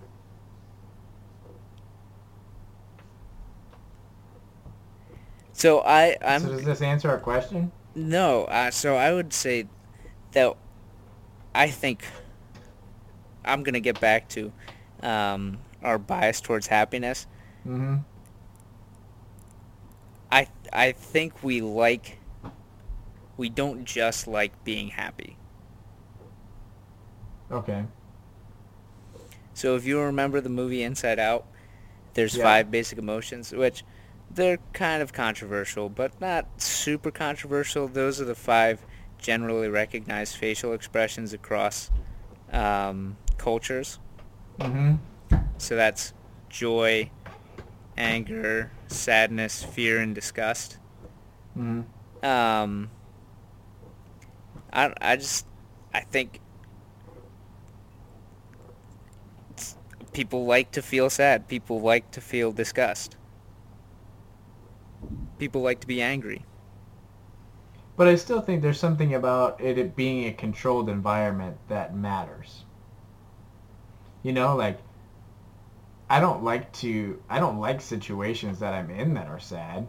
So 5.54 5.80
I 5.82 6.18
I'm 6.24 6.42
so 6.42 6.50
does 6.50 6.66
this 6.66 6.82
answer 6.82 7.10
our 7.10 7.18
question? 7.20 7.72
no. 7.96 8.44
Uh, 8.46 8.72
so 8.72 8.96
I 8.98 9.14
would 9.14 9.32
say 9.34 9.68
that 10.34 10.56
I 11.54 11.70
think 11.70 12.04
I'm 13.46 13.64
gonna 13.64 13.80
get 13.80 14.00
back 14.00 14.28
to 14.30 14.52
um, 15.02 15.60
our 15.82 15.98
bias 15.98 16.42
towards 16.42 16.68
happiness. 16.68 17.26
Mhm. 17.66 18.04
I 20.32 20.48
I 20.74 20.92
think 20.92 21.44
we 21.44 21.62
like 21.62 22.20
we 23.38 23.50
don't 23.50 23.86
just 23.86 24.28
like 24.28 24.64
being 24.64 24.90
happy. 24.90 25.38
Okay. 27.52 27.86
So 29.56 29.76
if 29.76 29.86
you 29.86 30.00
remember 30.02 30.42
the 30.42 30.50
movie 30.50 30.84
Inside 30.84 31.18
Out, 31.18 31.48
there's 32.14 32.36
Yeah. 32.36 32.44
five 32.44 32.70
basic 32.70 33.00
emotions, 33.00 33.52
which 33.54 33.84
they're 34.30 34.60
kind 34.74 35.02
of 35.02 35.14
controversial, 35.14 35.88
but 35.90 36.20
not 36.20 36.62
super 36.62 37.10
controversial. 37.10 37.88
Those 37.88 38.20
are 38.20 38.26
the 38.26 38.36
five 38.36 38.86
generally 39.18 39.70
recognized 39.70 40.36
facial 40.36 40.74
expressions 40.74 41.34
across 41.34 41.90
um, 42.52 43.18
cultures. 43.38 43.98
Mhm. 44.60 45.00
So 45.58 45.76
that's 45.76 46.14
joy, 46.50 47.10
anger, 47.98 48.72
sadness, 48.88 49.64
fear, 49.64 50.00
and 50.00 50.14
disgust. 50.14 50.78
Mhm. 51.58 51.86
Um, 52.24 52.90
I, 54.72 54.94
I 55.02 55.16
just, 55.16 55.46
I 55.94 56.02
think 56.02 56.40
people 60.16 60.46
like 60.46 60.72
to 60.72 60.82
feel 60.82 61.10
sad. 61.10 61.46
People 61.46 61.82
like 61.82 62.10
to 62.12 62.22
feel 62.22 62.54
disgust. 62.54 63.18
People 65.38 65.62
like 65.62 65.82
to 65.82 65.88
be 65.88 66.02
angry. 66.02 66.46
But 67.98 68.08
I 68.08 68.16
still 68.16 68.40
think 68.40 68.62
there's 68.62 68.80
something 68.80 69.14
about 69.14 69.60
it, 69.60 69.94
being 69.94 70.26
a 70.26 70.34
controlled 70.34 70.90
environment 70.90 71.58
that 71.68 71.94
matters. 71.94 72.64
You 74.24 74.32
know, 74.32 74.56
like 74.56 74.80
I 76.10 76.22
don't 76.22 76.44
like 76.44 76.72
to 76.80 77.22
I 77.30 77.40
don't 77.42 77.60
like 77.60 77.82
situations 77.82 78.60
that 78.60 78.74
I'm 78.74 78.90
in 78.90 79.16
that 79.16 79.28
are 79.28 79.40
sad. 79.40 79.86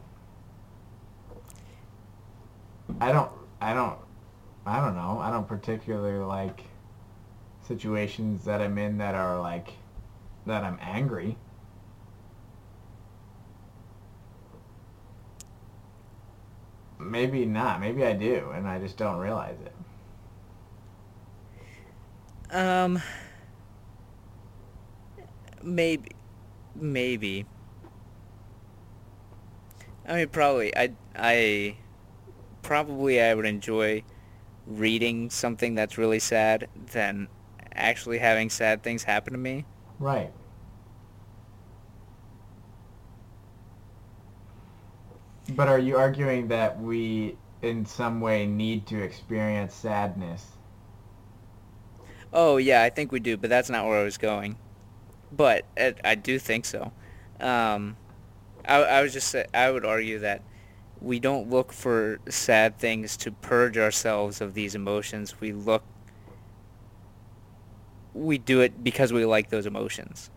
I 3.00 3.12
don't 3.12 3.30
I 3.60 3.74
don't 3.74 3.98
I 4.66 4.80
don't 4.80 4.96
know. 4.96 5.20
I 5.20 5.30
don't 5.30 5.46
particularly 5.46 6.18
like 6.18 6.64
situations 7.68 8.44
that 8.44 8.60
I'm 8.60 8.76
in 8.76 8.98
that 8.98 9.14
are 9.14 9.40
like 9.40 9.72
that 10.46 10.64
I'm 10.64 10.78
angry. 10.80 11.36
Maybe 16.98 17.44
not. 17.44 17.80
Maybe 17.80 18.04
I 18.04 18.14
do, 18.14 18.50
and 18.54 18.66
I 18.66 18.78
just 18.78 18.96
don't 18.96 19.18
realize 19.18 19.56
it. 19.64 19.72
Um, 22.54 23.02
maybe, 25.62 26.10
maybe. 26.74 27.44
I 30.08 30.16
mean, 30.16 30.28
probably. 30.28 30.76
I, 30.76 30.92
I, 31.16 31.76
probably 32.62 33.20
I 33.20 33.34
would 33.34 33.46
enjoy 33.46 34.04
reading 34.66 35.30
something 35.30 35.74
that's 35.74 35.98
really 35.98 36.18
sad 36.18 36.68
than 36.92 37.28
actually 37.74 38.18
having 38.18 38.48
sad 38.48 38.82
things 38.82 39.04
happen 39.04 39.32
to 39.32 39.38
me. 39.38 39.64
Right. 39.98 40.32
But 45.48 45.68
are 45.68 45.78
you 45.78 45.96
arguing 45.96 46.48
that 46.48 46.80
we, 46.80 47.36
in 47.62 47.86
some 47.86 48.20
way, 48.20 48.46
need 48.46 48.86
to 48.88 49.02
experience 49.02 49.74
sadness? 49.74 50.56
Oh 52.32 52.56
yeah, 52.58 52.82
I 52.82 52.90
think 52.90 53.12
we 53.12 53.20
do, 53.20 53.36
but 53.36 53.50
that's 53.50 53.70
not 53.70 53.86
where 53.86 54.00
I 54.00 54.04
was 54.04 54.18
going. 54.18 54.58
But 55.32 55.64
uh, 55.78 55.92
I 56.04 56.14
do 56.14 56.38
think 56.38 56.64
so. 56.64 56.92
Um, 57.40 57.96
I, 58.66 58.76
I 58.82 59.02
was 59.02 59.12
just 59.12 59.34
I 59.54 59.70
would 59.70 59.84
argue 59.84 60.18
that 60.20 60.42
we 61.00 61.20
don't 61.20 61.50
look 61.50 61.72
for 61.72 62.20
sad 62.28 62.78
things 62.78 63.16
to 63.18 63.30
purge 63.32 63.78
ourselves 63.78 64.40
of 64.40 64.54
these 64.54 64.74
emotions. 64.74 65.40
We 65.40 65.52
look, 65.52 65.84
we 68.16 68.38
do 68.38 68.60
it 68.60 68.82
because 68.82 69.12
we 69.12 69.24
like 69.24 69.50
those 69.50 69.66
emotions. 69.66 70.30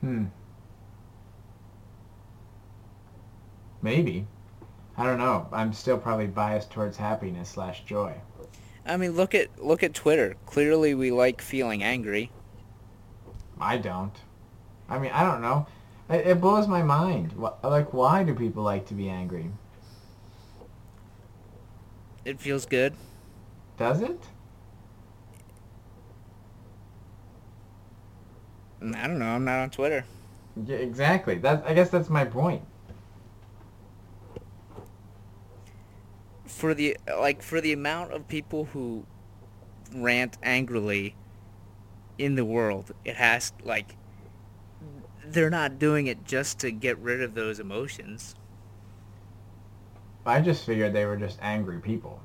Hmm. 0.00 0.26
Maybe. 3.82 4.26
I 4.96 5.04
don't 5.04 5.18
know. 5.18 5.46
I'm 5.52 5.72
still 5.72 5.98
probably 5.98 6.26
biased 6.26 6.70
towards 6.70 6.96
happiness 6.96 7.50
slash 7.50 7.84
joy. 7.84 8.14
I 8.86 8.96
mean, 8.96 9.12
look 9.12 9.34
at 9.34 9.62
look 9.62 9.82
at 9.82 9.94
Twitter. 9.94 10.36
Clearly, 10.46 10.94
we 10.94 11.10
like 11.10 11.42
feeling 11.42 11.82
angry. 11.82 12.30
I 13.60 13.76
don't. 13.78 14.14
I 14.88 14.98
mean, 14.98 15.10
I 15.12 15.22
don't 15.22 15.42
know. 15.42 15.66
It, 16.08 16.26
it 16.26 16.40
blows 16.40 16.68
my 16.68 16.82
mind. 16.82 17.34
Like, 17.62 17.92
why 17.92 18.22
do 18.22 18.34
people 18.34 18.62
like 18.62 18.86
to 18.86 18.94
be 18.94 19.08
angry? 19.08 19.50
It 22.24 22.40
feels 22.40 22.64
good. 22.64 22.94
Does 23.76 24.02
it? 24.02 24.20
I 28.82 29.06
don't 29.06 29.18
know. 29.18 29.26
I'm 29.26 29.44
not 29.44 29.58
on 29.58 29.70
Twitter. 29.70 30.04
Yeah, 30.64 30.76
exactly. 30.76 31.36
That 31.36 31.64
I 31.66 31.74
guess 31.74 31.90
that's 31.90 32.08
my 32.08 32.24
point. 32.24 32.62
for 36.56 36.72
the 36.72 36.96
like 37.18 37.42
for 37.42 37.60
the 37.60 37.72
amount 37.72 38.12
of 38.12 38.26
people 38.28 38.64
who 38.64 39.04
rant 39.94 40.38
angrily 40.42 41.14
in 42.16 42.34
the 42.34 42.44
world, 42.46 42.92
it 43.04 43.16
has 43.16 43.52
like 43.62 43.96
they're 45.22 45.50
not 45.50 45.78
doing 45.78 46.06
it 46.06 46.24
just 46.24 46.58
to 46.60 46.70
get 46.70 46.98
rid 46.98 47.20
of 47.20 47.34
those 47.34 47.60
emotions. 47.60 48.34
I 50.24 50.40
just 50.40 50.64
figured 50.64 50.94
they 50.94 51.04
were 51.04 51.16
just 51.16 51.38
angry 51.42 51.78
people. 51.78 52.20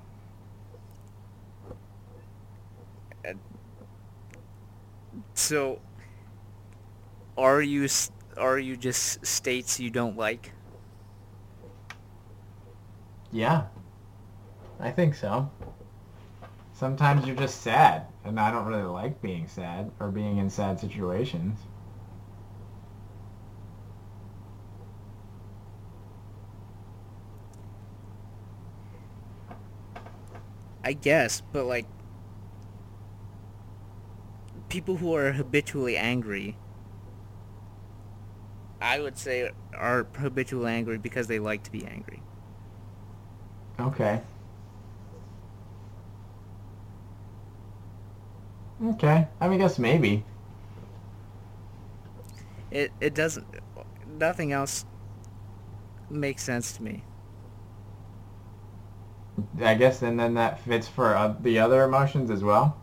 So, 5.34 5.80
are 7.38 7.62
you 7.62 7.88
are 8.38 8.60
you 8.60 8.78
just 8.78 9.26
states 9.26 9.80
you 9.80 9.90
don't 9.90 10.18
like? 10.18 10.54
Yeah. 13.32 13.64
I 14.80 14.92
think 14.92 15.16
so. 15.16 15.50
Sometimes 16.74 17.28
you're 17.28 17.36
just 17.36 17.62
sad, 17.62 18.08
and 18.26 18.40
I 18.40 18.50
don't 18.52 18.66
really 18.66 18.82
like 18.82 19.22
being 19.22 19.48
sad 19.48 19.92
or 20.00 20.10
being 20.10 20.38
in 20.38 20.50
sad 20.50 20.80
situations. 20.80 21.60
I 30.84 30.94
guess, 30.94 31.42
but 31.54 31.66
like 31.66 31.86
people 34.72 34.96
who 34.98 35.14
are 35.14 35.34
habitually 35.34 35.98
angry 35.98 36.56
I 38.82 39.00
would 39.00 39.18
say 39.18 39.52
are 39.76 40.08
habitually 40.18 40.72
angry 40.72 40.98
because 40.98 41.28
they 41.28 41.40
like 41.40 41.64
to 41.64 41.72
be 41.72 41.86
angry. 41.86 42.24
Okay. 43.80 44.22
Okay. 48.84 49.28
I 49.40 49.48
mean, 49.48 49.60
I 49.62 49.64
guess 49.64 49.78
maybe. 49.78 50.24
It 52.72 52.92
it 53.00 53.14
doesn't 53.14 53.46
nothing 54.08 54.52
else 54.52 54.86
makes 56.10 56.44
sense 56.44 56.74
to 56.78 56.84
me. 56.84 57.04
I 59.62 59.76
guess, 59.76 60.02
and 60.02 60.20
then 60.20 60.34
that 60.36 60.60
fits 60.60 60.88
for 60.88 61.16
uh, 61.16 61.36
the 61.40 61.60
other 61.60 61.84
emotions 61.84 62.30
as 62.32 62.44
well. 62.44 62.78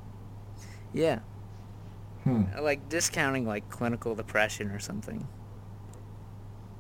Yeah. 0.93 1.21
Hmm. 2.29 2.63
Like 2.63 2.89
discounting 2.89 3.47
like 3.47 3.69
clinical 3.71 4.15
depression 4.15 4.71
or 4.71 4.79
something. 4.79 5.27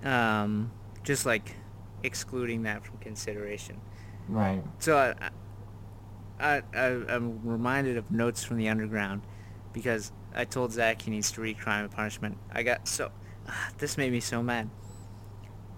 Um 0.04 0.70
just 1.02 1.24
like 1.26 1.56
excluding 2.02 2.62
that 2.64 2.84
from 2.84 2.98
consideration. 2.98 3.80
Right. 4.28 4.62
So 4.78 4.96
I, 4.96 5.30
I, 6.38 6.62
I, 6.76 6.86
I'm 7.08 7.40
reminded 7.42 7.96
of 7.96 8.10
Notes 8.10 8.44
from 8.44 8.58
the 8.58 8.68
Underground 8.68 9.22
because 9.72 10.12
I 10.34 10.44
told 10.44 10.72
Zach 10.72 11.02
he 11.02 11.10
needs 11.10 11.32
to 11.32 11.40
read 11.40 11.58
Crime 11.58 11.84
and 11.84 11.92
Punishment. 11.92 12.36
I 12.52 12.62
got 12.62 12.86
so 12.86 13.10
ah, 13.48 13.70
this 13.78 13.96
made 13.96 14.12
me 14.12 14.20
so 14.20 14.42
mad. 14.42 14.68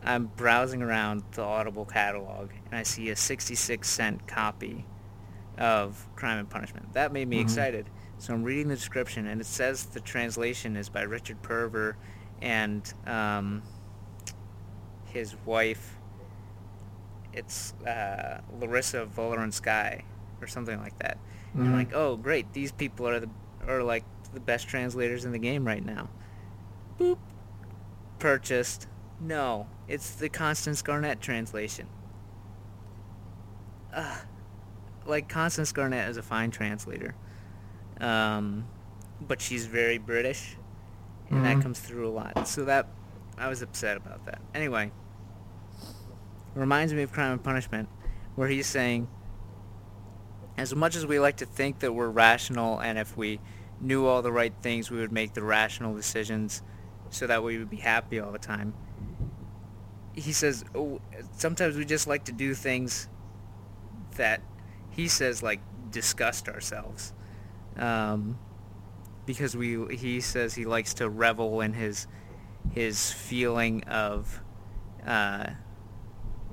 I'm 0.03 0.27
browsing 0.27 0.83
around 0.83 1.23
the 1.33 1.43
Audible 1.43 1.85
catalog 1.85 2.51
and 2.67 2.75
I 2.75 2.83
see 2.83 3.11
a 3.11 3.17
66 3.17 3.89
cent 3.89 4.27
copy 4.27 4.85
of 5.59 6.09
Crime 6.17 6.39
and 6.39 6.51
Punishment. 6.51 6.93
That 6.95 7.13
made 7.13 7.29
me 7.29 7.39
Mhm. 7.39 7.43
excited. 7.43 7.89
So 8.21 8.35
I'm 8.35 8.43
reading 8.43 8.69
the 8.69 8.75
description 8.77 9.27
and 9.27 9.41
it 9.41 9.47
says 9.47 9.87
the 9.87 10.01
translation 10.01 10.77
is 10.77 10.89
by 10.91 11.03
Richard 11.03 11.41
Pevear 11.43 11.95
and 12.43 12.93
um, 13.07 13.63
his 15.07 15.35
wife. 15.47 15.97
It's 17.33 17.73
uh, 17.87 18.43
Larissa 18.61 19.07
Voloransky 19.07 20.03
or 20.41 20.47
something 20.47 20.79
like 20.79 20.99
that. 20.99 21.17
And 21.55 21.63
I'm 21.63 21.71
Mhm. 21.71 21.77
like, 21.77 21.95
oh 21.95 22.17
great, 22.17 22.53
these 22.53 22.73
people 22.73 23.09
are 23.09 23.21
the 23.21 23.31
are 23.67 23.83
like 23.83 24.05
the 24.35 24.41
best 24.41 24.69
translators 24.69 25.25
in 25.25 25.33
the 25.33 25.39
game 25.39 25.67
right 25.67 25.85
now. 25.85 26.09
Boop. 26.99 27.19
Purchased. 28.19 28.87
No, 29.19 29.67
it's 29.89 30.15
the 30.15 30.29
Constance 30.29 30.83
Garnett 30.83 31.21
translation. 31.23 31.87
Ugh. 33.95 34.19
Like 35.07 35.29
Constance 35.29 35.73
Garnett 35.73 36.09
is 36.11 36.17
a 36.19 36.23
fine 36.23 36.51
translator, 36.51 37.15
um, 38.01 38.67
but 39.21 39.41
she's 39.41 39.67
very 39.67 39.99
British, 39.99 40.57
and 41.31 41.45
that 41.45 41.59
Mhm. 41.59 41.63
comes 41.63 41.81
through 41.81 42.09
a 42.09 42.11
lot. 42.11 42.47
So 42.49 42.65
that 42.65 42.87
I 43.39 43.49
was 43.49 43.63
upset 43.63 43.97
about 43.97 44.25
that. 44.27 44.41
Anyway, 44.55 44.93
reminds 46.55 46.93
me 46.93 47.03
of 47.03 47.13
Crime 47.13 47.33
and 47.33 47.43
Punishment, 47.43 47.89
where 48.35 48.49
he's 48.49 48.67
saying, 48.67 49.09
as 50.57 50.75
much 50.75 50.95
as 50.97 51.07
we 51.07 51.19
like 51.19 51.37
to 51.39 51.47
think 51.47 51.79
that 51.79 51.93
we're 51.93 52.09
rational, 52.11 52.79
and 52.81 52.99
if 52.99 53.17
we 53.17 53.41
knew 53.81 54.07
all 54.07 54.21
the 54.21 54.33
right 54.33 54.53
things, 54.61 54.91
we 54.91 54.99
would 54.99 55.13
make 55.13 55.33
the 55.35 55.43
rational 55.43 55.95
decisions, 55.95 56.63
so 57.09 57.27
that 57.27 57.43
we 57.43 57.59
would 57.59 57.71
be 57.71 57.79
happy 57.79 58.21
all 58.21 58.31
the 58.31 58.39
time. 58.39 58.75
He 60.13 60.33
says, 60.33 60.65
oh, 60.75 61.01
sometimes 61.37 61.77
we 61.77 61.85
just 61.85 62.07
like 62.07 62.25
to 62.25 62.33
do 62.33 62.53
things 62.55 63.09
that 64.17 64.43
he 64.91 65.09
says 65.09 65.43
like 65.43 65.61
disgust 65.91 66.49
ourselves, 66.49 67.15
um, 67.81 68.39
because 69.27 69.57
we. 69.57 69.97
He 69.97 70.21
says 70.21 70.55
he 70.55 70.65
likes 70.65 70.95
to 70.95 71.09
revel 71.09 71.61
in 71.61 71.73
his 71.73 72.07
his 72.73 73.11
feeling 73.11 73.83
of 73.85 74.41
uh, 75.07 75.47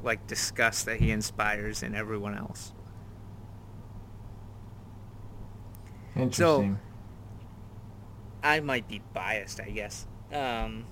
like 0.03 0.25
disgust 0.27 0.85
that 0.85 0.99
he 0.99 1.11
inspires 1.11 1.83
in 1.83 1.93
everyone 1.93 2.35
else. 2.35 2.73
Interesting. 6.15 6.79
I 8.41 8.59
might 8.61 8.87
be 8.87 9.01
biased, 9.13 9.59
I 9.59 9.69
guess. 9.69 10.07
Um, 10.31 10.85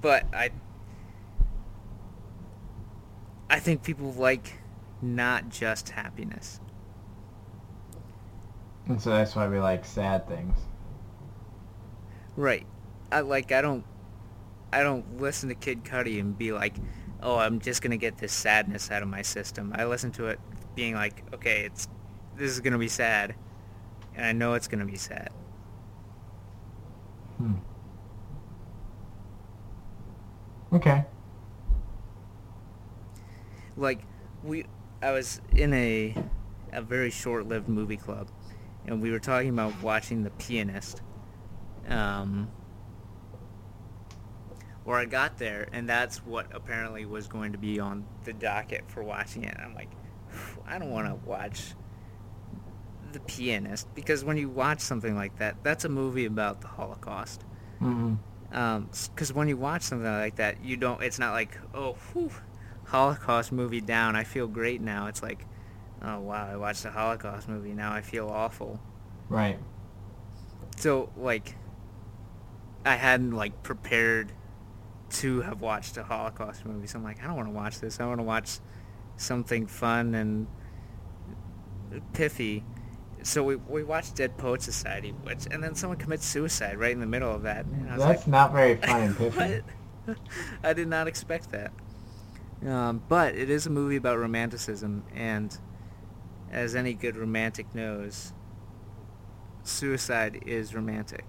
but 0.00 0.24
I 0.32 0.50
I 3.48 3.58
think 3.58 3.82
people 3.82 4.12
like 4.12 4.54
not 5.02 5.48
just 5.48 5.90
happiness. 5.90 6.60
And 8.86 9.00
so 9.00 9.10
that's 9.10 9.34
why 9.36 9.48
we 9.48 9.58
like 9.58 9.84
sad 9.84 10.28
things. 10.28 10.56
Right. 12.36 12.66
I 13.12 13.20
like 13.20 13.52
I 13.52 13.60
don't 13.60 13.84
I 14.72 14.82
don't 14.82 15.20
listen 15.20 15.48
to 15.48 15.54
Kid 15.54 15.84
Cudi 15.84 16.20
and 16.20 16.36
be 16.36 16.52
like, 16.52 16.76
"Oh, 17.22 17.36
I'm 17.36 17.60
just 17.60 17.82
going 17.82 17.90
to 17.90 17.96
get 17.96 18.18
this 18.18 18.32
sadness 18.32 18.90
out 18.90 19.02
of 19.02 19.08
my 19.08 19.22
system." 19.22 19.74
I 19.76 19.84
listen 19.84 20.12
to 20.12 20.26
it 20.26 20.40
being 20.74 20.94
like, 20.94 21.24
"Okay, 21.34 21.62
it's 21.64 21.88
this 22.36 22.50
is 22.50 22.60
going 22.60 22.72
to 22.72 22.78
be 22.78 22.88
sad." 22.88 23.34
And 24.14 24.24
I 24.26 24.32
know 24.32 24.54
it's 24.54 24.68
going 24.68 24.80
to 24.80 24.86
be 24.90 24.96
sad. 24.96 25.30
Hmm. 27.38 27.54
Okay. 30.72 31.04
like 33.76 34.02
we 34.44 34.66
I 35.02 35.10
was 35.12 35.40
in 35.56 35.72
a 35.74 36.14
a 36.72 36.82
very 36.82 37.10
short-lived 37.10 37.68
movie 37.68 37.96
club 37.96 38.28
and 38.90 39.00
we 39.00 39.10
were 39.10 39.18
talking 39.18 39.48
about 39.48 39.82
watching 39.82 40.22
The 40.22 40.30
Pianist 40.30 41.02
um 41.88 42.50
or 44.84 44.98
I 44.98 45.04
got 45.04 45.38
there 45.38 45.68
and 45.72 45.88
that's 45.88 46.24
what 46.24 46.46
apparently 46.54 47.06
was 47.06 47.28
going 47.28 47.52
to 47.52 47.58
be 47.58 47.80
on 47.80 48.04
the 48.24 48.32
docket 48.32 48.90
for 48.90 49.02
watching 49.02 49.44
it. 49.44 49.56
I'm 49.58 49.74
like 49.74 49.90
I 50.66 50.78
don't 50.78 50.90
want 50.90 51.08
to 51.08 51.14
watch 51.28 51.74
The 53.12 53.20
Pianist 53.20 53.92
because 53.94 54.24
when 54.24 54.36
you 54.36 54.48
watch 54.48 54.80
something 54.80 55.14
like 55.16 55.38
that 55.38 55.62
that's 55.62 55.84
a 55.84 55.88
movie 55.88 56.26
about 56.26 56.60
the 56.60 56.68
Holocaust 56.68 57.44
because 58.50 59.32
when 59.32 59.48
you 59.48 59.56
watch 59.56 59.82
something 59.82 60.10
like 60.10 60.36
that, 60.36 60.64
you 60.64 60.76
don't. 60.76 61.02
It's 61.02 61.18
not 61.18 61.32
like, 61.32 61.56
oh, 61.74 61.92
whew, 62.12 62.30
Holocaust 62.86 63.52
movie 63.52 63.80
down. 63.80 64.16
I 64.16 64.24
feel 64.24 64.48
great 64.48 64.80
now. 64.80 65.06
It's 65.06 65.22
like, 65.22 65.46
oh 66.02 66.20
wow, 66.20 66.48
I 66.50 66.56
watched 66.56 66.84
a 66.84 66.90
Holocaust 66.90 67.48
movie. 67.48 67.72
Now 67.72 67.92
I 67.92 68.00
feel 68.00 68.28
awful. 68.28 68.80
Right. 69.28 69.58
So 70.76 71.10
like, 71.16 71.56
I 72.84 72.96
hadn't 72.96 73.32
like 73.32 73.62
prepared 73.62 74.32
to 75.10 75.40
have 75.42 75.60
watched 75.60 75.96
a 75.96 76.02
Holocaust 76.02 76.64
movie. 76.64 76.86
So 76.86 76.98
I'm 76.98 77.04
like, 77.04 77.22
I 77.22 77.26
don't 77.26 77.36
want 77.36 77.48
to 77.48 77.54
watch 77.54 77.80
this. 77.80 78.00
I 78.00 78.06
want 78.06 78.20
to 78.20 78.24
watch 78.24 78.58
something 79.16 79.66
fun 79.66 80.14
and 80.14 80.46
piffy. 82.12 82.62
So 83.22 83.42
we 83.42 83.56
we 83.56 83.82
watched 83.82 84.16
Dead 84.16 84.38
Poet 84.38 84.62
Society, 84.62 85.10
which 85.24 85.46
and 85.50 85.62
then 85.62 85.74
someone 85.74 85.98
commits 85.98 86.24
suicide 86.24 86.78
right 86.78 86.92
in 86.92 87.00
the 87.00 87.06
middle 87.06 87.34
of 87.34 87.42
that. 87.42 87.66
And 87.66 87.90
I 87.90 87.96
was 87.96 88.04
That's 88.04 88.20
like, 88.20 88.28
not 88.28 88.52
very 88.52 88.76
fun 88.76 89.00
and. 89.00 89.16
What? 89.34 90.16
I 90.62 90.72
did 90.72 90.88
not 90.88 91.06
expect 91.06 91.50
that. 91.52 91.72
Um, 92.66 93.02
but 93.08 93.34
it 93.34 93.50
is 93.50 93.66
a 93.66 93.70
movie 93.70 93.96
about 93.96 94.18
romanticism, 94.18 95.04
and 95.14 95.56
as 96.50 96.74
any 96.74 96.94
good 96.94 97.16
romantic 97.16 97.74
knows, 97.74 98.32
suicide 99.62 100.42
is 100.46 100.74
romantic. 100.74 101.24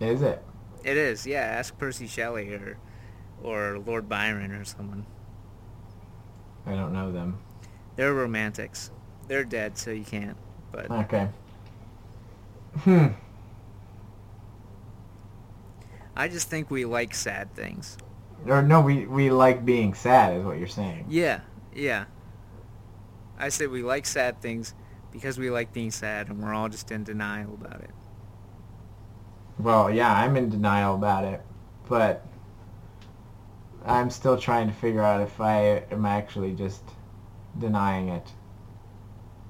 Is 0.00 0.22
it? 0.22 0.42
It 0.84 0.96
is, 0.96 1.26
yeah. 1.26 1.40
Ask 1.40 1.76
Percy 1.78 2.06
Shelley 2.06 2.52
or 2.52 2.78
or 3.42 3.78
Lord 3.78 4.08
Byron 4.08 4.52
or 4.52 4.64
someone. 4.64 5.06
I 6.66 6.74
don't 6.74 6.92
know 6.92 7.12
them. 7.12 7.38
They're 7.96 8.14
romantics. 8.14 8.90
They're 9.28 9.44
dead, 9.44 9.78
so 9.78 9.90
you 9.90 10.04
can't. 10.04 10.36
But 10.72 10.90
Okay. 10.90 11.28
Hmm. 12.80 13.06
I 16.14 16.28
just 16.28 16.48
think 16.48 16.70
we 16.70 16.84
like 16.84 17.14
sad 17.14 17.54
things. 17.54 17.96
Or 18.44 18.62
no, 18.62 18.80
we 18.80 19.06
we 19.06 19.30
like 19.30 19.64
being 19.64 19.94
sad, 19.94 20.36
is 20.36 20.44
what 20.44 20.58
you're 20.58 20.68
saying. 20.68 21.06
Yeah, 21.08 21.40
yeah. 21.74 22.04
I 23.38 23.48
say 23.48 23.66
we 23.66 23.82
like 23.82 24.06
sad 24.06 24.40
things 24.40 24.74
because 25.12 25.38
we 25.38 25.50
like 25.50 25.72
being 25.72 25.90
sad, 25.90 26.28
and 26.28 26.42
we're 26.42 26.54
all 26.54 26.68
just 26.68 26.90
in 26.90 27.04
denial 27.04 27.54
about 27.54 27.80
it. 27.80 27.90
Well, 29.58 29.90
yeah, 29.90 30.12
I'm 30.12 30.36
in 30.36 30.50
denial 30.50 30.94
about 30.94 31.24
it, 31.24 31.40
but 31.88 32.26
I'm 33.84 34.10
still 34.10 34.36
trying 34.36 34.68
to 34.68 34.74
figure 34.74 35.02
out 35.02 35.22
if 35.22 35.40
I 35.40 35.84
am 35.90 36.04
actually 36.04 36.52
just 36.52 36.82
denying 37.58 38.08
it, 38.08 38.28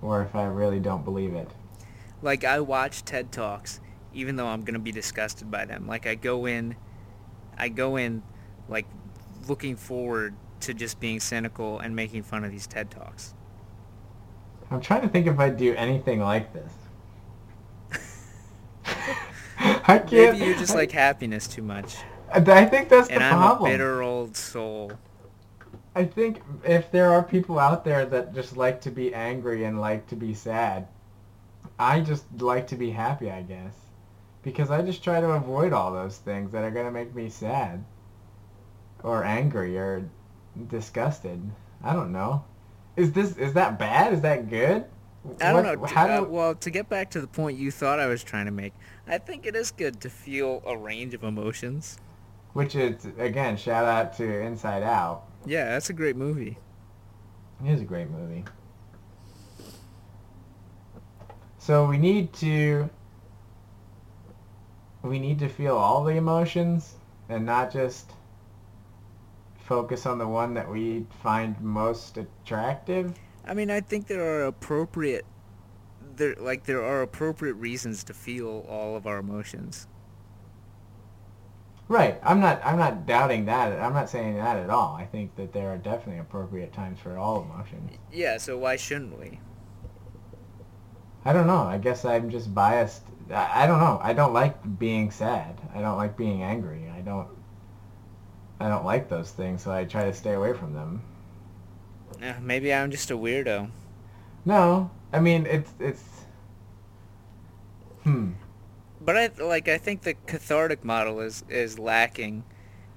or 0.01 0.23
if 0.23 0.35
I 0.35 0.45
really 0.45 0.79
don't 0.79 1.05
believe 1.05 1.35
it. 1.35 1.51
Like 2.23 2.45
I 2.45 2.61
watch 2.61 3.05
TED 3.05 3.33
Talks, 3.33 3.81
even 4.15 4.37
though 4.37 4.47
I'm 4.47 4.63
gonna 4.63 4.79
be 4.79 4.93
disgusted 4.93 5.51
by 5.51 5.65
them. 5.65 5.87
Like 5.87 6.07
I 6.07 6.15
go 6.15 6.47
in, 6.47 6.77
I 7.59 7.69
go 7.69 7.97
in, 7.97 8.23
like 8.69 8.87
looking 9.49 9.77
forward 9.77 10.35
to 10.61 10.75
just 10.75 11.01
being 11.01 11.21
cynical 11.21 11.79
and 11.79 11.95
making 11.95 12.23
fun 12.23 12.45
of 12.45 12.51
these 12.51 12.67
TED 12.67 12.91
Talks. 12.91 13.35
I'm 14.71 14.81
trying 14.81 15.03
to 15.03 15.09
think 15.09 15.27
if 15.27 15.39
I'd 15.39 15.57
do 15.57 15.75
anything 15.75 16.21
like 16.21 16.53
this. 16.53 16.73
I 19.59 19.99
can't. 19.99 20.13
Maybe 20.13 20.39
you 20.39 20.55
just 20.57 20.73
I- 20.73 20.77
like 20.77 20.93
happiness 20.93 21.47
too 21.47 21.63
much, 21.63 21.97
I 22.33 22.65
think 22.65 22.89
that's 22.89 23.09
the 23.09 23.15
and 23.15 23.23
I'm 23.25 23.39
problem. 23.39 23.71
a 23.71 23.75
bitter 23.75 24.03
old 24.03 24.37
soul. 24.37 24.93
I 25.95 26.05
think 26.05 26.43
if 26.65 26.91
there 26.91 27.11
are 27.11 27.23
people 27.23 27.59
out 27.59 27.85
there 27.85 28.05
that 28.07 28.35
just 28.35 28.57
like 28.57 28.81
to 28.83 28.91
be 28.91 29.15
angry 29.15 29.65
and 29.65 29.81
like 29.81 30.07
to 30.09 30.17
be 30.17 30.35
sad, 30.35 30.89
I 31.79 32.01
just 32.01 32.25
like 32.39 32.67
to 32.69 32.77
be 32.77 32.91
happy, 32.91 33.31
I 33.31 33.43
guess. 33.43 33.75
Because 34.43 34.71
I 34.71 34.83
just 34.83 35.03
try 35.03 35.21
to 35.21 35.31
avoid 35.33 35.73
all 35.73 35.93
those 35.93 36.19
things 36.19 36.53
that 36.53 36.65
are 36.65 36.71
going 36.71 36.87
to 36.87 36.93
make 36.93 37.15
me 37.15 37.29
sad 37.31 37.83
or 39.03 39.25
angry 39.25 39.77
or 39.79 40.09
disgusted. 40.69 41.41
I 41.83 41.93
don't 41.93 42.13
know. 42.13 42.45
Is 42.97 43.13
this 43.13 43.37
is 43.37 43.53
that 43.55 43.79
bad? 43.79 44.13
Is 44.13 44.23
that 44.23 44.49
good? 44.49 44.85
I 45.41 45.53
don't 45.53 45.65
What- 45.65 45.81
know. 45.81 45.87
How 45.87 46.07
uh, 46.07 46.21
do, 46.21 46.27
well, 46.29 46.55
to 46.55 46.71
get 46.71 46.89
back 46.89 47.11
to 47.11 47.21
the 47.21 47.27
point 47.27 47.59
you 47.59 47.71
thought 47.71 47.99
I 47.99 48.07
was 48.07 48.23
trying 48.25 48.47
to 48.47 48.53
make, 48.53 48.73
I 49.09 49.19
think 49.19 49.45
it 49.45 49.55
is 49.57 49.71
good 49.71 50.01
to 50.03 50.11
feel 50.11 50.63
a 50.67 50.77
range 50.77 51.15
of 51.15 51.25
emotions. 51.25 51.99
which 52.55 52.75
is 52.75 53.07
again 53.19 53.57
shout 53.57 53.85
out 53.85 54.17
to 54.17 54.25
Inside 54.41 54.83
Out. 54.83 55.25
Yeah, 55.45 55.67
that's 55.67 55.91
a 55.91 55.93
great 55.93 56.17
movie. 56.17 56.57
It 57.65 57.71
is 57.71 57.81
a 57.83 57.85
great 57.85 58.11
movie. 58.11 58.45
So 61.59 61.87
we 61.87 61.99
need 61.99 62.33
to 62.35 62.89
we 65.03 65.19
need 65.19 65.39
to 65.41 65.49
feel 65.49 65.77
all 65.77 66.03
the 66.05 66.13
emotions 66.17 66.95
and 67.29 67.45
not 67.45 67.73
just 67.73 68.13
focus 69.67 70.07
on 70.07 70.19
the 70.19 70.29
one 70.29 70.55
that 70.55 70.71
we 70.71 71.07
find 71.23 71.61
most 71.61 72.17
attractive. 72.19 73.15
I 73.45 73.55
mean, 73.55 73.71
I 73.71 73.81
think 73.81 74.07
there 74.07 74.25
are 74.25 74.45
appropriate 74.45 75.25
there 76.17 76.35
like 76.39 76.65
there 76.65 76.83
are 76.83 77.03
appropriate 77.03 77.55
reasons 77.55 78.05
to 78.05 78.15
feel 78.15 78.65
all 78.69 78.97
of 78.97 79.07
our 79.07 79.19
emotions. 79.19 79.87
Right. 81.89 82.19
I'm 82.23 82.41
not 82.41 82.61
I'm 82.65 82.79
not 82.79 83.07
doubting 83.07 83.45
that. 83.47 83.79
I'm 83.81 83.93
not 83.93 84.11
saying 84.11 84.37
that 84.37 84.57
at 84.57 84.71
all. 84.71 84.97
I 84.99 85.05
think 85.05 85.37
that 85.37 85.53
there 85.53 85.69
are 85.69 85.79
definitely 85.79 86.21
appropriate 86.21 86.73
times 86.73 86.99
for 86.99 87.17
all 87.17 87.43
emotions. 87.43 87.93
Yeah, 88.13 88.39
so 88.39 88.59
why 88.59 88.77
shouldn't 88.77 89.19
we? 89.19 89.41
I 91.25 91.33
don't 91.33 91.47
know. 91.47 91.63
I 91.63 91.79
guess 91.79 92.05
I'm 92.05 92.31
just 92.31 92.55
biased. 92.55 93.03
I, 93.31 93.65
I 93.65 93.67
don't 93.67 93.81
know. 93.81 94.01
I 94.03 94.13
don't 94.13 94.33
like 94.33 94.79
being 94.79 95.11
sad. 95.11 95.61
I 95.75 95.81
don't 95.81 95.97
like 95.97 96.17
being 96.17 96.43
angry. 96.43 96.91
I 96.97 97.01
don't. 97.01 97.29
I 98.59 98.69
don't 98.69 98.85
like 98.85 99.09
those 99.09 99.31
things, 99.31 99.63
so 99.63 99.71
I 99.71 99.85
try 99.85 100.05
to 100.05 100.15
stay 100.15 100.33
away 100.33 100.53
from 100.55 100.73
them. 100.73 101.03
Uh, 102.23 102.35
maybe 102.41 102.73
I'm 102.73 102.91
just 102.91 103.11
a 103.11 103.17
weirdo. 103.17 103.71
No, 104.45 104.91
I 105.13 105.21
mean 105.21 105.47
it's 105.47 105.73
it's. 105.79 106.05
Hmm. 108.05 108.33
But 109.01 109.17
I 109.17 109.31
like 109.43 109.69
I 109.69 109.79
think 109.79 110.03
the 110.03 110.15
cathartic 110.27 110.85
model 110.85 111.21
is 111.21 111.45
is 111.49 111.79
lacking 111.79 112.45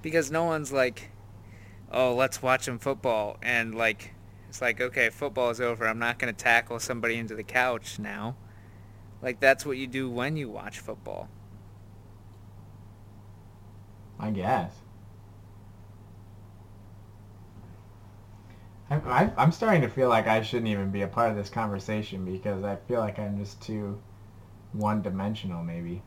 because 0.00 0.30
no 0.30 0.44
one's 0.44 0.72
like, 0.72 1.10
"Oh, 1.90 2.14
let's 2.14 2.42
watch 2.42 2.64
some 2.64 2.78
football." 2.78 3.36
And 3.42 3.74
like 3.74 4.14
it's 4.48 4.62
like, 4.62 4.80
"Okay, 4.80 5.10
football 5.10 5.50
is 5.50 5.60
over. 5.60 5.86
I'm 5.86 5.98
not 5.98 6.18
going 6.18 6.32
to 6.32 6.44
tackle 6.44 6.78
somebody 6.78 7.16
into 7.16 7.34
the 7.34 7.42
couch 7.42 7.98
now." 7.98 8.36
Like 9.20 9.40
that's 9.40 9.66
what 9.66 9.76
you 9.76 9.86
do 9.86 10.08
when 10.08 10.36
you 10.36 10.48
watch 10.48 10.78
football. 10.78 11.28
I 14.18 14.30
guess. 14.30 14.72
I, 18.90 18.96
I, 18.96 19.32
I'm 19.36 19.52
starting 19.52 19.82
to 19.82 19.88
feel 19.88 20.08
like 20.08 20.26
I 20.26 20.42
shouldn't 20.42 20.68
even 20.68 20.90
be 20.90 21.02
a 21.02 21.08
part 21.08 21.30
of 21.30 21.36
this 21.36 21.48
conversation 21.48 22.24
because 22.24 22.64
I 22.64 22.76
feel 22.88 23.00
like 23.00 23.18
I'm 23.18 23.38
just 23.38 23.60
too 23.62 24.00
one-dimensional, 24.72 25.62
maybe. 25.62 26.02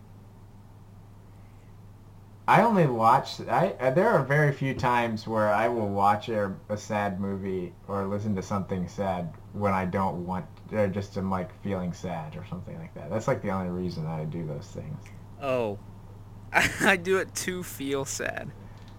I 2.45 2.61
only 2.61 2.87
watch. 2.87 3.39
I 3.41 3.73
uh, 3.79 3.91
there 3.91 4.09
are 4.09 4.21
very 4.21 4.51
few 4.51 4.73
times 4.73 5.25
where 5.25 5.49
I 5.49 5.69
will 5.69 5.87
watch 5.87 6.27
a, 6.27 6.53
a 6.67 6.75
sad 6.75 7.21
movie 7.21 7.73
or 7.87 8.05
listen 8.05 8.35
to 8.35 8.41
something 8.41 8.85
sad 8.89 9.33
when 9.53 9.71
I 9.71 9.85
don't 9.85 10.25
want, 10.25 10.45
or 10.73 10.89
just 10.89 11.17
am 11.17 11.31
like 11.31 11.57
feeling 11.63 11.93
sad 11.93 12.35
or 12.35 12.45
something 12.49 12.77
like 12.77 12.93
that. 12.95 13.09
That's 13.09 13.29
like 13.29 13.41
the 13.41 13.49
only 13.49 13.69
reason 13.69 14.03
that 14.03 14.19
I 14.19 14.25
do 14.25 14.45
those 14.45 14.67
things. 14.67 14.97
Oh. 15.41 15.79
I 16.81 16.97
do 16.97 17.17
it 17.17 17.33
to 17.35 17.63
feel 17.63 18.03
sad. 18.03 18.51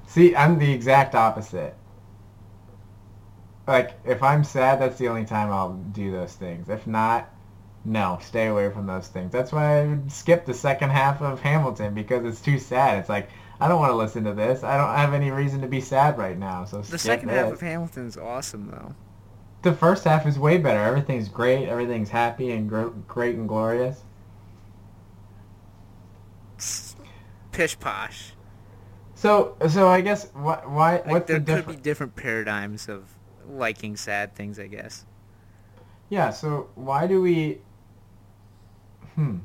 See, 0.07 0.35
I'm 0.35 0.59
the 0.59 0.73
exact 0.73 1.15
opposite. 1.15 1.77
Like, 3.67 3.93
if 4.05 4.23
I'm 4.23 4.45
sad, 4.45 4.81
that's 4.81 4.99
the 4.99 5.09
only 5.09 5.25
time 5.25 5.51
I'll 5.51 5.73
do 5.75 6.11
those 6.13 6.35
things. 6.35 6.69
If 6.69 6.87
not, 6.87 7.31
no, 7.85 8.19
stay 8.23 8.47
away 8.49 8.71
from 8.71 8.87
those 8.87 9.09
things. 9.09 9.33
That's 9.33 9.53
why 9.53 9.83
I 9.83 9.99
skipped 10.09 10.47
the 10.47 10.55
second 10.55 10.91
half 10.91 11.23
of 11.23 11.41
Hamilton 11.41 11.95
because 11.95 12.25
it's 12.25 12.41
too 12.41 12.59
sad. 12.59 12.99
It's 12.99 13.09
like, 13.09 13.31
I 13.61 13.69
don't 13.69 13.81
want 13.81 13.91
to 13.93 13.97
listen 13.97 14.25
to 14.25 14.35
this. 14.35 14.63
I 14.65 14.77
don't 14.77 14.95
have 14.97 15.15
any 15.15 15.31
reason 15.31 15.61
to 15.63 15.69
be 15.69 15.81
sad 15.81 16.19
right 16.19 16.39
now, 16.39 16.65
so 16.65 16.83
The 16.83 16.99
second 16.99 17.29
this. 17.29 17.39
half 17.39 17.53
of 17.53 17.61
Hamilton 17.61 18.07
is 18.07 18.17
awesome 18.17 18.71
though. 18.71 18.95
The 19.63 19.73
first 19.73 20.05
half 20.05 20.27
is 20.27 20.39
way 20.39 20.59
better. 20.59 20.81
Everything's 20.81 21.29
great. 21.29 21.69
Everything's 21.69 22.11
happy 22.11 22.51
and 22.51 22.69
gr- 22.69 22.89
great 23.09 23.37
and 23.37 23.49
glorious. 23.49 24.03
Pish 27.53 27.79
posh. 27.79 28.33
So, 29.15 29.57
so 29.69 29.89
I 29.89 30.01
guess 30.01 30.27
wh- 30.33 30.69
why? 30.69 30.97
Like 30.97 31.07
what's 31.07 31.27
there 31.29 31.39
the 31.39 31.63
could 31.63 31.67
be 31.69 31.77
different 31.77 32.17
paradigms 32.17 32.89
of 32.89 33.09
liking 33.49 33.97
sad 33.97 34.35
things, 34.35 34.59
I 34.59 34.67
guess. 34.67 35.05
Yeah, 36.09 36.31
so 36.31 36.69
why 36.75 37.07
do 37.07 37.21
we... 37.21 37.61
Hmm. 39.15 39.39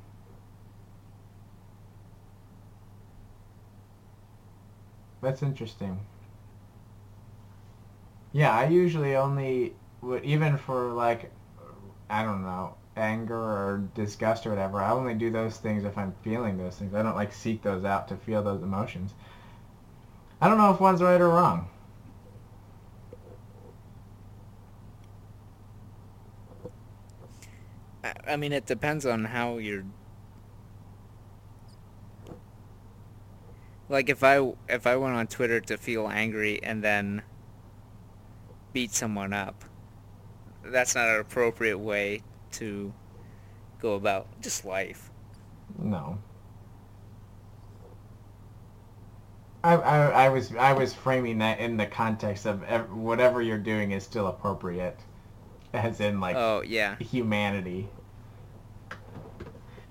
That's 5.21 5.43
interesting. 5.43 5.99
Yeah, 8.31 8.51
I 8.51 8.67
usually 8.67 9.15
only, 9.15 9.73
would 10.01 10.23
even 10.23 10.57
for 10.57 10.91
like, 10.93 11.31
I 12.09 12.23
don't 12.23 12.43
know, 12.43 12.75
anger 12.95 13.35
or 13.35 13.83
disgust 13.95 14.45
or 14.45 14.51
whatever, 14.51 14.81
I 14.81 14.91
only 14.91 15.13
do 15.13 15.31
those 15.31 15.57
things 15.57 15.83
if 15.83 15.97
I'm 15.97 16.13
feeling 16.23 16.57
those 16.57 16.75
things. 16.75 16.93
I 16.93 17.01
don't 17.01 17.15
like 17.15 17.33
seek 17.33 17.61
those 17.61 17.83
out 17.85 18.07
to 18.09 18.15
feel 18.17 18.43
those 18.43 18.61
emotions. 18.61 19.13
I 20.41 20.47
don't 20.47 20.57
know 20.57 20.71
if 20.71 20.79
one's 20.79 21.01
right 21.01 21.19
or 21.19 21.29
wrong. 21.29 21.67
I, 28.03 28.35
mean, 28.37 28.53
it 28.53 28.65
depends 28.65 29.05
on 29.05 29.25
how 29.25 29.57
you're. 29.57 29.85
Like 33.89 34.09
if 34.09 34.23
I 34.23 34.53
if 34.67 34.85
I 34.85 34.95
went 34.95 35.15
on 35.15 35.27
Twitter 35.27 35.59
to 35.61 35.77
feel 35.77 36.07
angry 36.07 36.61
and 36.61 36.83
then 36.83 37.23
beat 38.71 38.91
someone 38.91 39.33
up, 39.33 39.65
that's 40.63 40.93
not 40.93 41.09
an 41.09 41.19
appropriate 41.19 41.79
way 41.79 42.21
to 42.51 42.93
go 43.79 43.95
about 43.95 44.27
just 44.41 44.63
life. 44.63 45.09
No. 45.77 46.19
I, 49.63 49.73
I, 49.73 50.25
I 50.25 50.29
was 50.29 50.55
I 50.55 50.73
was 50.73 50.93
framing 50.93 51.39
that 51.39 51.59
in 51.59 51.75
the 51.75 51.85
context 51.85 52.45
of 52.45 52.63
ev- 52.63 52.91
whatever 52.91 53.41
you're 53.41 53.57
doing 53.57 53.91
is 53.91 54.03
still 54.03 54.27
appropriate, 54.27 54.97
as 55.73 55.99
in 55.99 56.19
like 56.19 56.35
Oh 56.35 56.61
yeah, 56.65 56.95
humanity. 56.97 57.87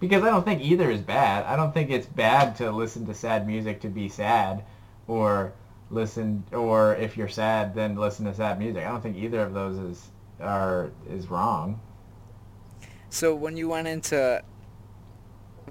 because 0.01 0.22
I 0.22 0.31
don't 0.31 0.45
think 0.45 0.62
either 0.62 0.91
is 0.91 1.01
bad. 1.01 1.45
I 1.45 1.57
don't 1.57 1.72
think 1.72 1.91
it's 1.91 2.07
bad 2.07 2.57
to 2.57 2.70
listen 2.70 3.07
to 3.07 3.14
sad 3.14 3.47
music 3.47 3.81
to 3.83 3.89
be 3.89 4.09
sad, 4.09 4.64
or 5.07 5.53
listen, 5.91 6.45
or 6.53 6.95
if 6.97 7.16
you're 7.16 7.29
sad, 7.29 7.74
then 7.74 7.97
listen 7.97 8.26
to 8.26 8.35
sad 8.35 8.59
music. 8.59 8.85
I 8.85 8.89
don't 8.89 9.03
think 9.03 9.16
either 9.16 9.41
of 9.43 9.55
those 9.55 9.79
is 9.79 10.09
are 10.41 10.91
is 11.09 11.29
wrong. 11.29 11.81
So 13.11 13.35
when 13.35 13.57
you 13.57 13.68
went 13.68 13.89
into 13.89 14.43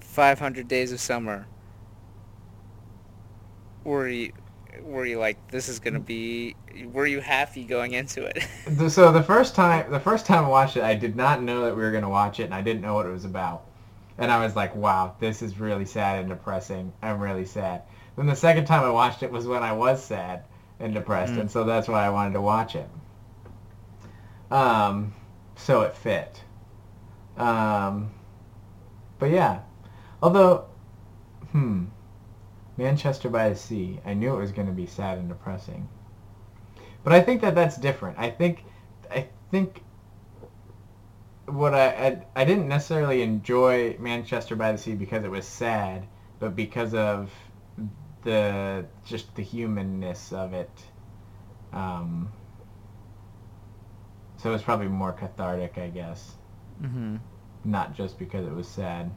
500 0.01 0.67
Days 0.67 0.91
of 0.91 0.99
Summer, 0.99 1.45
were 3.83 4.07
you 4.07 4.33
were 4.81 5.05
you 5.05 5.19
like 5.19 5.49
this 5.49 5.69
is 5.69 5.79
gonna 5.79 5.99
be? 5.99 6.55
Were 6.91 7.05
you 7.07 7.19
happy 7.19 7.63
going 7.65 7.93
into 7.93 8.25
it? 8.25 8.91
So 8.91 9.11
the 9.11 9.23
first 9.23 9.55
time, 9.55 9.89
the 9.91 9.99
first 9.99 10.25
time 10.25 10.45
I 10.45 10.49
watched 10.49 10.77
it, 10.77 10.83
I 10.83 10.95
did 10.95 11.15
not 11.15 11.41
know 11.41 11.65
that 11.65 11.75
we 11.75 11.81
were 11.81 11.91
gonna 11.91 12.09
watch 12.09 12.39
it, 12.39 12.43
and 12.43 12.53
I 12.53 12.61
didn't 12.61 12.81
know 12.81 12.93
what 12.95 13.05
it 13.05 13.11
was 13.11 13.25
about. 13.25 13.65
And 14.17 14.31
I 14.31 14.43
was 14.43 14.55
like, 14.55 14.75
"Wow, 14.75 15.15
this 15.19 15.41
is 15.41 15.59
really 15.59 15.85
sad 15.85 16.19
and 16.19 16.29
depressing. 16.29 16.91
I'm 17.01 17.19
really 17.19 17.45
sad." 17.45 17.83
Then 18.15 18.25
the 18.25 18.35
second 18.35 18.65
time 18.65 18.83
I 18.83 18.89
watched 18.89 19.23
it 19.23 19.31
was 19.31 19.45
when 19.47 19.63
I 19.63 19.73
was 19.73 20.03
sad 20.03 20.43
and 20.79 20.93
depressed, 20.93 21.33
Mm. 21.33 21.41
and 21.41 21.51
so 21.51 21.63
that's 21.63 21.87
why 21.87 22.05
I 22.05 22.09
wanted 22.09 22.33
to 22.33 22.41
watch 22.41 22.75
it. 22.75 22.89
Um, 24.49 25.13
so 25.55 25.81
it 25.81 25.95
fit. 25.95 26.41
Um, 27.37 28.11
but 29.19 29.29
yeah, 29.29 29.59
although, 30.21 30.65
hmm, 31.51 31.85
Manchester 32.77 33.29
by 33.29 33.49
the 33.49 33.55
Sea, 33.55 33.99
I 34.05 34.13
knew 34.13 34.33
it 34.33 34.39
was 34.39 34.51
going 34.51 34.67
to 34.67 34.73
be 34.73 34.85
sad 34.85 35.17
and 35.17 35.27
depressing. 35.27 35.89
But 37.03 37.13
I 37.13 37.21
think 37.21 37.41
that 37.41 37.55
that's 37.55 37.77
different. 37.77 38.19
I 38.19 38.29
think, 38.29 38.63
I 39.09 39.27
think 39.51 39.83
what 41.47 41.73
I, 41.73 41.87
I 41.87 42.41
I 42.41 42.45
didn't 42.45 42.67
necessarily 42.67 43.21
enjoy 43.21 43.95
Manchester 43.99 44.55
by 44.55 44.71
the 44.73 44.77
Sea 44.77 44.93
because 44.93 45.23
it 45.23 45.31
was 45.31 45.47
sad, 45.47 46.05
but 46.39 46.55
because 46.55 46.93
of 46.93 47.31
the 48.23 48.85
just 49.05 49.33
the 49.35 49.41
humanness 49.41 50.33
of 50.33 50.53
it. 50.53 50.69
Um, 51.73 52.31
so 54.37 54.49
it 54.49 54.53
was 54.53 54.61
probably 54.61 54.87
more 54.87 55.13
cathartic, 55.13 55.77
I 55.77 55.87
guess, 55.87 56.35
mm-hmm. 56.81 57.17
not 57.63 57.95
just 57.95 58.19
because 58.19 58.45
it 58.45 58.53
was 58.53 58.67
sad. 58.67 59.09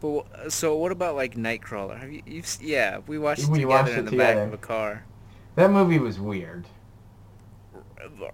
But 0.00 0.50
so 0.52 0.76
what 0.76 0.92
about 0.92 1.14
like 1.14 1.34
Nightcrawler? 1.34 1.98
Have 2.00 2.10
you? 2.10 2.22
You've, 2.26 2.58
yeah, 2.60 3.00
we 3.06 3.18
watched 3.18 3.44
it 3.44 3.48
We 3.48 3.60
together 3.60 3.82
watched 3.82 3.92
in 3.92 4.06
it 4.06 4.10
the 4.10 4.16
back 4.16 4.36
of 4.36 4.52
a 4.52 4.58
car. 4.58 5.04
That 5.56 5.70
movie 5.70 5.98
was 5.98 6.18
weird. 6.18 6.66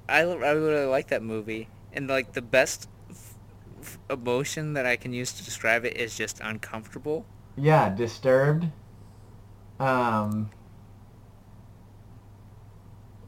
I, 0.08 0.20
I 0.20 0.50
really 0.52 0.86
like 0.86 1.08
that 1.08 1.22
movie, 1.22 1.68
and 1.92 2.08
like 2.08 2.32
the 2.32 2.42
best 2.42 2.88
f- 3.10 3.34
f- 3.80 3.98
emotion 4.10 4.74
that 4.74 4.86
I 4.86 4.96
can 4.96 5.12
use 5.12 5.32
to 5.32 5.44
describe 5.44 5.84
it 5.84 5.96
is 5.96 6.16
just 6.16 6.40
uncomfortable. 6.40 7.26
Yeah, 7.56 7.88
Disturbed. 7.88 8.66
Um, 9.80 10.50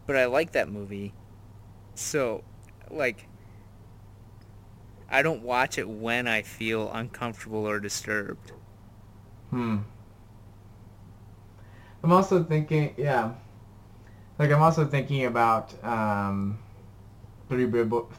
But 0.07 0.16
I 0.16 0.24
like 0.26 0.53
that 0.53 0.68
movie, 0.70 1.12
so 1.95 2.45
like 2.91 3.28
I 5.11 5.22
don't 5.22 5.42
watch 5.42 5.78
it 5.78 5.88
when 5.88 6.26
I 6.28 6.42
feel 6.42 6.90
uncomfortable 6.92 7.66
or 7.68 7.80
disturbed. 7.80 8.52
hmm. 9.50 9.78
I'm 12.02 12.12
also 12.12 12.42
thinking, 12.44 12.94
yeah. 12.96 13.34
Like 14.38 14.50
I'm 14.52 14.62
also 14.62 14.86
thinking 14.86 15.24
about 15.26 15.72
um, 15.84 16.59
three 17.48 17.70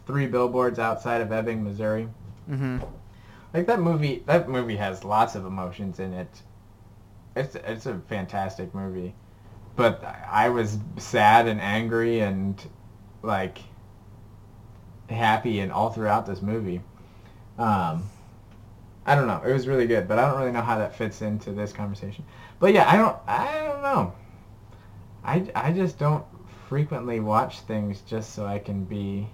three 0.05 0.27
billboards 0.27 0.79
outside 0.79 1.21
of 1.21 1.31
Ebbing, 1.31 1.63
Missouri. 1.63 2.09
Mm-hmm. 2.49 2.79
Like 3.53 3.67
that 3.67 3.79
movie. 3.79 4.23
That 4.25 4.49
movie 4.49 4.75
has 4.77 5.03
lots 5.03 5.35
of 5.35 5.45
emotions 5.45 5.99
in 5.99 6.13
it. 6.13 6.41
It's 7.35 7.55
it's 7.55 7.85
a 7.85 7.99
fantastic 8.07 8.73
movie, 8.75 9.15
but 9.75 10.03
I 10.29 10.49
was 10.49 10.77
sad 10.97 11.47
and 11.47 11.61
angry 11.61 12.19
and 12.21 12.61
like 13.23 13.59
happy 15.15 15.59
and 15.59 15.71
all 15.71 15.89
throughout 15.89 16.25
this 16.25 16.41
movie. 16.41 16.81
Um, 17.57 18.09
I 19.05 19.15
don't 19.15 19.27
know. 19.27 19.41
It 19.45 19.51
was 19.51 19.67
really 19.67 19.87
good, 19.87 20.07
but 20.07 20.19
I 20.19 20.29
don't 20.29 20.39
really 20.39 20.51
know 20.51 20.61
how 20.61 20.77
that 20.77 20.95
fits 20.95 21.21
into 21.21 21.51
this 21.51 21.73
conversation. 21.73 22.23
But 22.59 22.73
yeah, 22.73 22.89
I 22.89 22.97
don't. 22.97 23.17
I 23.27 23.67
don't 23.67 23.81
know. 23.81 24.13
I, 25.23 25.45
I 25.55 25.71
just 25.71 25.97
don't 25.97 26.23
frequently 26.67 27.19
watch 27.19 27.61
things 27.61 28.01
just 28.01 28.33
so 28.33 28.45
I 28.45 28.59
can 28.59 28.85
be 28.85 29.27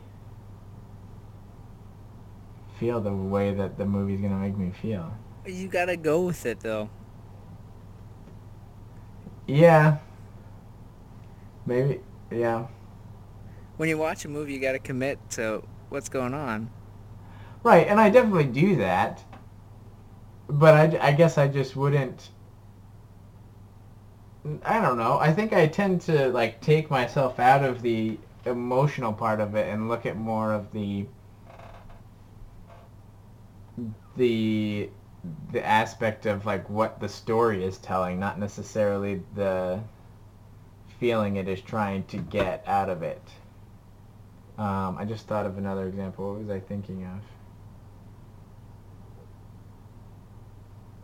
feel 2.79 2.99
the 2.99 3.13
way 3.13 3.53
that 3.53 3.77
the 3.77 3.85
movie's 3.85 4.21
gonna 4.21 4.35
make 4.35 4.57
me 4.57 4.71
feel. 4.81 5.11
You 5.45 5.67
gotta 5.67 5.95
go 5.95 6.21
with 6.21 6.45
it 6.45 6.59
though. 6.59 6.89
Yeah. 9.47 9.97
Maybe. 11.65 12.01
Yeah. 12.31 12.67
When 13.77 13.89
you 13.89 13.97
watch 13.97 14.23
a 14.25 14.29
movie, 14.29 14.53
you 14.53 14.59
gotta 14.59 14.79
commit 14.79 15.19
to 15.31 15.63
what's 15.89 16.09
going 16.09 16.33
on. 16.33 16.69
Right, 17.63 17.87
and 17.87 17.99
I 17.99 18.09
definitely 18.09 18.45
do 18.45 18.75
that. 18.77 19.23
But 20.47 20.73
I, 20.73 21.07
I 21.07 21.11
guess 21.11 21.37
I 21.37 21.47
just 21.47 21.75
wouldn't. 21.75 22.29
I 24.63 24.79
don't 24.79 24.97
know. 24.97 25.17
I 25.17 25.33
think 25.33 25.53
I 25.53 25.67
tend 25.67 26.01
to 26.01 26.29
like 26.29 26.61
take 26.61 26.89
myself 26.91 27.39
out 27.39 27.63
of 27.63 27.81
the 27.81 28.17
emotional 28.45 29.11
part 29.11 29.39
of 29.39 29.55
it 29.55 29.67
and 29.67 29.89
look 29.89 30.05
at 30.05 30.15
more 30.15 30.53
of 30.53 30.71
the 30.71 31.07
the 34.15 34.89
the 35.51 35.65
aspect 35.65 36.25
of 36.27 36.45
like 36.45 36.69
what 36.69 36.99
the 36.99 37.09
story 37.09 37.63
is 37.63 37.77
telling, 37.79 38.19
not 38.19 38.39
necessarily 38.39 39.21
the 39.33 39.79
feeling 40.99 41.35
it 41.37 41.47
is 41.47 41.61
trying 41.61 42.03
to 42.05 42.17
get 42.17 42.63
out 42.67 42.89
of 42.89 43.03
it. 43.03 43.21
Um, 44.57 44.97
I 44.97 45.05
just 45.05 45.27
thought 45.27 45.45
of 45.45 45.57
another 45.57 45.87
example. 45.87 46.31
What 46.31 46.39
was 46.39 46.49
I 46.49 46.59
thinking 46.59 47.03
of? 47.05 47.19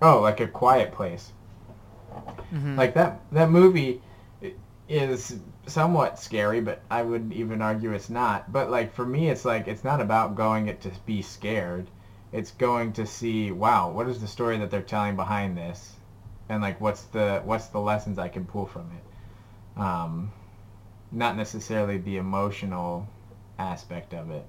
Oh, 0.02 0.22
like 0.22 0.40
a 0.40 0.48
quiet 0.48 0.94
place. 0.94 1.32
Mm-hmm. 2.54 2.76
Like 2.78 2.94
that 2.96 3.22
that 3.32 3.50
movie 3.50 4.02
is 4.90 5.38
somewhat 5.68 6.20
scary, 6.20 6.60
but 6.60 6.82
I 6.90 7.04
wouldn't 7.04 7.34
even 7.34 7.62
argue 7.62 7.94
it's 7.94 8.10
not. 8.10 8.52
But 8.52 8.72
like 8.72 8.94
for 8.94 9.06
me, 9.06 9.30
it's 9.30 9.46
like 9.46 9.68
it's 9.68 9.84
not 9.84 10.02
about 10.02 10.36
going 10.36 10.68
it 10.68 10.82
to 10.82 10.92
be 11.06 11.22
scared. 11.22 11.88
It's 12.32 12.52
going 12.52 12.94
to 12.94 13.06
see, 13.06 13.52
wow, 13.52 13.92
what 13.92 14.08
is 14.08 14.22
the 14.22 14.28
story 14.28 14.58
that 14.58 14.72
they're 14.72 14.82
telling 14.82 15.16
behind 15.18 15.58
this, 15.58 15.96
and 16.50 16.62
like 16.62 16.80
what's 16.82 17.04
the 17.04 17.42
what's 17.46 17.68
the 17.68 17.80
lessons 17.80 18.18
I 18.18 18.30
can 18.30 18.46
pull 18.46 18.66
from 18.66 18.90
it. 18.98 19.80
Um, 19.80 20.32
not 21.12 21.36
necessarily 21.36 21.98
the 21.98 22.18
emotional 22.18 23.08
aspect 23.62 24.14
of 24.14 24.32
it. 24.32 24.46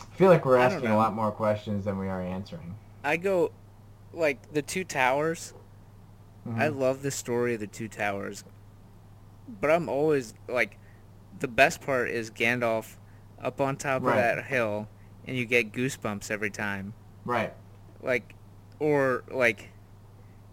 I 0.00 0.14
feel 0.16 0.30
like 0.30 0.44
we're 0.44 0.56
asking 0.58 0.88
a 0.88 0.96
lot 0.96 1.14
more 1.14 1.30
questions 1.30 1.84
than 1.84 1.98
we 1.98 2.08
are 2.08 2.20
answering. 2.20 2.74
I 3.04 3.16
go, 3.16 3.52
like 4.12 4.52
the 4.52 4.62
Two 4.62 4.84
Towers. 4.84 5.54
I 6.46 6.68
Mhm. 6.68 6.78
love 6.78 7.02
the 7.02 7.10
story 7.10 7.54
of 7.54 7.60
the 7.60 7.66
Two 7.66 7.88
Towers, 7.88 8.44
but 9.60 9.70
I'm 9.70 9.88
always 9.88 10.32
like, 10.48 10.78
the 11.38 11.48
best 11.48 11.80
part 11.82 12.10
is 12.10 12.30
Gandalf 12.30 12.96
up 13.38 13.60
on 13.60 13.76
top 13.76 14.02
Right. 14.02 14.16
of 14.16 14.36
that 14.36 14.44
hill, 14.46 14.88
and 15.26 15.36
you 15.36 15.44
get 15.44 15.72
goosebumps 15.72 16.30
every 16.30 16.50
time. 16.50 16.94
Right. 17.24 17.52
Like, 18.02 18.34
or 18.78 19.22
like, 19.30 19.70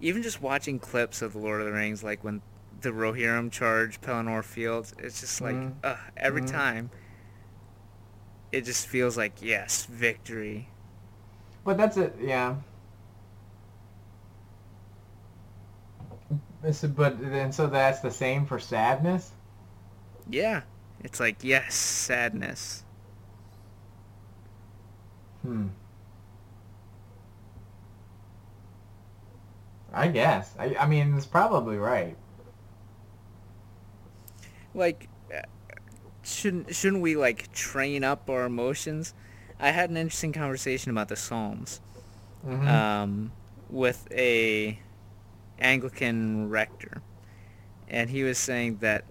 even 0.02 0.22
just 0.22 0.42
watching 0.42 0.78
clips 0.80 1.22
of 1.22 1.34
the 1.34 1.40
Lord 1.40 1.62
of 1.62 1.68
the 1.68 1.74
Rings, 1.74 2.04
like 2.04 2.24
when 2.24 2.42
the 2.82 2.90
Rohirrim 2.92 3.52
charge 3.52 4.02
Pelennor 4.02 4.44
Fields, 4.44 4.94
it's 5.00 5.22
just 5.22 5.42
like, 5.42 5.56
Mhm. 5.56 5.74
uh, 5.84 5.96
every 6.16 6.42
Mhm. 6.42 6.52
time. 6.52 6.90
It 8.52 8.66
just 8.66 8.88
feels 8.88 9.18
like 9.18 9.42
yes, 9.42 9.86
victory. 9.86 10.70
But 11.64 11.78
that's 11.78 11.98
it, 11.98 12.16
yeah. 12.22 12.56
This, 16.62 16.82
but 16.84 17.20
and 17.20 17.54
so 17.54 17.68
that's 17.68 18.00
the 18.00 18.12
same 18.12 18.46
for 18.46 18.60
sadness. 18.60 19.32
Yeah, 20.30 20.62
it's 21.04 21.20
like 21.20 21.44
yes, 21.44 21.74
sadness. 21.76 22.84
Hmm. 25.42 25.68
I 29.94 30.08
guess. 30.08 30.54
I, 30.60 30.76
I 30.80 30.86
mean, 30.88 31.16
it's 31.16 31.26
probably 31.26 31.78
right. 31.78 32.16
Like 34.78 35.10
uh, 35.34 35.42
shouldn't 36.24 36.74
shouldn't 36.74 37.02
we 37.02 37.16
like 37.18 37.52
train 37.52 38.04
up 38.04 38.30
our 38.30 38.46
emotions 38.46 39.14
i 39.60 39.72
had 39.72 39.90
an 39.90 39.98
interesting 39.98 40.32
conversation 40.32 40.92
about 40.92 41.10
the 41.10 41.16
psalms 41.16 41.82
Mhm. 42.46 42.68
um, 42.68 43.32
with 43.70 44.08
a 44.12 44.80
anglican 45.60 46.50
rector 46.50 47.02
and 47.90 48.10
he 48.10 48.24
was 48.24 48.38
saying 48.38 48.78
that 48.78 49.04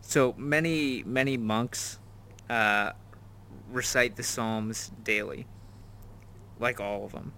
so 0.00 0.34
many 0.36 1.02
many 1.04 1.36
monks 1.36 1.98
uh, 2.50 2.90
recite 3.70 4.16
the 4.16 4.22
Psalms 4.22 4.92
daily, 5.02 5.46
like 6.60 6.78
all 6.78 7.06
of 7.06 7.12
them. 7.12 7.32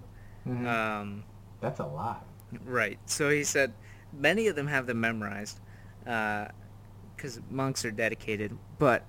Mhm. 0.47 0.67
Um, 0.67 1.25
That's 1.61 1.79
a 1.79 1.87
lot. 1.87 2.27
Right. 2.65 2.99
So 3.07 3.31
he 3.31 3.45
said 3.45 3.73
many 4.13 4.49
of 4.49 4.57
them 4.57 4.67
have 4.67 4.87
them 4.87 5.01
memorized 5.01 5.61
because 7.17 7.41
monks 7.51 7.85
are 7.85 7.91
dedicated. 7.91 8.57
But 8.79 9.05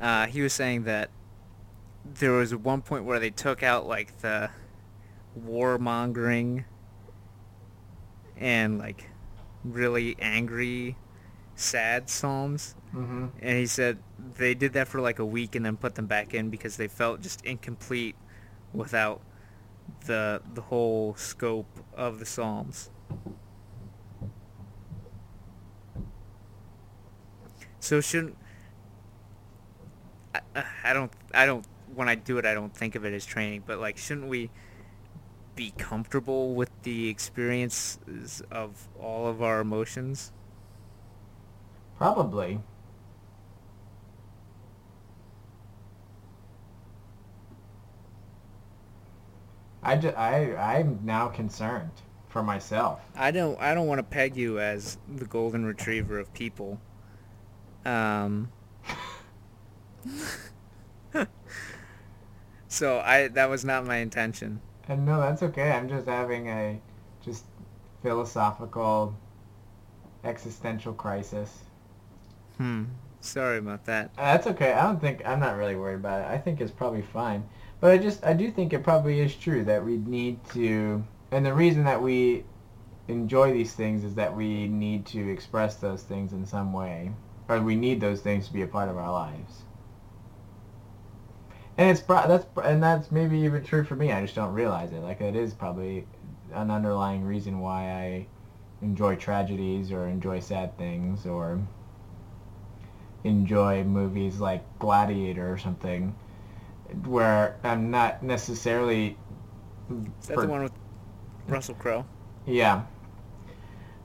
uh, 0.00 0.26
he 0.26 0.40
was 0.42 0.52
saying 0.52 0.84
that 0.84 1.10
there 2.04 2.32
was 2.32 2.54
one 2.54 2.82
point 2.82 3.04
where 3.04 3.18
they 3.18 3.30
took 3.30 3.62
out 3.62 3.86
like 3.86 4.18
the 4.20 4.50
warmongering 5.38 6.64
and 8.36 8.78
like 8.78 9.10
really 9.64 10.16
angry, 10.18 10.96
sad 11.54 12.10
psalms. 12.10 12.74
hmm 12.92 13.26
And 13.40 13.58
he 13.58 13.66
said 13.66 13.98
they 14.36 14.54
did 14.54 14.72
that 14.74 14.88
for 14.88 15.00
like 15.00 15.18
a 15.18 15.24
week 15.24 15.54
and 15.54 15.64
then 15.64 15.76
put 15.76 15.94
them 15.94 16.06
back 16.06 16.34
in 16.34 16.50
because 16.50 16.76
they 16.76 16.88
felt 16.88 17.20
just 17.20 17.44
incomplete 17.44 18.16
without 18.72 19.20
the 20.06 20.42
the 20.54 20.62
whole 20.62 21.14
scope 21.14 21.80
of 21.96 22.18
the 22.18 22.26
psalms. 22.26 22.90
So 27.84 28.00
shouldn't 28.00 28.38
I, 30.34 30.64
I 30.84 30.92
don't 30.94 31.12
I 31.34 31.44
don't 31.44 31.66
when 31.94 32.08
I 32.08 32.14
do 32.14 32.38
it 32.38 32.46
I 32.46 32.54
don't 32.54 32.74
think 32.74 32.94
of 32.94 33.04
it 33.04 33.12
as 33.12 33.26
training, 33.26 33.64
but 33.66 33.78
like 33.78 33.98
shouldn't 33.98 34.28
we 34.28 34.50
be 35.54 35.74
comfortable 35.76 36.54
with 36.54 36.70
the 36.82 37.10
experiences 37.10 38.42
of 38.50 38.88
all 38.98 39.26
of 39.26 39.42
our 39.42 39.60
emotions? 39.60 40.32
Probably. 41.98 42.58
I, 49.82 49.96
ju- 49.96 50.14
I, 50.16 50.78
I'm 50.78 51.00
now 51.04 51.28
concerned 51.28 51.90
for 52.28 52.42
myself. 52.42 53.02
I 53.14 53.30
don't 53.30 53.60
I 53.60 53.74
don't 53.74 53.86
want 53.86 53.98
to 53.98 54.02
peg 54.02 54.36
you 54.38 54.58
as 54.58 54.96
the 55.14 55.26
golden 55.26 55.66
retriever 55.66 56.18
of 56.18 56.32
people. 56.32 56.80
Um 57.84 58.48
So 62.68 62.98
I 63.00 63.28
that 63.28 63.48
was 63.48 63.64
not 63.64 63.86
my 63.86 63.96
intention. 63.96 64.60
And 64.88 65.04
no, 65.04 65.20
that's 65.20 65.42
okay. 65.42 65.72
I'm 65.72 65.88
just 65.90 66.06
having 66.06 66.48
a 66.48 66.80
just 67.20 67.44
philosophical 68.02 69.14
existential 70.24 70.92
crisis. 70.92 71.62
Hmm. 72.58 72.84
Sorry 73.20 73.58
about 73.58 73.84
that. 73.86 74.10
Uh, 74.18 74.32
That's 74.34 74.46
okay. 74.48 74.72
I 74.72 74.82
don't 74.82 75.00
think 75.00 75.24
I'm 75.26 75.38
not 75.40 75.56
really 75.56 75.76
worried 75.76 75.96
about 75.96 76.22
it. 76.22 76.26
I 76.32 76.38
think 76.38 76.60
it's 76.60 76.70
probably 76.72 77.02
fine. 77.02 77.44
But 77.80 77.92
I 77.92 77.98
just 77.98 78.24
I 78.24 78.32
do 78.32 78.50
think 78.50 78.72
it 78.72 78.82
probably 78.82 79.20
is 79.20 79.34
true 79.36 79.64
that 79.64 79.84
we 79.84 79.96
need 79.98 80.44
to 80.50 81.04
and 81.30 81.44
the 81.46 81.54
reason 81.54 81.84
that 81.84 82.00
we 82.02 82.44
enjoy 83.08 83.52
these 83.52 83.74
things 83.74 84.04
is 84.04 84.14
that 84.16 84.34
we 84.36 84.68
need 84.68 85.06
to 85.06 85.30
express 85.30 85.76
those 85.76 86.02
things 86.02 86.32
in 86.32 86.46
some 86.46 86.72
way 86.72 87.12
or 87.48 87.60
we 87.60 87.76
need 87.76 88.00
those 88.00 88.20
things 88.20 88.46
to 88.46 88.52
be 88.52 88.62
a 88.62 88.66
part 88.66 88.88
of 88.88 88.96
our 88.96 89.12
lives. 89.12 89.62
And 91.76 91.90
it's 91.90 92.00
that's 92.00 92.46
and 92.62 92.82
that's 92.82 93.10
maybe 93.10 93.38
even 93.40 93.64
true 93.64 93.84
for 93.84 93.96
me. 93.96 94.12
I 94.12 94.22
just 94.22 94.34
don't 94.34 94.52
realize 94.52 94.92
it. 94.92 95.00
Like 95.00 95.20
it 95.20 95.34
is 95.34 95.52
probably 95.52 96.06
an 96.52 96.70
underlying 96.70 97.24
reason 97.24 97.58
why 97.58 97.90
I 97.90 98.26
enjoy 98.80 99.16
tragedies 99.16 99.90
or 99.90 100.06
enjoy 100.06 100.38
sad 100.40 100.76
things 100.78 101.26
or 101.26 101.60
enjoy 103.24 103.82
movies 103.82 104.38
like 104.38 104.62
Gladiator 104.78 105.52
or 105.52 105.58
something, 105.58 106.14
where 107.06 107.56
I'm 107.64 107.90
not 107.90 108.22
necessarily. 108.22 109.16
Is 110.20 110.28
that 110.28 110.34
for- 110.34 110.42
the 110.42 110.48
one 110.48 110.62
with 110.62 110.72
Russell 111.48 111.74
Crowe? 111.74 112.06
Yeah. 112.46 112.82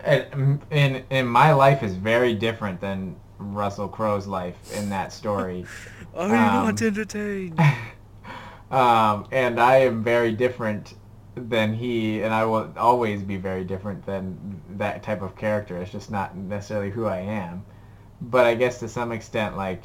And, 0.01 0.61
and, 0.71 1.03
and 1.09 1.29
my 1.29 1.51
life 1.51 1.83
is 1.83 1.93
very 1.95 2.33
different 2.33 2.79
than 2.79 3.17
Russell 3.39 3.87
Crowe's 3.87 4.27
life 4.27 4.55
in 4.75 4.89
that 4.89 5.11
story. 5.13 5.65
Are 6.13 6.27
you 6.27 6.33
not 6.33 6.65
not 6.65 6.81
entertained? 6.81 7.59
um, 8.71 9.27
and 9.31 9.59
I 9.59 9.77
am 9.77 10.03
very 10.03 10.33
different 10.33 10.93
than 11.35 11.73
he, 11.73 12.21
and 12.21 12.33
I 12.33 12.45
will 12.45 12.73
always 12.77 13.23
be 13.23 13.37
very 13.37 13.63
different 13.63 14.05
than 14.05 14.61
that 14.77 15.03
type 15.03 15.21
of 15.21 15.35
character. 15.37 15.77
It's 15.77 15.91
just 15.91 16.11
not 16.11 16.35
necessarily 16.35 16.91
who 16.91 17.05
I 17.05 17.19
am. 17.19 17.65
But 18.21 18.45
I 18.45 18.55
guess 18.55 18.79
to 18.81 18.89
some 18.89 19.13
extent, 19.13 19.55
like, 19.55 19.83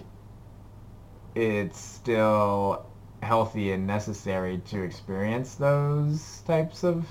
it's 1.36 1.78
still 1.78 2.86
healthy 3.22 3.72
and 3.72 3.86
necessary 3.86 4.58
to 4.66 4.82
experience 4.82 5.54
those 5.54 6.42
types 6.46 6.84
of 6.84 7.06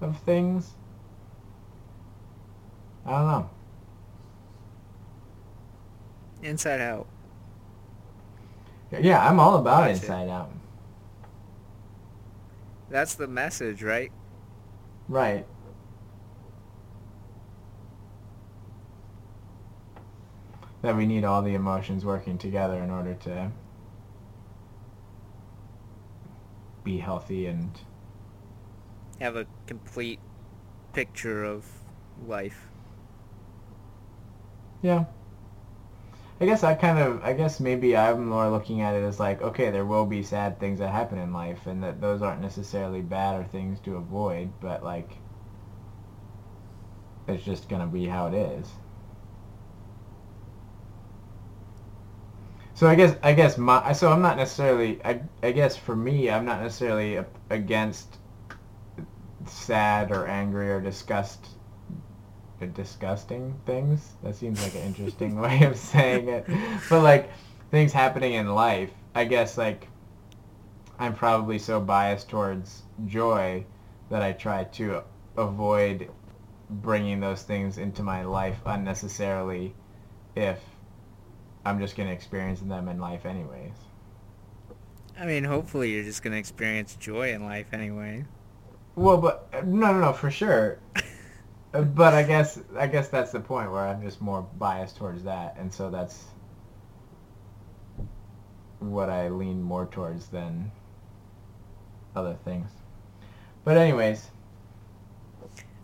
of 0.00 0.18
things. 0.20 0.74
I 3.06 3.10
don't 3.12 3.26
know. 3.26 3.50
Inside 6.46 6.80
Out. 6.80 7.06
Yeah, 9.00 9.28
I'm 9.28 9.40
all 9.40 9.56
about 9.56 9.82
Watch 9.82 9.90
it. 9.90 10.02
Inside 10.02 10.28
Out. 10.28 10.50
That's 12.88 13.14
the 13.16 13.26
message, 13.26 13.82
right? 13.82 14.12
Right. 15.08 15.44
That 20.82 20.96
we 20.96 21.04
need 21.04 21.24
all 21.24 21.42
the 21.42 21.54
emotions 21.54 22.04
working 22.04 22.38
together 22.38 22.78
in 22.80 22.90
order 22.90 23.14
to 23.14 23.50
be 26.84 26.98
healthy 26.98 27.46
and 27.46 27.70
Have 29.20 29.34
a 29.34 29.46
complete 29.66 30.20
picture 30.92 31.42
of 31.42 31.66
life. 32.24 32.68
yeah. 34.82 35.06
I 36.40 36.44
guess 36.46 36.62
I 36.62 36.74
kind 36.74 36.98
of 36.98 37.24
I 37.24 37.32
guess 37.32 37.60
maybe 37.60 37.96
I'm 37.96 38.26
more 38.26 38.50
looking 38.50 38.80
at 38.82 38.94
it 38.94 39.02
as 39.02 39.18
like 39.18 39.40
okay, 39.42 39.70
there 39.70 39.86
will 39.86 40.06
be 40.06 40.22
sad 40.22 40.58
things 40.60 40.78
that 40.80 40.90
happen 40.92 41.18
in 41.18 41.32
life 41.32 41.66
and 41.66 41.82
that 41.82 42.00
those 42.00 42.22
aren't 42.22 42.42
necessarily 42.42 43.00
bad 43.00 43.40
or 43.40 43.44
things 43.44 43.80
to 43.80 43.96
avoid, 43.96 44.52
but 44.60 44.84
like 44.84 45.18
it's 47.26 47.44
just 47.44 47.68
to 47.68 47.86
be 47.86 48.06
how 48.06 48.26
it 48.26 48.34
is. 48.34 48.70
So 52.74 52.86
I 52.86 52.94
guess 52.94 53.16
I 53.22 53.32
guess 53.32 53.56
my 53.56 53.92
so 53.94 54.12
I'm 54.12 54.20
not 54.20 54.36
necessarily 54.36 55.00
I 55.04 55.22
I 55.42 55.52
guess 55.52 55.76
for 55.76 55.96
me 55.96 56.30
I'm 56.30 56.44
not 56.44 56.60
necessarily 56.60 57.18
against 57.48 58.18
sad 59.46 60.10
or 60.12 60.26
angry 60.26 60.70
or 60.70 60.82
disgust 60.82 61.55
or 62.60 62.66
disgusting 62.68 63.54
things. 63.66 64.14
That 64.22 64.36
seems 64.36 64.62
like 64.62 64.74
an 64.74 64.82
interesting 64.82 65.40
way 65.40 65.62
of 65.64 65.76
saying 65.76 66.28
it. 66.28 66.46
But 66.88 67.02
like 67.02 67.30
things 67.70 67.92
happening 67.92 68.34
in 68.34 68.54
life, 68.54 68.90
I 69.14 69.24
guess 69.24 69.58
like 69.58 69.88
I'm 70.98 71.14
probably 71.14 71.58
so 71.58 71.80
biased 71.80 72.28
towards 72.28 72.82
joy 73.06 73.64
that 74.10 74.22
I 74.22 74.32
try 74.32 74.64
to 74.64 75.02
avoid 75.36 76.10
bringing 76.68 77.20
those 77.20 77.42
things 77.42 77.78
into 77.78 78.02
my 78.02 78.24
life 78.24 78.58
unnecessarily 78.64 79.74
if 80.34 80.60
I'm 81.64 81.78
just 81.78 81.96
going 81.96 82.08
to 82.08 82.14
experience 82.14 82.60
them 82.60 82.88
in 82.88 82.98
life 82.98 83.26
anyways. 83.26 83.74
I 85.18 85.24
mean, 85.24 85.44
hopefully 85.44 85.92
you're 85.92 86.04
just 86.04 86.22
gonna 86.22 86.36
experience 86.36 86.94
joy 86.96 87.32
in 87.32 87.44
life 87.44 87.72
anyway. 87.72 88.24
Well, 88.96 89.16
but 89.16 89.48
uh, 89.52 89.62
no, 89.64 89.92
no, 89.92 90.00
no, 90.00 90.12
for 90.12 90.30
sure. 90.30 90.78
But 91.82 92.14
I 92.14 92.22
guess 92.22 92.60
I 92.76 92.86
guess 92.86 93.08
that's 93.08 93.32
the 93.32 93.40
point 93.40 93.70
where 93.70 93.86
I'm 93.86 94.02
just 94.02 94.20
more 94.20 94.42
biased 94.58 94.96
towards 94.96 95.24
that, 95.24 95.56
and 95.58 95.72
so 95.72 95.90
that's 95.90 96.24
what 98.78 99.10
I 99.10 99.28
lean 99.28 99.62
more 99.62 99.86
towards 99.86 100.28
than 100.28 100.70
other 102.14 102.36
things. 102.44 102.70
But 103.64 103.76
anyways, 103.76 104.30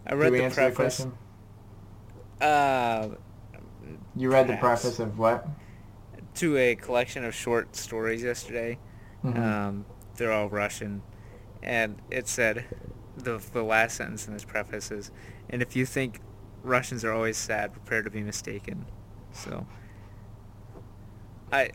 I 0.07 0.15
read 0.15 0.33
the 0.33 0.45
answer 0.45 0.69
the 0.69 0.75
question? 0.75 1.13
Uh, 2.41 3.09
You 4.17 4.31
read 4.31 4.49
the 4.49 4.57
preface 4.57 4.99
of 4.99 5.19
what? 5.19 5.47
to 6.35 6.57
a 6.57 6.75
collection 6.75 7.25
of 7.25 7.35
short 7.35 7.77
stories 7.77 8.23
yesterday. 8.23 8.79
Mhm. 9.23 9.39
Um, 9.39 9.85
they're 10.17 10.33
all 10.33 10.49
Russian, 10.49 11.03
and 11.63 12.01
it 12.11 12.27
said 12.29 12.65
the 13.17 13.39
the 13.53 13.63
last 13.63 13.97
sentence 13.97 14.27
in 14.27 14.33
this 14.33 14.45
preface 14.45 14.91
is, 14.91 15.11
"And 15.53 15.63
if 15.63 15.77
you 15.77 15.87
think 15.87 16.21
Russians 16.63 17.05
are 17.05 17.13
always 17.13 17.39
sad, 17.39 17.73
prepare 17.73 18.03
to 18.03 18.11
be 18.11 18.23
mistaken." 18.23 18.87
So, 19.33 19.67
I 21.53 21.71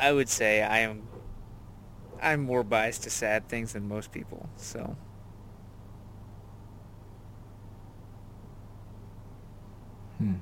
I 0.00 0.12
would 0.12 0.28
say 0.28 0.62
I 0.62 0.78
am 0.80 1.04
I'm 2.22 2.42
more 2.42 2.62
biased 2.64 3.02
to 3.04 3.10
sad 3.10 3.48
things 3.48 3.72
than 3.74 3.88
most 3.88 4.12
people. 4.12 4.48
So, 4.56 4.96
Hmm. 10.18 10.34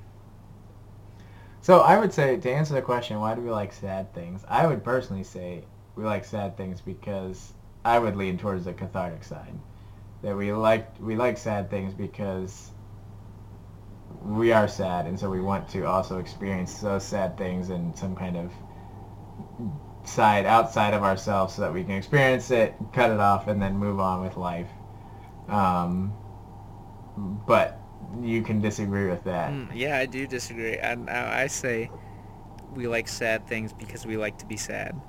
So 1.63 1.81
I 1.81 1.99
would 1.99 2.13
say 2.13 2.37
to 2.37 2.51
answer 2.53 2.75
the 2.75 2.83
question, 2.83 3.19
why 3.21 3.35
do 3.35 3.41
we 3.43 3.51
like 3.51 3.73
sad 3.73 4.13
things? 4.15 4.45
I 4.49 4.67
would 4.67 4.85
personally 4.85 5.25
say 5.25 5.65
we 5.97 6.05
like 6.05 6.25
sad 6.25 6.57
things 6.57 6.81
because 6.83 7.55
I 7.85 7.99
would 7.99 8.17
lean 8.17 8.39
towards 8.39 8.65
the 8.67 8.75
cathartic 8.75 9.25
side. 9.25 9.55
That 10.23 10.37
we 10.37 10.53
like 10.53 10.89
we 11.01 11.17
like 11.17 11.39
sad 11.39 11.71
things 11.71 11.95
because 11.95 12.71
we 14.23 14.53
are 14.53 14.69
sad, 14.69 15.07
and 15.07 15.19
so 15.19 15.31
we 15.31 15.41
want 15.41 15.69
to 15.71 15.85
also 15.85 16.19
experience 16.19 16.81
those 16.81 17.05
sad 17.05 17.39
things 17.39 17.71
in 17.71 17.95
some 17.95 18.15
kind 18.15 18.37
of 18.37 18.53
side 20.05 20.45
outside 20.47 20.93
of 20.95 21.03
ourselves, 21.03 21.55
so 21.55 21.63
that 21.63 21.73
we 21.73 21.85
can 21.85 21.95
experience 21.95 22.51
it, 22.51 22.75
cut 22.93 23.11
it 23.11 23.21
off, 23.21 23.49
and 23.49 23.61
then 23.63 23.77
move 23.77 23.99
on 23.99 24.23
with 24.23 24.37
life. 24.37 24.69
Um, 25.49 26.13
but 27.47 27.79
you 28.21 28.43
can 28.43 28.61
disagree 28.61 29.09
with 29.09 29.25
that. 29.25 29.51
Mm, 29.53 29.71
yeah, 29.75 29.99
I 29.99 30.07
do 30.07 30.27
disagree. 30.27 30.79
I, 30.79 30.93
I, 30.93 31.43
I 31.43 31.47
say 31.47 31.91
we 32.75 32.89
like 32.89 33.09
sad 33.09 33.47
things 33.47 33.73
because 33.73 34.07
we 34.07 34.17
like 34.17 34.39
to 34.39 34.47
be 34.47 34.57
sad. 34.57 35.01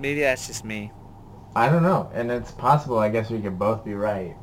Maybe 0.00 0.20
that's 0.20 0.46
just 0.46 0.64
me. 0.64 0.90
I 1.54 1.68
don't 1.68 1.82
know, 1.82 2.10
and 2.14 2.30
it's 2.30 2.50
possible. 2.52 2.98
I 2.98 3.10
guess 3.10 3.28
we 3.28 3.40
could 3.40 3.58
both 3.58 3.84
be 3.84 3.92
right. 3.92 4.34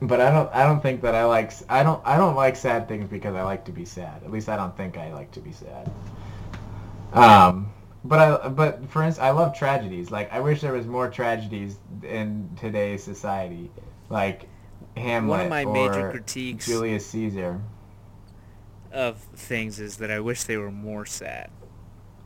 But 0.00 0.20
I 0.20 0.30
don't. 0.30 0.48
I 0.54 0.62
don't 0.62 0.80
think 0.80 1.02
that 1.02 1.14
I 1.14 1.24
like. 1.24 1.52
I 1.68 1.82
don't. 1.82 2.00
I 2.04 2.16
don't 2.16 2.36
like 2.36 2.54
sad 2.54 2.86
things 2.86 3.10
because 3.10 3.34
I 3.34 3.42
like 3.42 3.64
to 3.64 3.72
be 3.72 3.84
sad. 3.84 4.22
At 4.24 4.30
least 4.30 4.48
I 4.48 4.56
don't 4.56 4.76
think 4.76 4.96
I 4.96 5.12
like 5.12 5.32
to 5.32 5.40
be 5.40 5.52
sad. 5.52 5.90
Um, 7.12 7.72
but 8.04 8.18
I. 8.18 8.48
But 8.48 8.88
for 8.88 9.02
instance, 9.02 9.24
I 9.24 9.30
love 9.30 9.56
tragedies. 9.56 10.12
Like 10.12 10.32
I 10.32 10.40
wish 10.40 10.60
there 10.60 10.72
was 10.72 10.86
more 10.86 11.10
tragedies 11.10 11.78
in 12.02 12.48
today's 12.60 13.02
society, 13.02 13.72
like 14.08 14.48
Hamlet 14.96 15.30
One 15.30 15.40
of 15.40 15.50
my 15.50 15.64
or 15.64 15.72
major 15.72 16.10
critiques 16.10 16.66
Julius 16.66 17.06
Caesar. 17.06 17.60
of 18.92 19.18
things 19.34 19.80
is 19.80 19.96
that 19.96 20.10
I 20.10 20.20
wish 20.20 20.44
they 20.44 20.56
were 20.56 20.70
more 20.70 21.06
sad. 21.06 21.50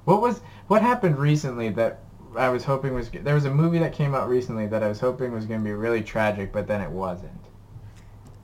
What 0.06 0.22
was 0.22 0.40
what 0.68 0.80
happened 0.82 1.18
recently 1.18 1.68
that 1.70 2.00
I 2.34 2.48
was 2.48 2.64
hoping 2.64 2.94
was 2.94 3.10
there 3.10 3.34
was 3.34 3.44
a 3.44 3.50
movie 3.54 3.78
that 3.80 3.92
came 3.92 4.14
out 4.14 4.28
recently 4.30 4.66
that 4.68 4.82
I 4.82 4.88
was 4.88 5.00
hoping 5.00 5.32
was 5.32 5.44
going 5.46 5.60
to 5.60 5.64
be 5.64 5.74
really 5.74 6.02
tragic, 6.02 6.52
but 6.52 6.66
then 6.66 6.80
it 6.80 6.90
wasn't. 6.90 7.50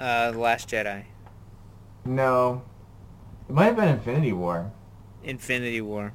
Uh, 0.00 0.32
The 0.32 0.38
Last 0.38 0.68
Jedi, 0.68 1.04
No, 2.04 2.62
it 3.48 3.52
might 3.52 3.66
have 3.66 3.76
been 3.76 3.88
Infinity 3.88 4.32
War. 4.32 4.72
Infinity 5.24 5.80
War. 5.80 6.14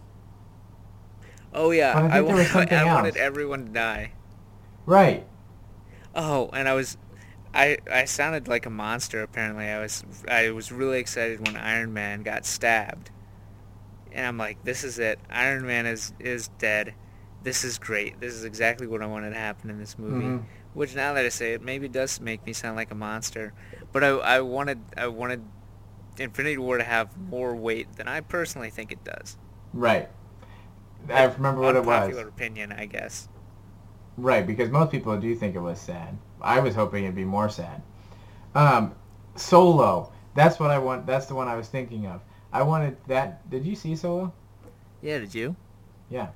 Oh 1.54 1.72
yeah, 1.72 1.94
But 1.94 2.12
I 2.12 2.18
I, 2.18 2.22
wa- 2.22 2.36
I 2.72 2.86
wanted 2.86 3.18
everyone 3.18 3.66
to 3.66 3.72
die. 3.72 4.14
Right. 4.86 5.28
Oh, 6.16 6.50
and 6.54 6.68
I 6.68 6.74
was, 6.74 6.98
I 7.54 7.78
I 7.92 8.06
sounded 8.06 8.48
like 8.48 8.66
a 8.66 8.70
monster. 8.70 9.22
Apparently, 9.22 9.66
I 9.68 9.80
was 9.80 10.04
I 10.28 10.52
was 10.52 10.72
really 10.72 11.00
excited 11.00 11.46
when 11.46 11.56
Iron 11.58 11.94
Man 11.94 12.24
got 12.24 12.46
stabbed, 12.46 13.12
and 14.18 14.26
I'm 14.26 14.38
like, 14.38 14.62
this 14.64 14.84
is 14.84 14.98
it. 15.00 15.20
Iron 15.30 15.66
Man 15.66 15.86
is 15.86 16.12
is 16.20 16.50
dead. 16.58 16.96
This 17.44 17.64
is 17.64 17.78
great. 17.78 18.20
This 18.20 18.34
is 18.34 18.44
exactly 18.44 18.88
what 18.88 19.02
I 19.02 19.06
wanted 19.06 19.30
to 19.30 19.38
happen 19.40 19.70
in 19.70 19.80
this 19.80 19.98
movie. 19.98 20.26
Mhm. 20.26 20.44
Which 20.74 20.96
now 20.96 21.14
that 21.14 21.24
I 21.24 21.30
say 21.30 21.54
it, 21.54 21.62
maybe 21.62 21.88
does 21.88 22.20
make 22.20 22.46
me 22.46 22.52
sound 22.52 22.76
like 22.76 22.92
a 22.92 22.96
monster. 22.96 23.54
But 23.94 24.04
I 24.04 24.08
I 24.10 24.42
wanted 24.42 24.80
I 24.98 25.08
wanted 25.08 25.44
Infinity 26.18 26.58
War 26.58 26.78
to 26.80 26.84
have 26.84 27.16
more 27.18 27.56
weight 27.56 27.94
than 27.96 28.08
I 28.08 28.22
personally 28.22 28.72
think 28.72 28.92
it 28.92 29.04
does. 29.04 29.38
Right. 29.72 30.10
I 31.10 31.24
remember 31.26 31.62
what 31.62 31.76
it 31.76 31.86
was. 31.86 32.04
Unpopular 32.06 32.28
opinion, 32.28 32.72
I 32.72 32.88
guess. 32.88 33.30
Right, 34.18 34.46
because 34.48 34.72
most 34.72 34.92
people 34.92 35.16
do 35.18 35.36
think 35.36 35.56
it 35.56 35.60
was 35.60 35.80
sad. 35.80 36.18
I 36.42 36.60
was 36.60 36.74
hoping 36.74 37.04
it'd 37.04 37.16
be 37.16 37.24
more 37.24 37.50
sad. 37.50 37.84
Um, 38.56 38.96
Solo. 39.36 40.12
That's 40.34 40.60
what 40.60 40.72
I 40.72 40.80
want. 40.80 41.06
That's 41.06 41.28
the 41.28 41.36
one 41.36 41.48
I 41.48 41.56
was 41.56 41.68
thinking 41.68 42.08
of. 42.08 42.22
I 42.58 42.64
wanted 42.64 42.98
that. 43.06 43.48
Did 43.52 43.68
you 43.68 43.76
see 43.76 43.96
Solo? 43.96 44.34
Yeah, 45.04 45.20
did 45.20 45.36
you? 45.36 45.56
Yeah. 46.10 46.30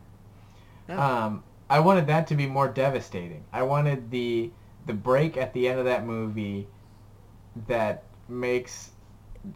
Oh. 0.87 0.99
Um, 0.99 1.43
I 1.67 1.79
wanted 1.79 2.05
that 2.07 2.27
to 2.27 2.35
be 2.35 2.45
more 2.45 2.67
devastating. 2.67 3.43
I 3.51 3.63
wanted 3.63 4.11
the 4.11 4.51
the 4.85 4.93
break 4.93 5.35
at 5.35 5.51
the 5.53 5.67
end 5.67 5.79
of 5.79 5.85
that 5.85 6.05
movie 6.05 6.67
that 7.67 8.03
makes 8.29 8.91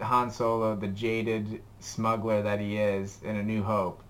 Han 0.01 0.32
Solo 0.32 0.76
the 0.76 0.88
jaded 0.88 1.61
smuggler 1.82 2.41
that 2.41 2.59
he 2.59 2.78
is 2.78 3.20
in 3.22 3.36
A 3.36 3.43
New 3.43 3.61
Hope 3.61 4.01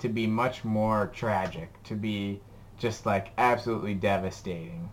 to 0.00 0.08
be 0.08 0.26
much 0.26 0.64
more 0.64 1.08
tragic, 1.14 1.80
to 1.84 1.94
be 1.94 2.40
just 2.78 3.06
like 3.06 3.28
absolutely 3.38 3.94
devastating. 3.94 4.90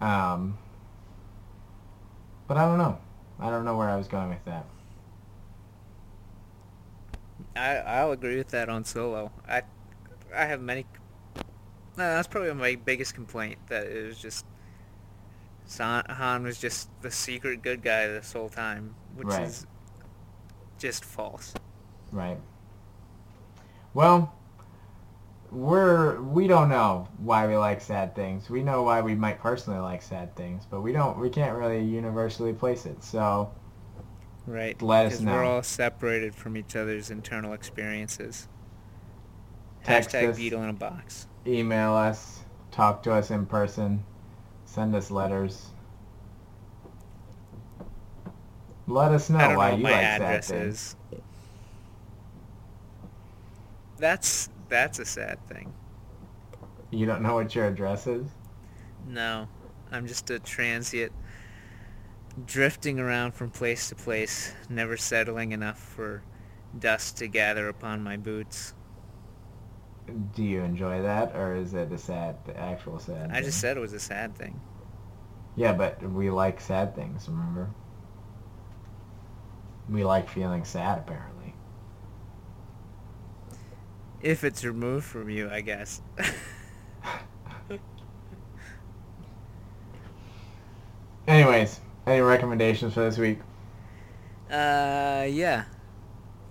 Um, 0.00 0.58
but 2.48 2.56
I 2.56 2.66
don't 2.66 2.78
know. 2.78 2.98
I 3.38 3.48
don't 3.48 3.64
know 3.64 3.76
where 3.76 3.88
I 3.88 3.94
was 3.94 4.08
going 4.08 4.30
with 4.30 4.44
that. 4.46 4.66
I 7.56 7.76
I'll 7.78 8.12
agree 8.12 8.36
with 8.36 8.48
that 8.50 8.68
on 8.68 8.84
Solo. 8.84 9.32
I 9.48 9.62
I 10.34 10.44
have 10.46 10.60
many. 10.60 10.86
No, 11.96 12.04
that's 12.14 12.28
probably 12.28 12.52
my 12.54 12.76
biggest 12.76 13.14
complaint. 13.14 13.58
That 13.68 13.86
it 13.86 14.06
was 14.06 14.18
just 14.18 14.44
San, 15.66 16.04
Han 16.08 16.44
was 16.44 16.58
just 16.58 16.88
the 17.02 17.10
secret 17.10 17.62
good 17.62 17.82
guy 17.82 18.06
this 18.06 18.32
whole 18.32 18.48
time, 18.48 18.94
which 19.14 19.26
Right. 19.28 19.42
is 19.42 19.66
just 20.78 21.04
false. 21.04 21.54
Right. 22.12 22.38
Well, 23.94 24.32
we're 25.50 26.20
we 26.20 26.46
don't 26.46 26.68
know 26.68 27.08
why 27.18 27.46
we 27.46 27.56
like 27.56 27.80
sad 27.80 28.14
things. 28.14 28.50
We 28.50 28.62
know 28.62 28.82
why 28.82 29.00
we 29.00 29.14
might 29.14 29.40
personally 29.40 29.80
like 29.80 30.02
sad 30.02 30.34
things, 30.36 30.64
but 30.70 30.80
we 30.82 30.92
don't 30.92 31.18
we 31.18 31.30
can't 31.30 31.56
really 31.56 31.82
universally 31.82 32.52
place 32.52 32.86
it. 32.86 33.02
So 33.02 33.50
Right. 34.46 34.80
Let 34.80 35.06
us 35.06 35.20
Because 35.20 35.26
we're 35.26 35.44
all 35.44 35.62
separated 35.62 36.34
from 36.34 36.56
each 36.56 36.76
other's 36.76 37.10
internal 37.10 37.52
experiences. 37.52 38.48
Text 39.84 40.10
Hashtag 40.10 40.30
us. 40.30 40.36
beetle 40.36 40.62
in 40.62 40.68
a 40.70 40.72
box. 40.72 41.26
email 41.46 41.94
us, 41.94 42.40
talk 42.70 43.02
to 43.04 43.12
us 43.12 43.30
in 43.30 43.46
person, 43.46 44.04
send 44.64 44.94
us 44.94 45.10
letters. 45.10 45.70
Let 48.86 49.12
us 49.12 49.30
know 49.30 49.56
why 49.56 49.72
know 49.72 49.76
you 49.76 49.82
like 49.84 49.94
address 49.94 50.48
things. 50.48 50.96
is. 51.12 51.20
That's 53.98 54.48
that's 54.68 54.98
a 54.98 55.04
sad 55.04 55.44
thing. 55.48 55.72
You 56.90 57.06
don't 57.06 57.22
know 57.22 57.34
what 57.34 57.54
your 57.54 57.66
address 57.66 58.06
is? 58.06 58.26
No, 59.08 59.48
I'm 59.90 60.06
just 60.06 60.30
a 60.30 60.38
transient, 60.38 61.12
drifting 62.44 62.98
around 63.00 63.32
from 63.32 63.50
place 63.50 63.88
to 63.88 63.94
place, 63.94 64.52
never 64.68 64.96
settling 64.96 65.52
enough 65.52 65.78
for 65.78 66.22
dust 66.78 67.16
to 67.18 67.28
gather 67.28 67.68
upon 67.68 68.02
my 68.02 68.16
boots. 68.16 68.74
Do 70.34 70.42
you 70.42 70.60
enjoy 70.62 71.02
that, 71.02 71.34
or 71.34 71.54
is 71.54 71.74
it 71.74 71.90
a 71.90 71.98
sad, 71.98 72.36
the 72.44 72.56
actual 72.58 72.98
sad? 72.98 73.30
I 73.32 73.40
just 73.40 73.60
said 73.60 73.76
it 73.76 73.80
was 73.80 73.92
a 73.92 74.00
sad 74.00 74.36
thing. 74.36 74.60
Yeah, 75.56 75.72
but 75.72 76.02
we 76.12 76.30
like 76.30 76.60
sad 76.60 76.94
things, 76.94 77.28
remember? 77.28 77.70
We 79.88 80.04
like 80.04 80.28
feeling 80.28 80.64
sad, 80.64 80.98
apparently. 80.98 81.54
If 84.20 84.44
it's 84.44 84.64
removed 84.64 85.06
from 85.06 85.30
you, 85.30 85.50
I 85.50 85.60
guess. 85.62 86.02
Anyways, 91.26 91.80
any 92.06 92.20
recommendations 92.20 92.94
for 92.94 93.00
this 93.00 93.18
week? 93.18 93.38
uh, 94.50 95.26
yeah. 95.28 95.64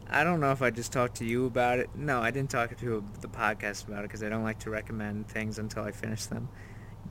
I 0.07 0.23
don't 0.23 0.39
know 0.39 0.51
if 0.51 0.61
I 0.61 0.69
just 0.69 0.91
talked 0.91 1.15
to 1.17 1.25
you 1.25 1.45
about 1.47 1.79
it. 1.79 1.89
No, 1.95 2.21
I 2.21 2.29
didn't 2.29 2.51
talk 2.51 2.75
to 2.77 3.03
the 3.21 3.27
podcast 3.27 3.87
about 3.87 3.99
it 4.01 4.03
because 4.03 4.21
I 4.21 4.29
don't 4.29 4.43
like 4.43 4.59
to 4.59 4.69
recommend 4.69 5.27
things 5.27 5.57
until 5.57 5.83
I 5.83 5.91
finish 5.91 6.27
them. 6.27 6.47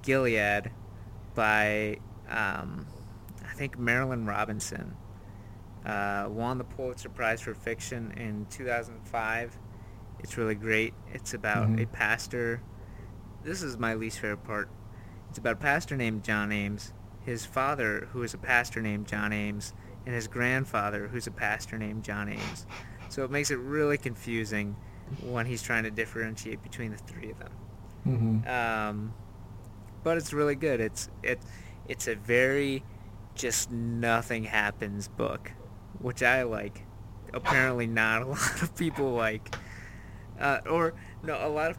Gilead 0.03 0.71
by, 1.35 1.99
um, 2.29 2.87
I 3.45 3.53
think 3.55 3.77
Marilynne 3.79 4.29
Robinson. 4.29 4.97
Uh, 5.85 6.29
won 6.31 6.57
the 6.59 6.65
Pulitzer 6.65 7.09
Prize 7.09 7.41
for 7.41 7.53
Fiction 7.53 8.13
in 8.17 8.47
2005. 8.49 9.59
It's 10.21 10.39
really 10.39 10.55
great. 10.55 10.95
It's 11.13 11.35
about 11.35 11.69
Mhm. 11.69 11.83
a 11.83 11.87
pastor. 11.87 12.61
This 13.43 13.61
is 13.63 13.77
my 13.77 13.95
least 13.95 14.21
favorite 14.21 14.45
part. 14.45 14.71
It's 15.29 15.39
about 15.39 15.55
a 15.55 15.57
pastor 15.57 15.97
named 15.97 16.23
John 16.23 16.53
Ames, 16.53 16.93
his 17.25 17.45
father, 17.45 18.09
who 18.13 18.23
is 18.23 18.35
a 18.35 18.39
pastor 18.39 18.81
named 18.81 19.09
John 19.09 19.33
Ames, 19.33 19.73
and 20.07 20.15
his 20.15 20.29
grandfather, 20.29 21.09
who's 21.09 21.27
a 21.27 21.31
pastor 21.31 21.79
named 21.79 22.05
John 22.05 22.29
Ames. 22.29 22.67
So 23.09 23.25
it 23.25 23.31
makes 23.31 23.51
it 23.51 23.59
really 23.59 23.97
confusing 23.97 24.77
when 25.23 25.47
he's 25.47 25.63
trying 25.63 25.85
to 25.85 25.91
differentiate 25.91 26.63
between 26.63 26.91
the 26.91 26.99
three 26.99 27.31
of 27.31 27.39
them. 27.39 27.53
Mm-hmm. 28.07 28.49
Um, 28.49 29.15
but 30.03 30.19
it's 30.19 30.33
really 30.33 30.55
good. 30.55 30.81
It's 30.81 31.09
it 31.23 31.41
it's 31.89 32.07
a 32.07 32.15
very 32.15 32.85
just 33.35 33.71
nothing 33.71 34.45
happens 34.45 35.09
book, 35.09 35.53
which 35.99 36.23
I 36.23 36.43
like. 36.43 36.85
Apparently, 37.33 37.87
not 37.87 38.23
a 38.23 38.27
lot 38.29 38.63
of 38.63 38.77
people 38.77 39.13
like, 39.13 39.55
uh, 40.39 40.61
or 40.69 40.95
no, 41.23 41.35
a 41.47 41.49
lot 41.49 41.71
of 41.73 41.79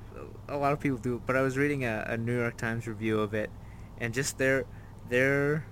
a 0.49 0.57
lot 0.57 0.73
of 0.73 0.79
people 0.79 0.97
do. 0.97 1.21
But 1.25 1.37
I 1.37 1.41
was 1.41 1.57
reading 1.57 1.85
a, 1.85 2.05
a 2.09 2.17
New 2.17 2.37
York 2.37 2.57
Times 2.57 2.87
review 2.87 3.19
of 3.19 3.33
it, 3.33 3.51
and 3.99 4.13
just 4.13 4.37
their 4.37 4.65
their 5.09 5.65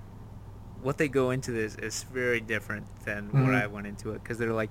what 0.82 0.98
they 0.98 1.08
go 1.08 1.30
into 1.32 1.52
this 1.52 1.76
is 1.76 2.04
very 2.04 2.42
different 2.42 2.86
than 3.06 3.32
Mhm. 3.32 3.44
what 3.44 3.54
I 3.54 3.68
went 3.68 3.88
into 3.88 4.12
it 4.12 4.22
because 4.22 4.38
they're 4.38 4.52
like, 4.54 4.70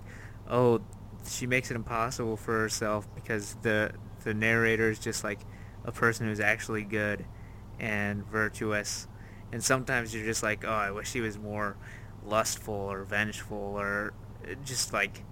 oh, 0.48 0.82
she 1.26 1.46
makes 1.46 1.70
it 1.70 1.74
impossible 1.74 2.36
for 2.36 2.58
herself 2.60 3.08
because 3.14 3.56
the 3.62 3.92
the 4.24 4.34
narrator 4.34 4.90
is 4.90 4.98
just 4.98 5.24
like 5.24 5.40
a 5.84 5.92
person 5.92 6.26
who's 6.26 6.38
actually 6.40 6.82
good 6.84 7.24
and 7.80 8.24
virtuous, 8.26 9.08
and 9.50 9.64
sometimes 9.64 10.14
you're 10.14 10.24
just 10.24 10.42
like, 10.42 10.64
oh, 10.64 10.70
I 10.70 10.90
wish 10.90 11.10
she 11.10 11.20
was 11.20 11.38
more 11.38 11.76
lustful 12.24 12.74
or 12.74 13.04
vengeful 13.04 13.56
or 13.56 14.12
just 14.64 14.92
like 14.92 15.24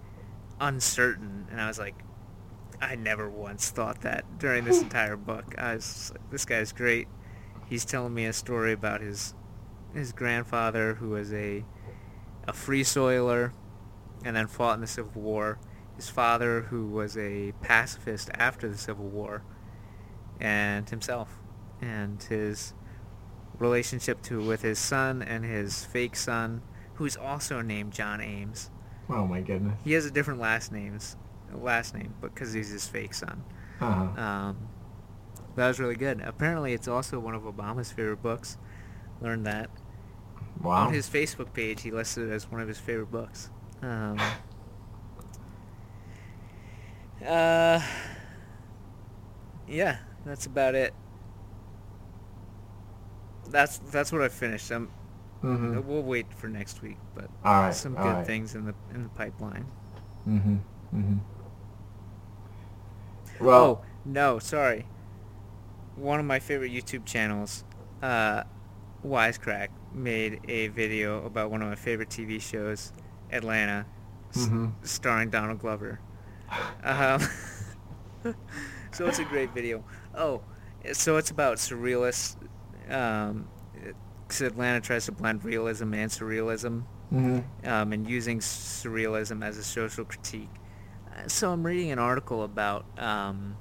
uncertain, 0.61 1.47
and 1.51 1.61
I 1.61 1.67
was 1.69 1.79
like. 1.79 1.95
I 2.83 2.95
never 2.95 3.29
once 3.29 3.69
thought 3.69 4.01
that 4.03 4.39
during 4.39 4.65
this 4.65 4.81
entire 4.89 5.15
book. 5.15 5.55
I 5.59 5.75
was 5.75 6.13
like, 6.15 6.31
this 6.31 6.47
guy's 6.47 6.73
great. 6.73 7.09
He's 7.71 7.85
telling 7.85 8.13
me 8.13 8.27
a 8.27 8.33
story 8.33 8.73
about 8.73 9.01
his 9.01 9.35
his 9.95 10.13
grandfather 10.13 10.95
who 10.95 11.11
was 11.11 11.33
a 11.33 11.65
a 12.47 12.53
free 12.53 12.83
soiler 12.83 13.55
and 14.25 14.35
then 14.35 14.49
fought 14.49 14.75
in 14.75 14.81
the 14.81 14.87
Civil 14.87 15.23
War. 15.23 15.59
His 15.95 16.09
father 16.09 16.63
who 16.63 16.89
was 16.89 17.17
a 17.17 17.53
pacifist 17.63 18.29
after 18.35 18.69
the 18.69 18.77
Civil 18.77 19.07
War 19.07 19.45
and 20.41 20.91
himself 20.91 21.39
and 21.81 22.21
his 22.25 22.75
relationship 23.59 24.21
to 24.23 24.43
with 24.43 24.63
his 24.63 24.79
son 24.79 25.23
and 25.23 25.45
his 25.45 25.85
fake 25.85 26.17
son 26.17 26.63
who's 26.95 27.17
also 27.17 27.61
named 27.61 27.93
John 27.93 28.21
Ames. 28.21 28.71
Oh 29.09 29.27
my 29.27 29.43
goodness. 29.43 29.79
He 29.85 29.93
has 29.93 30.07
a 30.07 30.11
different 30.11 30.41
last 30.41 30.73
names 30.73 31.17
last 31.55 31.95
name 31.95 32.15
because 32.21 32.53
he's 32.53 32.71
his 32.71 32.87
fake 32.87 33.15
son. 33.15 33.45
Uh-huh. 33.81 34.21
Um, 34.21 34.69
that 35.57 35.69
was 35.69 35.81
really 35.81 35.97
good. 35.97 36.21
Apparently, 36.21 36.73
it's 36.73 36.89
also 36.89 37.19
one 37.19 37.35
of 37.35 37.43
Obama's 37.43 37.93
favorite 37.93 38.23
books. 38.23 38.57
Learned 39.21 39.47
that 39.47 39.71
wow. 40.63 40.87
on 40.87 40.93
his 40.93 41.09
Facebook 41.09 41.53
page. 41.53 41.83
He 41.83 41.91
listed 41.91 42.31
it 42.31 42.33
as 42.33 42.51
one 42.51 42.61
of 42.61 42.69
his 42.69 42.79
favorite 42.79 43.11
books. 43.11 43.51
Um, 43.83 44.19
uh, 47.27 47.81
yeah, 49.69 49.99
that's 50.25 50.47
about 50.47 50.75
it. 50.75 50.95
That's 53.49 53.79
that's 53.79 54.13
what 54.13 54.23
I 54.23 54.29
finished. 54.29 54.71
Um, 54.71 54.91
mm-hmm. 55.43 55.87
we'll 55.87 56.03
wait 56.03 56.33
for 56.33 56.49
next 56.49 56.83
week, 56.83 56.99
but 57.15 57.29
right. 57.45 57.75
some 57.75 57.95
good 57.95 58.03
right. 58.03 58.27
things 58.27 58.55
in 58.55 58.65
the 58.65 58.75
in 58.95 59.03
the 59.03 59.09
pipeline. 59.11 59.67
Mm-hmm. 60.29 60.57
Mm-hmm. 60.95 61.19
Well, 63.45 63.65
oh 63.65 63.81
no, 64.05 64.39
sorry. 64.39 64.87
One 65.97 66.21
of 66.21 66.27
my 66.27 66.39
favorite 66.39 66.73
YouTube 66.73 67.05
channels, 67.05 67.65
uh, 68.03 68.45
Wisecrack, 69.05 69.69
made 69.93 70.41
a 70.49 70.69
video 70.69 71.25
about 71.25 71.51
one 71.51 71.63
of 71.63 71.69
my 71.69 71.75
favorite 71.75 72.09
TV 72.11 72.41
shows, 72.41 72.93
Atlanta, 73.31 73.87
s- 74.35 74.47
Mhm. 74.47 74.73
starring 74.83 75.31
Donald 75.31 75.59
Glover. 75.59 76.01
Um, 76.83 77.21
so 78.93 79.07
it's 79.07 79.19
a 79.21 79.25
great 79.25 79.51
video. 79.53 79.85
Oh, 80.15 80.43
so 80.93 81.17
it's 81.17 81.31
about 81.31 81.59
surrealists. 81.59 82.37
Um, 82.91 83.49
'cause 84.29 84.41
Atlanta 84.41 84.81
tries 84.81 85.07
to 85.07 85.13
blend 85.13 85.45
realism 85.45 85.93
and 85.95 86.11
surrealism 86.11 86.85
mhm. 87.13 87.45
um, 87.67 87.93
and 87.93 88.09
using 88.09 88.39
surrealism 88.41 89.45
as 89.45 89.59
a 89.59 89.63
social 89.65 90.05
critique. 90.05 90.51
Uh, 91.17 91.29
So 91.29 91.53
I'm 91.53 91.65
reading 91.65 91.91
an 91.93 91.99
article 92.01 92.43
about 92.43 92.85
um, 92.99 93.57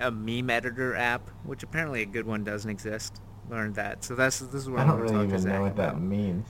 a 0.00 0.10
meme 0.10 0.50
editor 0.50 0.96
app, 0.96 1.30
which 1.44 1.62
apparently 1.62 2.02
a 2.02 2.06
good 2.06 2.26
one 2.26 2.44
doesn't 2.44 2.70
exist. 2.70 3.20
Learned 3.48 3.74
that. 3.76 4.04
So 4.04 4.14
that's 4.14 4.38
this 4.38 4.62
is 4.62 4.70
what 4.70 4.80
I 4.80 4.84
I, 4.84 4.86
don't 4.86 4.98
want 4.98 5.08
to 5.08 5.14
really 5.14 5.26
talk 5.26 5.28
to 5.28 5.34
even 5.34 5.40
Zach 5.40 5.52
know 5.52 5.62
what 5.62 5.76
that 5.76 5.88
about. 5.90 6.02
means. 6.02 6.48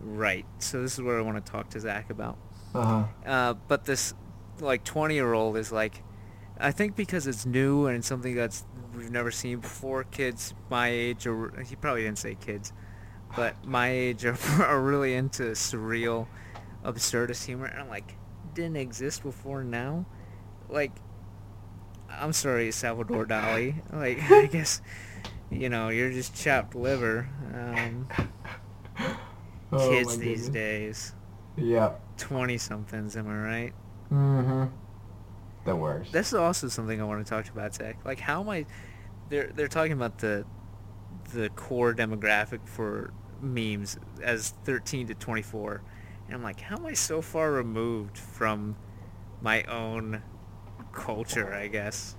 Right. 0.00 0.46
So 0.58 0.82
this 0.82 0.94
is 0.94 1.02
what 1.02 1.14
I 1.14 1.20
want 1.20 1.44
to 1.44 1.52
talk 1.52 1.70
to 1.70 1.80
Zach 1.80 2.10
about. 2.10 2.38
Uh-huh. 2.74 3.04
Uh, 3.26 3.54
but 3.68 3.84
this 3.84 4.14
like 4.60 4.84
20 4.84 5.14
year 5.14 5.32
old 5.32 5.56
is 5.56 5.72
like, 5.72 6.02
I 6.58 6.72
think 6.72 6.96
because 6.96 7.26
it's 7.26 7.46
new 7.46 7.86
and 7.86 7.98
it's 7.98 8.06
something 8.06 8.34
that's 8.34 8.64
we've 8.94 9.10
never 9.10 9.30
seen 9.30 9.60
before. 9.60 10.04
Kids 10.04 10.54
my 10.68 10.88
age, 10.88 11.26
or 11.26 11.52
he 11.66 11.76
probably 11.76 12.02
didn't 12.02 12.18
say 12.18 12.34
kids, 12.34 12.72
but 13.36 13.64
my 13.64 13.90
age 13.90 14.24
are, 14.24 14.36
are 14.62 14.80
really 14.80 15.14
into 15.14 15.44
surreal, 15.52 16.26
absurdist 16.84 17.46
humor. 17.46 17.66
And 17.66 17.80
I'm 17.80 17.88
like, 17.88 18.16
didn't 18.54 18.76
exist 18.76 19.22
before 19.22 19.64
now. 19.64 20.06
Like, 20.68 20.92
I'm 22.10 22.32
sorry, 22.32 22.70
Salvador 22.72 23.26
Dali. 23.26 23.74
Like, 23.92 24.18
I 24.30 24.46
guess, 24.46 24.80
you 25.50 25.68
know, 25.68 25.88
you're 25.88 26.10
just 26.10 26.34
chopped 26.34 26.74
liver. 26.74 27.28
Um, 27.54 28.08
Oh, 29.72 29.88
kids 29.88 30.18
these 30.18 30.48
days, 30.48 31.14
Yeah. 31.56 31.92
twenty 32.16 32.58
somethings. 32.58 33.16
Am 33.16 33.28
I 33.28 33.36
right? 33.36 33.72
Mm-hmm. 34.12 34.64
The 35.64 35.76
worst. 35.76 36.10
This 36.12 36.28
is 36.28 36.34
also 36.34 36.66
something 36.66 37.00
I 37.00 37.04
want 37.04 37.24
to 37.24 37.30
talk 37.30 37.44
to 37.44 37.52
about, 37.52 37.76
Zach. 37.76 37.96
Like, 38.04 38.18
how 38.18 38.40
am 38.40 38.48
I? 38.48 38.66
They're 39.28 39.52
they're 39.54 39.68
talking 39.68 39.92
about 39.92 40.18
the 40.18 40.44
the 41.32 41.50
core 41.50 41.94
demographic 41.94 42.66
for 42.66 43.12
memes 43.40 43.96
as 44.20 44.54
13 44.64 45.06
to 45.06 45.14
24, 45.14 45.82
and 46.26 46.34
I'm 46.34 46.42
like, 46.42 46.60
how 46.60 46.74
am 46.76 46.86
I 46.86 46.94
so 46.94 47.22
far 47.22 47.52
removed 47.52 48.18
from 48.18 48.74
my 49.40 49.62
own 49.64 50.20
culture? 50.92 51.52
I 51.54 51.68
guess. 51.68 52.14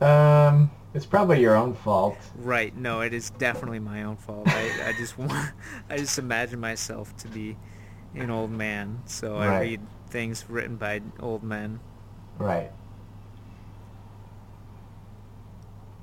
Um, 0.00 0.70
it's 0.94 1.06
probably 1.06 1.40
your 1.40 1.56
own 1.56 1.74
fault. 1.74 2.18
Right. 2.36 2.76
No, 2.76 3.00
it 3.00 3.14
is 3.14 3.30
definitely 3.30 3.78
my 3.78 4.02
own 4.02 4.16
fault. 4.16 4.48
I, 4.48 4.88
I 4.88 4.92
just 4.98 5.16
want, 5.18 5.52
I 5.88 5.96
just 5.96 6.18
imagine 6.18 6.60
myself 6.60 7.16
to 7.18 7.28
be 7.28 7.56
an 8.14 8.30
old 8.30 8.50
man, 8.50 9.00
so 9.06 9.36
I 9.36 9.60
read 9.60 9.80
things 10.08 10.44
written 10.48 10.76
by 10.76 11.00
old 11.20 11.42
men. 11.42 11.80
Right. 12.38 12.70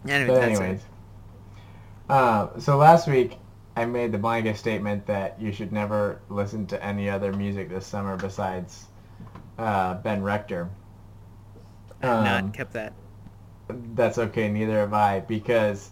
Anyway, 0.08 0.34
But 0.34 0.44
anyways. 0.44 0.82
Uh, 2.10 2.48
so 2.58 2.78
last 2.78 3.08
week 3.08 3.38
I 3.76 3.86
made 3.86 4.12
the 4.12 4.18
blanket 4.18 4.58
statement 4.58 5.06
that 5.06 5.40
you 5.40 5.52
should 5.52 5.72
never 5.72 6.22
listen 6.30 6.66
to 6.68 6.84
any 6.84 7.10
other 7.10 7.32
music 7.34 7.70
this 7.70 7.86
summer 7.86 8.18
besides 8.18 8.86
uh, 9.58 9.96
Ben 9.96 10.24
Rector. 10.24 10.70
Um, 12.02 12.24
not 12.24 12.54
kept 12.54 12.74
that. 12.74 12.94
That's 13.94 14.18
okay, 14.18 14.50
neither 14.50 14.80
have 14.80 14.94
I, 14.94 15.20
because 15.20 15.92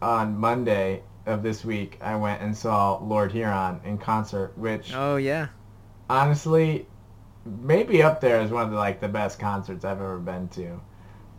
on 0.00 0.36
Monday 0.36 1.02
of 1.26 1.42
this 1.42 1.64
week 1.64 1.98
I 2.00 2.16
went 2.16 2.42
and 2.42 2.56
saw 2.56 2.98
Lord 2.98 3.32
Huron 3.32 3.80
in 3.84 3.98
concert, 3.98 4.56
which 4.56 4.92
Oh 4.94 5.16
yeah. 5.16 5.48
honestly 6.10 6.86
maybe 7.44 8.02
up 8.02 8.20
there 8.20 8.40
is 8.40 8.50
one 8.50 8.64
of 8.64 8.70
the 8.70 8.76
like 8.76 9.00
the 9.00 9.08
best 9.08 9.38
concerts 9.38 9.84
I've 9.84 10.00
ever 10.00 10.18
been 10.18 10.48
to. 10.48 10.80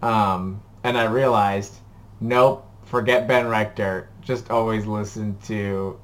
Um, 0.01 0.61
and 0.83 0.97
I 0.97 1.05
realized, 1.05 1.75
nope, 2.19 2.69
forget 2.83 3.27
Ben 3.27 3.47
Rector. 3.47 4.09
Just 4.21 4.51
always 4.51 4.85
listen 4.85 5.37
to 5.45 5.99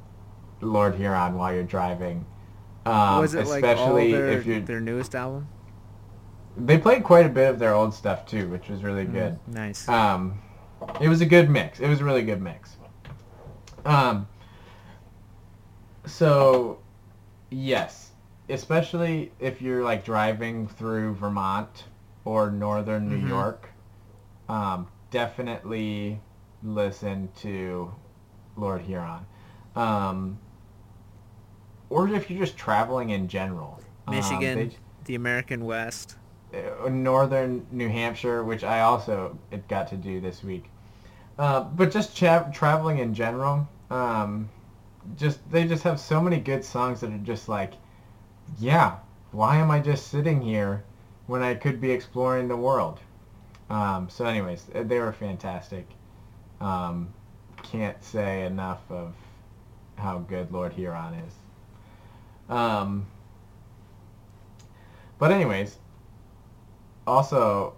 Lord 0.61 0.95
Huron 0.95 1.35
while 1.35 1.53
you're 1.53 1.63
driving. 1.63 2.25
Um, 2.85 3.19
was 3.19 3.33
it 3.33 3.45
like 3.47 3.63
all 3.77 3.95
their, 3.95 4.29
if 4.29 4.45
you're 4.45 4.61
their 4.61 4.79
newest 4.79 5.15
album? 5.15 5.47
They 6.57 6.77
played 6.77 7.03
quite 7.03 7.25
a 7.25 7.29
bit 7.29 7.49
of 7.49 7.59
their 7.59 7.73
old 7.73 7.93
stuff 7.93 8.25
too, 8.25 8.47
which 8.49 8.69
was 8.69 8.83
really 8.83 9.05
Mm, 9.05 9.13
good. 9.13 9.39
Nice. 9.47 9.87
Um, 9.87 10.39
it 10.99 11.07
was 11.09 11.21
a 11.21 11.25
good 11.25 11.49
mix. 11.49 11.79
It 11.79 11.87
was 11.87 12.01
a 12.01 12.05
really 12.05 12.23
good 12.23 12.41
mix. 12.41 12.77
Um, 13.85 14.27
so, 16.05 16.79
yes, 17.49 18.11
especially 18.49 19.31
if 19.39 19.61
you're 19.61 19.83
like 19.83 20.03
driving 20.03 20.67
through 20.67 21.15
Vermont 21.15 21.85
or 22.25 22.51
northern 22.51 23.07
New 23.09 23.19
Mhm. 23.19 23.27
York, 23.27 23.69
um, 24.47 24.87
definitely 25.11 26.19
listen 26.63 27.29
to 27.37 27.93
Lord 28.57 28.81
Huron. 28.81 29.25
Um, 29.75 30.39
or 31.89 32.07
if 32.09 32.29
you're 32.29 32.45
just 32.45 32.57
traveling 32.57 33.09
in 33.11 33.27
general. 33.27 33.79
Um, 34.07 34.15
Michigan, 34.15 34.57
they- 34.69 34.77
the 35.05 35.15
American 35.15 35.65
West. 35.65 36.17
Uh, 36.53 36.89
northern 36.89 37.65
New 37.71 37.89
Hampshire, 37.89 38.43
which 38.43 38.63
I 38.63 38.81
also 38.81 39.37
got 39.67 39.87
to 39.89 39.97
do 39.97 40.19
this 40.19 40.43
week. 40.43 40.69
Uh, 41.37 41.61
but 41.61 41.91
just 41.91 42.15
cha- 42.15 42.49
traveling 42.51 42.99
in 42.99 43.13
general, 43.13 43.67
um, 43.89 44.49
just 45.15 45.39
they 45.51 45.65
just 45.65 45.83
have 45.83 45.99
so 45.99 46.21
many 46.21 46.37
good 46.39 46.63
songs 46.63 46.99
that 47.01 47.11
are 47.11 47.17
just 47.17 47.47
like, 47.47 47.73
yeah, 48.59 48.97
why 49.31 49.57
am 49.57 49.71
I 49.71 49.79
just 49.79 50.09
sitting 50.09 50.41
here 50.41 50.83
when 51.27 51.41
I 51.41 51.53
could 51.53 51.79
be 51.79 51.91
exploring 51.91 52.47
the 52.47 52.57
world? 52.57 52.99
Um, 53.69 54.09
so, 54.09 54.25
anyways, 54.25 54.65
uh, 54.73 54.83
they 54.83 54.99
were 54.99 55.13
fantastic. 55.13 55.87
Um, 56.59 57.13
can't 57.61 58.03
say 58.03 58.45
enough 58.45 58.81
of 58.89 59.13
how 59.95 60.19
good 60.19 60.51
Lord 60.51 60.73
Huron 60.73 61.13
is. 61.13 61.33
Um, 62.49 63.05
but 65.19 65.31
anyways, 65.31 65.77
also 67.09 67.73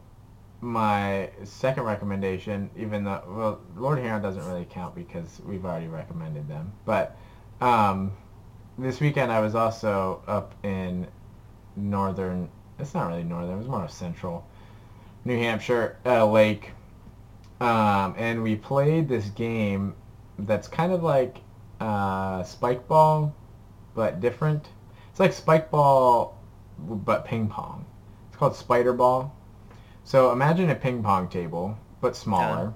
my 0.61 1.29
second 1.43 1.83
recommendation, 1.83 2.69
even 2.77 3.03
though 3.03 3.23
well, 3.27 3.61
Lord 3.75 3.99
Huron 3.99 4.21
doesn't 4.21 4.45
really 4.47 4.67
count 4.69 4.93
because 4.95 5.41
we've 5.45 5.65
already 5.65 5.87
recommended 5.87 6.47
them, 6.47 6.71
but 6.85 7.17
Um, 7.61 8.11
this 8.77 8.99
weekend 8.99 9.31
I 9.31 9.39
was 9.39 9.53
also 9.55 10.23
up 10.27 10.55
in 10.63 11.07
northern. 11.75 12.49
It's 12.79 12.93
not 12.93 13.07
really 13.07 13.23
northern. 13.23 13.53
It 13.55 13.57
was 13.57 13.67
more 13.67 13.87
central 13.87 14.45
New 15.25 15.37
Hampshire 15.37 15.97
at 16.05 16.19
a 16.19 16.25
lake, 16.25 16.71
um, 17.59 18.15
and 18.17 18.41
we 18.43 18.55
played 18.55 19.07
this 19.07 19.29
game 19.29 19.95
that's 20.39 20.67
kind 20.67 20.91
of 20.91 21.03
like 21.03 21.37
uh, 21.79 22.43
spike 22.43 22.87
ball, 22.87 23.33
but 23.95 24.19
different. 24.21 24.67
It's 25.11 25.19
like 25.19 25.33
spike 25.33 25.69
ball, 25.71 26.37
but 26.79 27.25
ping 27.25 27.47
pong. 27.47 27.85
Called 28.41 28.55
spider 28.55 28.91
ball. 28.91 29.35
So 30.03 30.31
imagine 30.31 30.71
a 30.71 30.73
ping 30.73 31.03
pong 31.03 31.27
table, 31.27 31.77
but 32.01 32.15
smaller. 32.15 32.73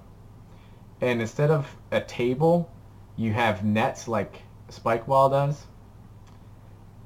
And 1.01 1.19
instead 1.19 1.49
of 1.49 1.75
a 1.91 2.01
table, 2.01 2.71
you 3.15 3.33
have 3.33 3.65
nets 3.65 4.07
like 4.07 4.43
spike 4.69 5.07
ball 5.07 5.27
does. 5.27 5.65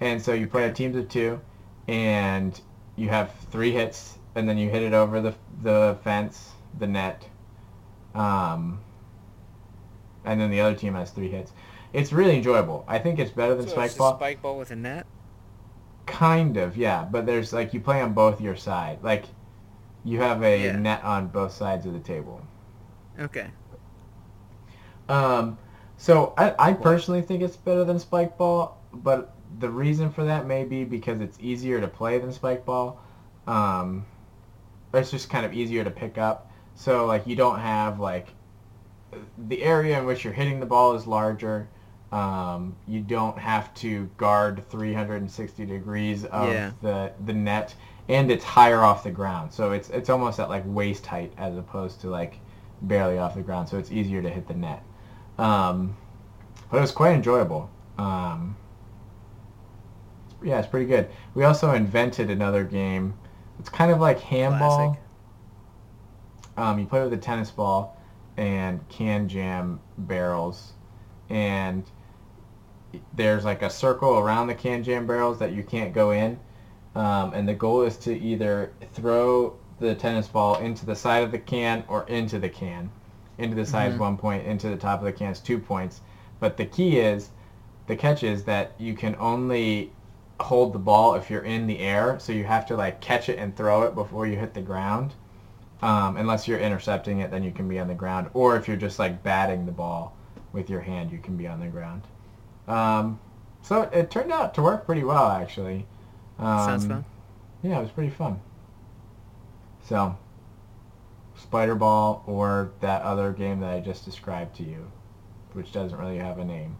And 0.01 0.21
so 0.21 0.33
you 0.33 0.45
play 0.45 0.65
a 0.67 0.73
teams 0.73 0.97
of 0.97 1.07
two, 1.07 1.39
and 1.87 2.59
you 2.97 3.07
have 3.07 3.31
three 3.49 3.71
hits, 3.71 4.17
and 4.35 4.49
then 4.49 4.57
you 4.57 4.69
hit 4.69 4.83
it 4.83 4.91
over 4.91 5.21
the 5.21 5.35
the 5.63 5.97
fence, 6.03 6.51
the 6.77 6.87
net, 6.87 7.25
um, 8.13 8.81
and 10.25 10.41
then 10.41 10.51
the 10.51 10.59
other 10.59 10.75
team 10.75 10.95
has 10.95 11.11
three 11.11 11.29
hits. 11.31 11.53
It's 11.93 12.11
really 12.11 12.35
enjoyable. 12.35 12.83
I 12.89 12.99
think 12.99 13.19
it's 13.19 13.31
better 13.31 13.55
than 13.55 13.67
So 13.67 13.75
spike 13.75 13.95
ball. 13.95 14.17
spike 14.17 14.41
ball 14.41 14.57
with 14.57 14.71
a 14.71 14.75
net. 14.75 15.05
Kind 16.09 16.57
of, 16.57 16.77
yeah. 16.77 17.05
But 17.09 17.25
there's 17.25 17.53
like 17.53 17.73
you 17.73 17.79
play 17.79 18.01
on 18.01 18.13
both 18.13 18.41
your 18.41 18.55
side. 18.55 18.99
Like 19.01 19.25
you 20.03 20.19
have 20.19 20.43
a 20.43 20.65
Yeah. 20.65 20.75
net 20.77 21.03
on 21.03 21.27
both 21.27 21.51
sides 21.51 21.85
of 21.85 21.93
the 21.93 21.99
table. 21.99 22.41
Okay. 23.19 23.51
Um, 25.07 25.57
so 25.97 26.33
I, 26.37 26.55
I 26.59 26.73
personally 26.73 27.21
think 27.21 27.41
it's 27.41 27.57
better 27.57 27.83
than 27.83 27.99
spike 27.99 28.37
ball, 28.37 28.81
but 28.93 29.33
the 29.59 29.69
reason 29.69 30.11
for 30.11 30.23
that 30.25 30.45
may 30.45 30.63
be 30.63 30.83
because 30.83 31.19
it's 31.21 31.37
easier 31.41 31.81
to 31.81 31.87
play 31.87 32.17
than 32.19 32.31
spike 32.31 32.65
ball. 32.65 33.01
Um, 33.47 34.05
it's 34.93 35.11
just 35.11 35.29
kind 35.29 35.45
of 35.45 35.53
easier 35.53 35.83
to 35.83 35.91
pick 35.91 36.17
up. 36.17 36.51
So 36.75 37.05
like 37.05 37.27
you 37.27 37.35
don't 37.35 37.59
have 37.59 37.99
like 37.99 38.29
the 39.37 39.63
area 39.63 39.99
in 39.99 40.05
which 40.05 40.23
you're 40.23 40.33
hitting 40.33 40.59
the 40.59 40.65
ball 40.65 40.95
is 40.95 41.07
larger. 41.07 41.67
Um, 42.11 42.75
you 42.87 43.01
don't 43.01 43.37
have 43.37 43.73
to 43.75 44.09
guard 44.17 44.67
360 44.69 45.65
degrees 45.65 46.25
of 46.25 46.49
Yeah. 46.49 46.71
the 46.81 47.11
the 47.25 47.33
net, 47.33 47.75
and 48.07 48.31
it's 48.31 48.43
higher 48.43 48.79
off 48.81 49.03
the 49.03 49.11
ground. 49.11 49.53
So 49.53 49.71
it's 49.73 49.89
it's 49.91 50.09
almost 50.09 50.39
at 50.39 50.49
like 50.49 50.63
waist 50.65 51.05
height 51.05 51.31
as 51.37 51.55
opposed 51.55 52.01
to 52.01 52.09
like 52.09 52.39
barely 52.81 53.17
off 53.19 53.35
the 53.35 53.41
ground. 53.41 53.69
So 53.69 53.77
it's 53.77 53.91
easier 53.91 54.21
to 54.21 54.29
hit 54.29 54.47
the 54.47 54.55
net. 54.55 54.81
Um, 55.37 55.95
but 56.71 56.77
it 56.77 56.81
was 56.81 56.91
quite 56.91 57.13
enjoyable. 57.13 57.69
Um, 57.97 58.55
yeah, 60.43 60.57
it's 60.59 60.67
pretty 60.67 60.85
good. 60.85 61.09
We 61.35 61.43
also 61.43 61.73
invented 61.73 62.29
another 62.29 62.63
game. 62.63 63.13
It's 63.59 63.69
kind 63.69 63.91
of 63.91 63.99
like 63.99 64.19
handball. 64.19 64.97
Um, 66.57 66.79
you 66.79 66.85
play 66.85 67.01
with 67.03 67.13
a 67.13 67.17
tennis 67.17 67.51
ball 67.51 67.97
and 68.37 68.87
KanJam 68.89 69.79
barrels, 69.97 70.73
and 71.29 71.83
there's 73.13 73.45
like 73.45 73.61
a 73.61 73.69
circle 73.69 74.17
around 74.17 74.47
the 74.47 74.55
KanJam 74.55 75.05
barrels 75.05 75.37
that 75.39 75.51
you 75.51 75.63
can't 75.63 75.93
go 75.93 76.11
in. 76.11 76.37
Um, 76.95 77.33
and 77.33 77.47
the 77.47 77.53
goal 77.53 77.81
is 77.83 77.97
to 77.97 78.17
either 78.17 78.71
throw 78.93 79.53
the 79.79 79.95
tennis 79.95 80.27
ball 80.27 80.55
into 80.55 80.85
the 80.85 80.95
side 80.95 81.23
of 81.23 81.31
the 81.31 81.37
can 81.37 81.83
or 81.87 82.03
into 82.03 82.39
the 82.39 82.49
can. 82.49 82.89
Into 83.37 83.55
the 83.55 83.65
side 83.65 83.91
is 83.91 83.95
Mhm. 83.95 83.99
one 83.99 84.17
point, 84.17 84.45
into 84.45 84.67
the 84.69 84.75
top 84.75 84.99
of 84.99 85.05
the 85.05 85.11
can 85.11 85.31
is 85.31 85.39
two 85.39 85.57
points. 85.59 86.01
But 86.39 86.57
the 86.57 86.65
key 86.65 86.97
is, 86.99 87.29
the 87.87 87.95
catch 87.95 88.23
is 88.23 88.43
that 88.43 88.71
you 88.77 88.93
can 88.93 89.15
only 89.19 89.91
hold 90.41 90.73
the 90.73 90.79
ball 90.79 91.13
if 91.15 91.29
you're 91.29 91.43
in 91.43 91.67
the 91.67 91.79
air, 91.79 92.17
so 92.19 92.31
you 92.31 92.43
have 92.45 92.65
to 92.65 92.75
like 92.75 92.99
catch 92.99 93.29
it 93.29 93.37
and 93.37 93.55
throw 93.55 93.83
it 93.83 93.93
before 93.95 94.25
you 94.25 94.37
hit 94.37 94.53
the 94.53 94.61
ground. 94.61 95.13
Um, 95.81 96.17
unless 96.17 96.47
you're 96.47 96.59
intercepting 96.59 97.19
it, 97.19 97.31
then 97.31 97.43
you 97.43 97.51
can 97.51 97.67
be 97.67 97.79
on 97.79 97.87
the 97.87 97.93
ground. 97.93 98.29
Or 98.33 98.55
if 98.57 98.67
you're 98.67 98.77
just 98.77 98.99
like 98.99 99.23
batting 99.23 99.65
the 99.65 99.71
ball 99.71 100.13
with 100.51 100.69
your 100.69 100.81
hand, 100.81 101.11
you 101.11 101.19
can 101.19 101.37
be 101.37 101.47
on 101.47 101.59
the 101.59 101.67
ground. 101.67 102.01
Um, 102.69 103.19
so 103.61 103.81
it, 103.81 103.93
it 103.93 104.11
turned 104.11 104.31
out 104.31 104.53
to 104.53 104.61
work 104.61 104.85
pretty 104.85 105.03
well, 105.03 105.27
actually. 105.29 105.85
Um, 106.37 106.59
Sounds 106.59 106.85
fun. 106.85 107.05
Yeah, 107.63 107.79
it 107.79 107.81
was 107.81 107.91
pretty 107.91 108.11
fun. 108.11 108.39
So, 109.85 110.17
Spider 111.35 111.75
Ball 111.75 112.23
or 112.27 112.71
that 112.79 113.01
other 113.01 113.33
game 113.33 113.59
that 113.61 113.73
I 113.73 113.79
just 113.79 114.05
described 114.05 114.55
to 114.57 114.63
you, 114.63 114.89
which 115.53 115.71
doesn't 115.71 115.97
really 115.97 116.17
have 116.17 116.37
a 116.37 116.45
name. 116.45 116.77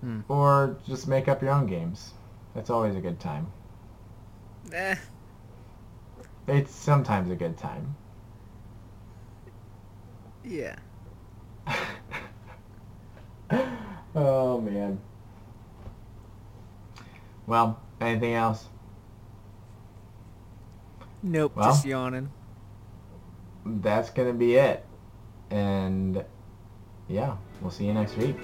Hmm. 0.00 0.20
Or 0.28 0.76
just 0.86 1.08
make 1.08 1.28
up 1.28 1.42
your 1.42 1.52
own 1.52 1.66
games. 1.66 2.12
That's 2.54 2.70
always 2.70 2.94
a 2.94 3.00
good 3.00 3.18
time. 3.18 3.50
Eh. 4.72 4.96
It's 6.46 6.74
sometimes 6.74 7.30
a 7.30 7.36
good 7.36 7.56
time. 7.56 7.96
Yeah. 10.44 10.76
oh 14.14 14.60
man. 14.60 15.00
Well, 17.46 17.80
anything 18.00 18.34
else? 18.34 18.66
Nope. 21.22 21.52
Well. 21.56 21.70
Just 21.70 21.84
yawning. 21.84 22.30
That's 23.66 24.10
gonna 24.10 24.32
be 24.32 24.54
it. 24.54 24.84
And 25.50 26.24
yeah, 27.08 27.36
we'll 27.60 27.70
see 27.70 27.86
you 27.86 27.94
next 27.94 28.16
week. 28.16 28.36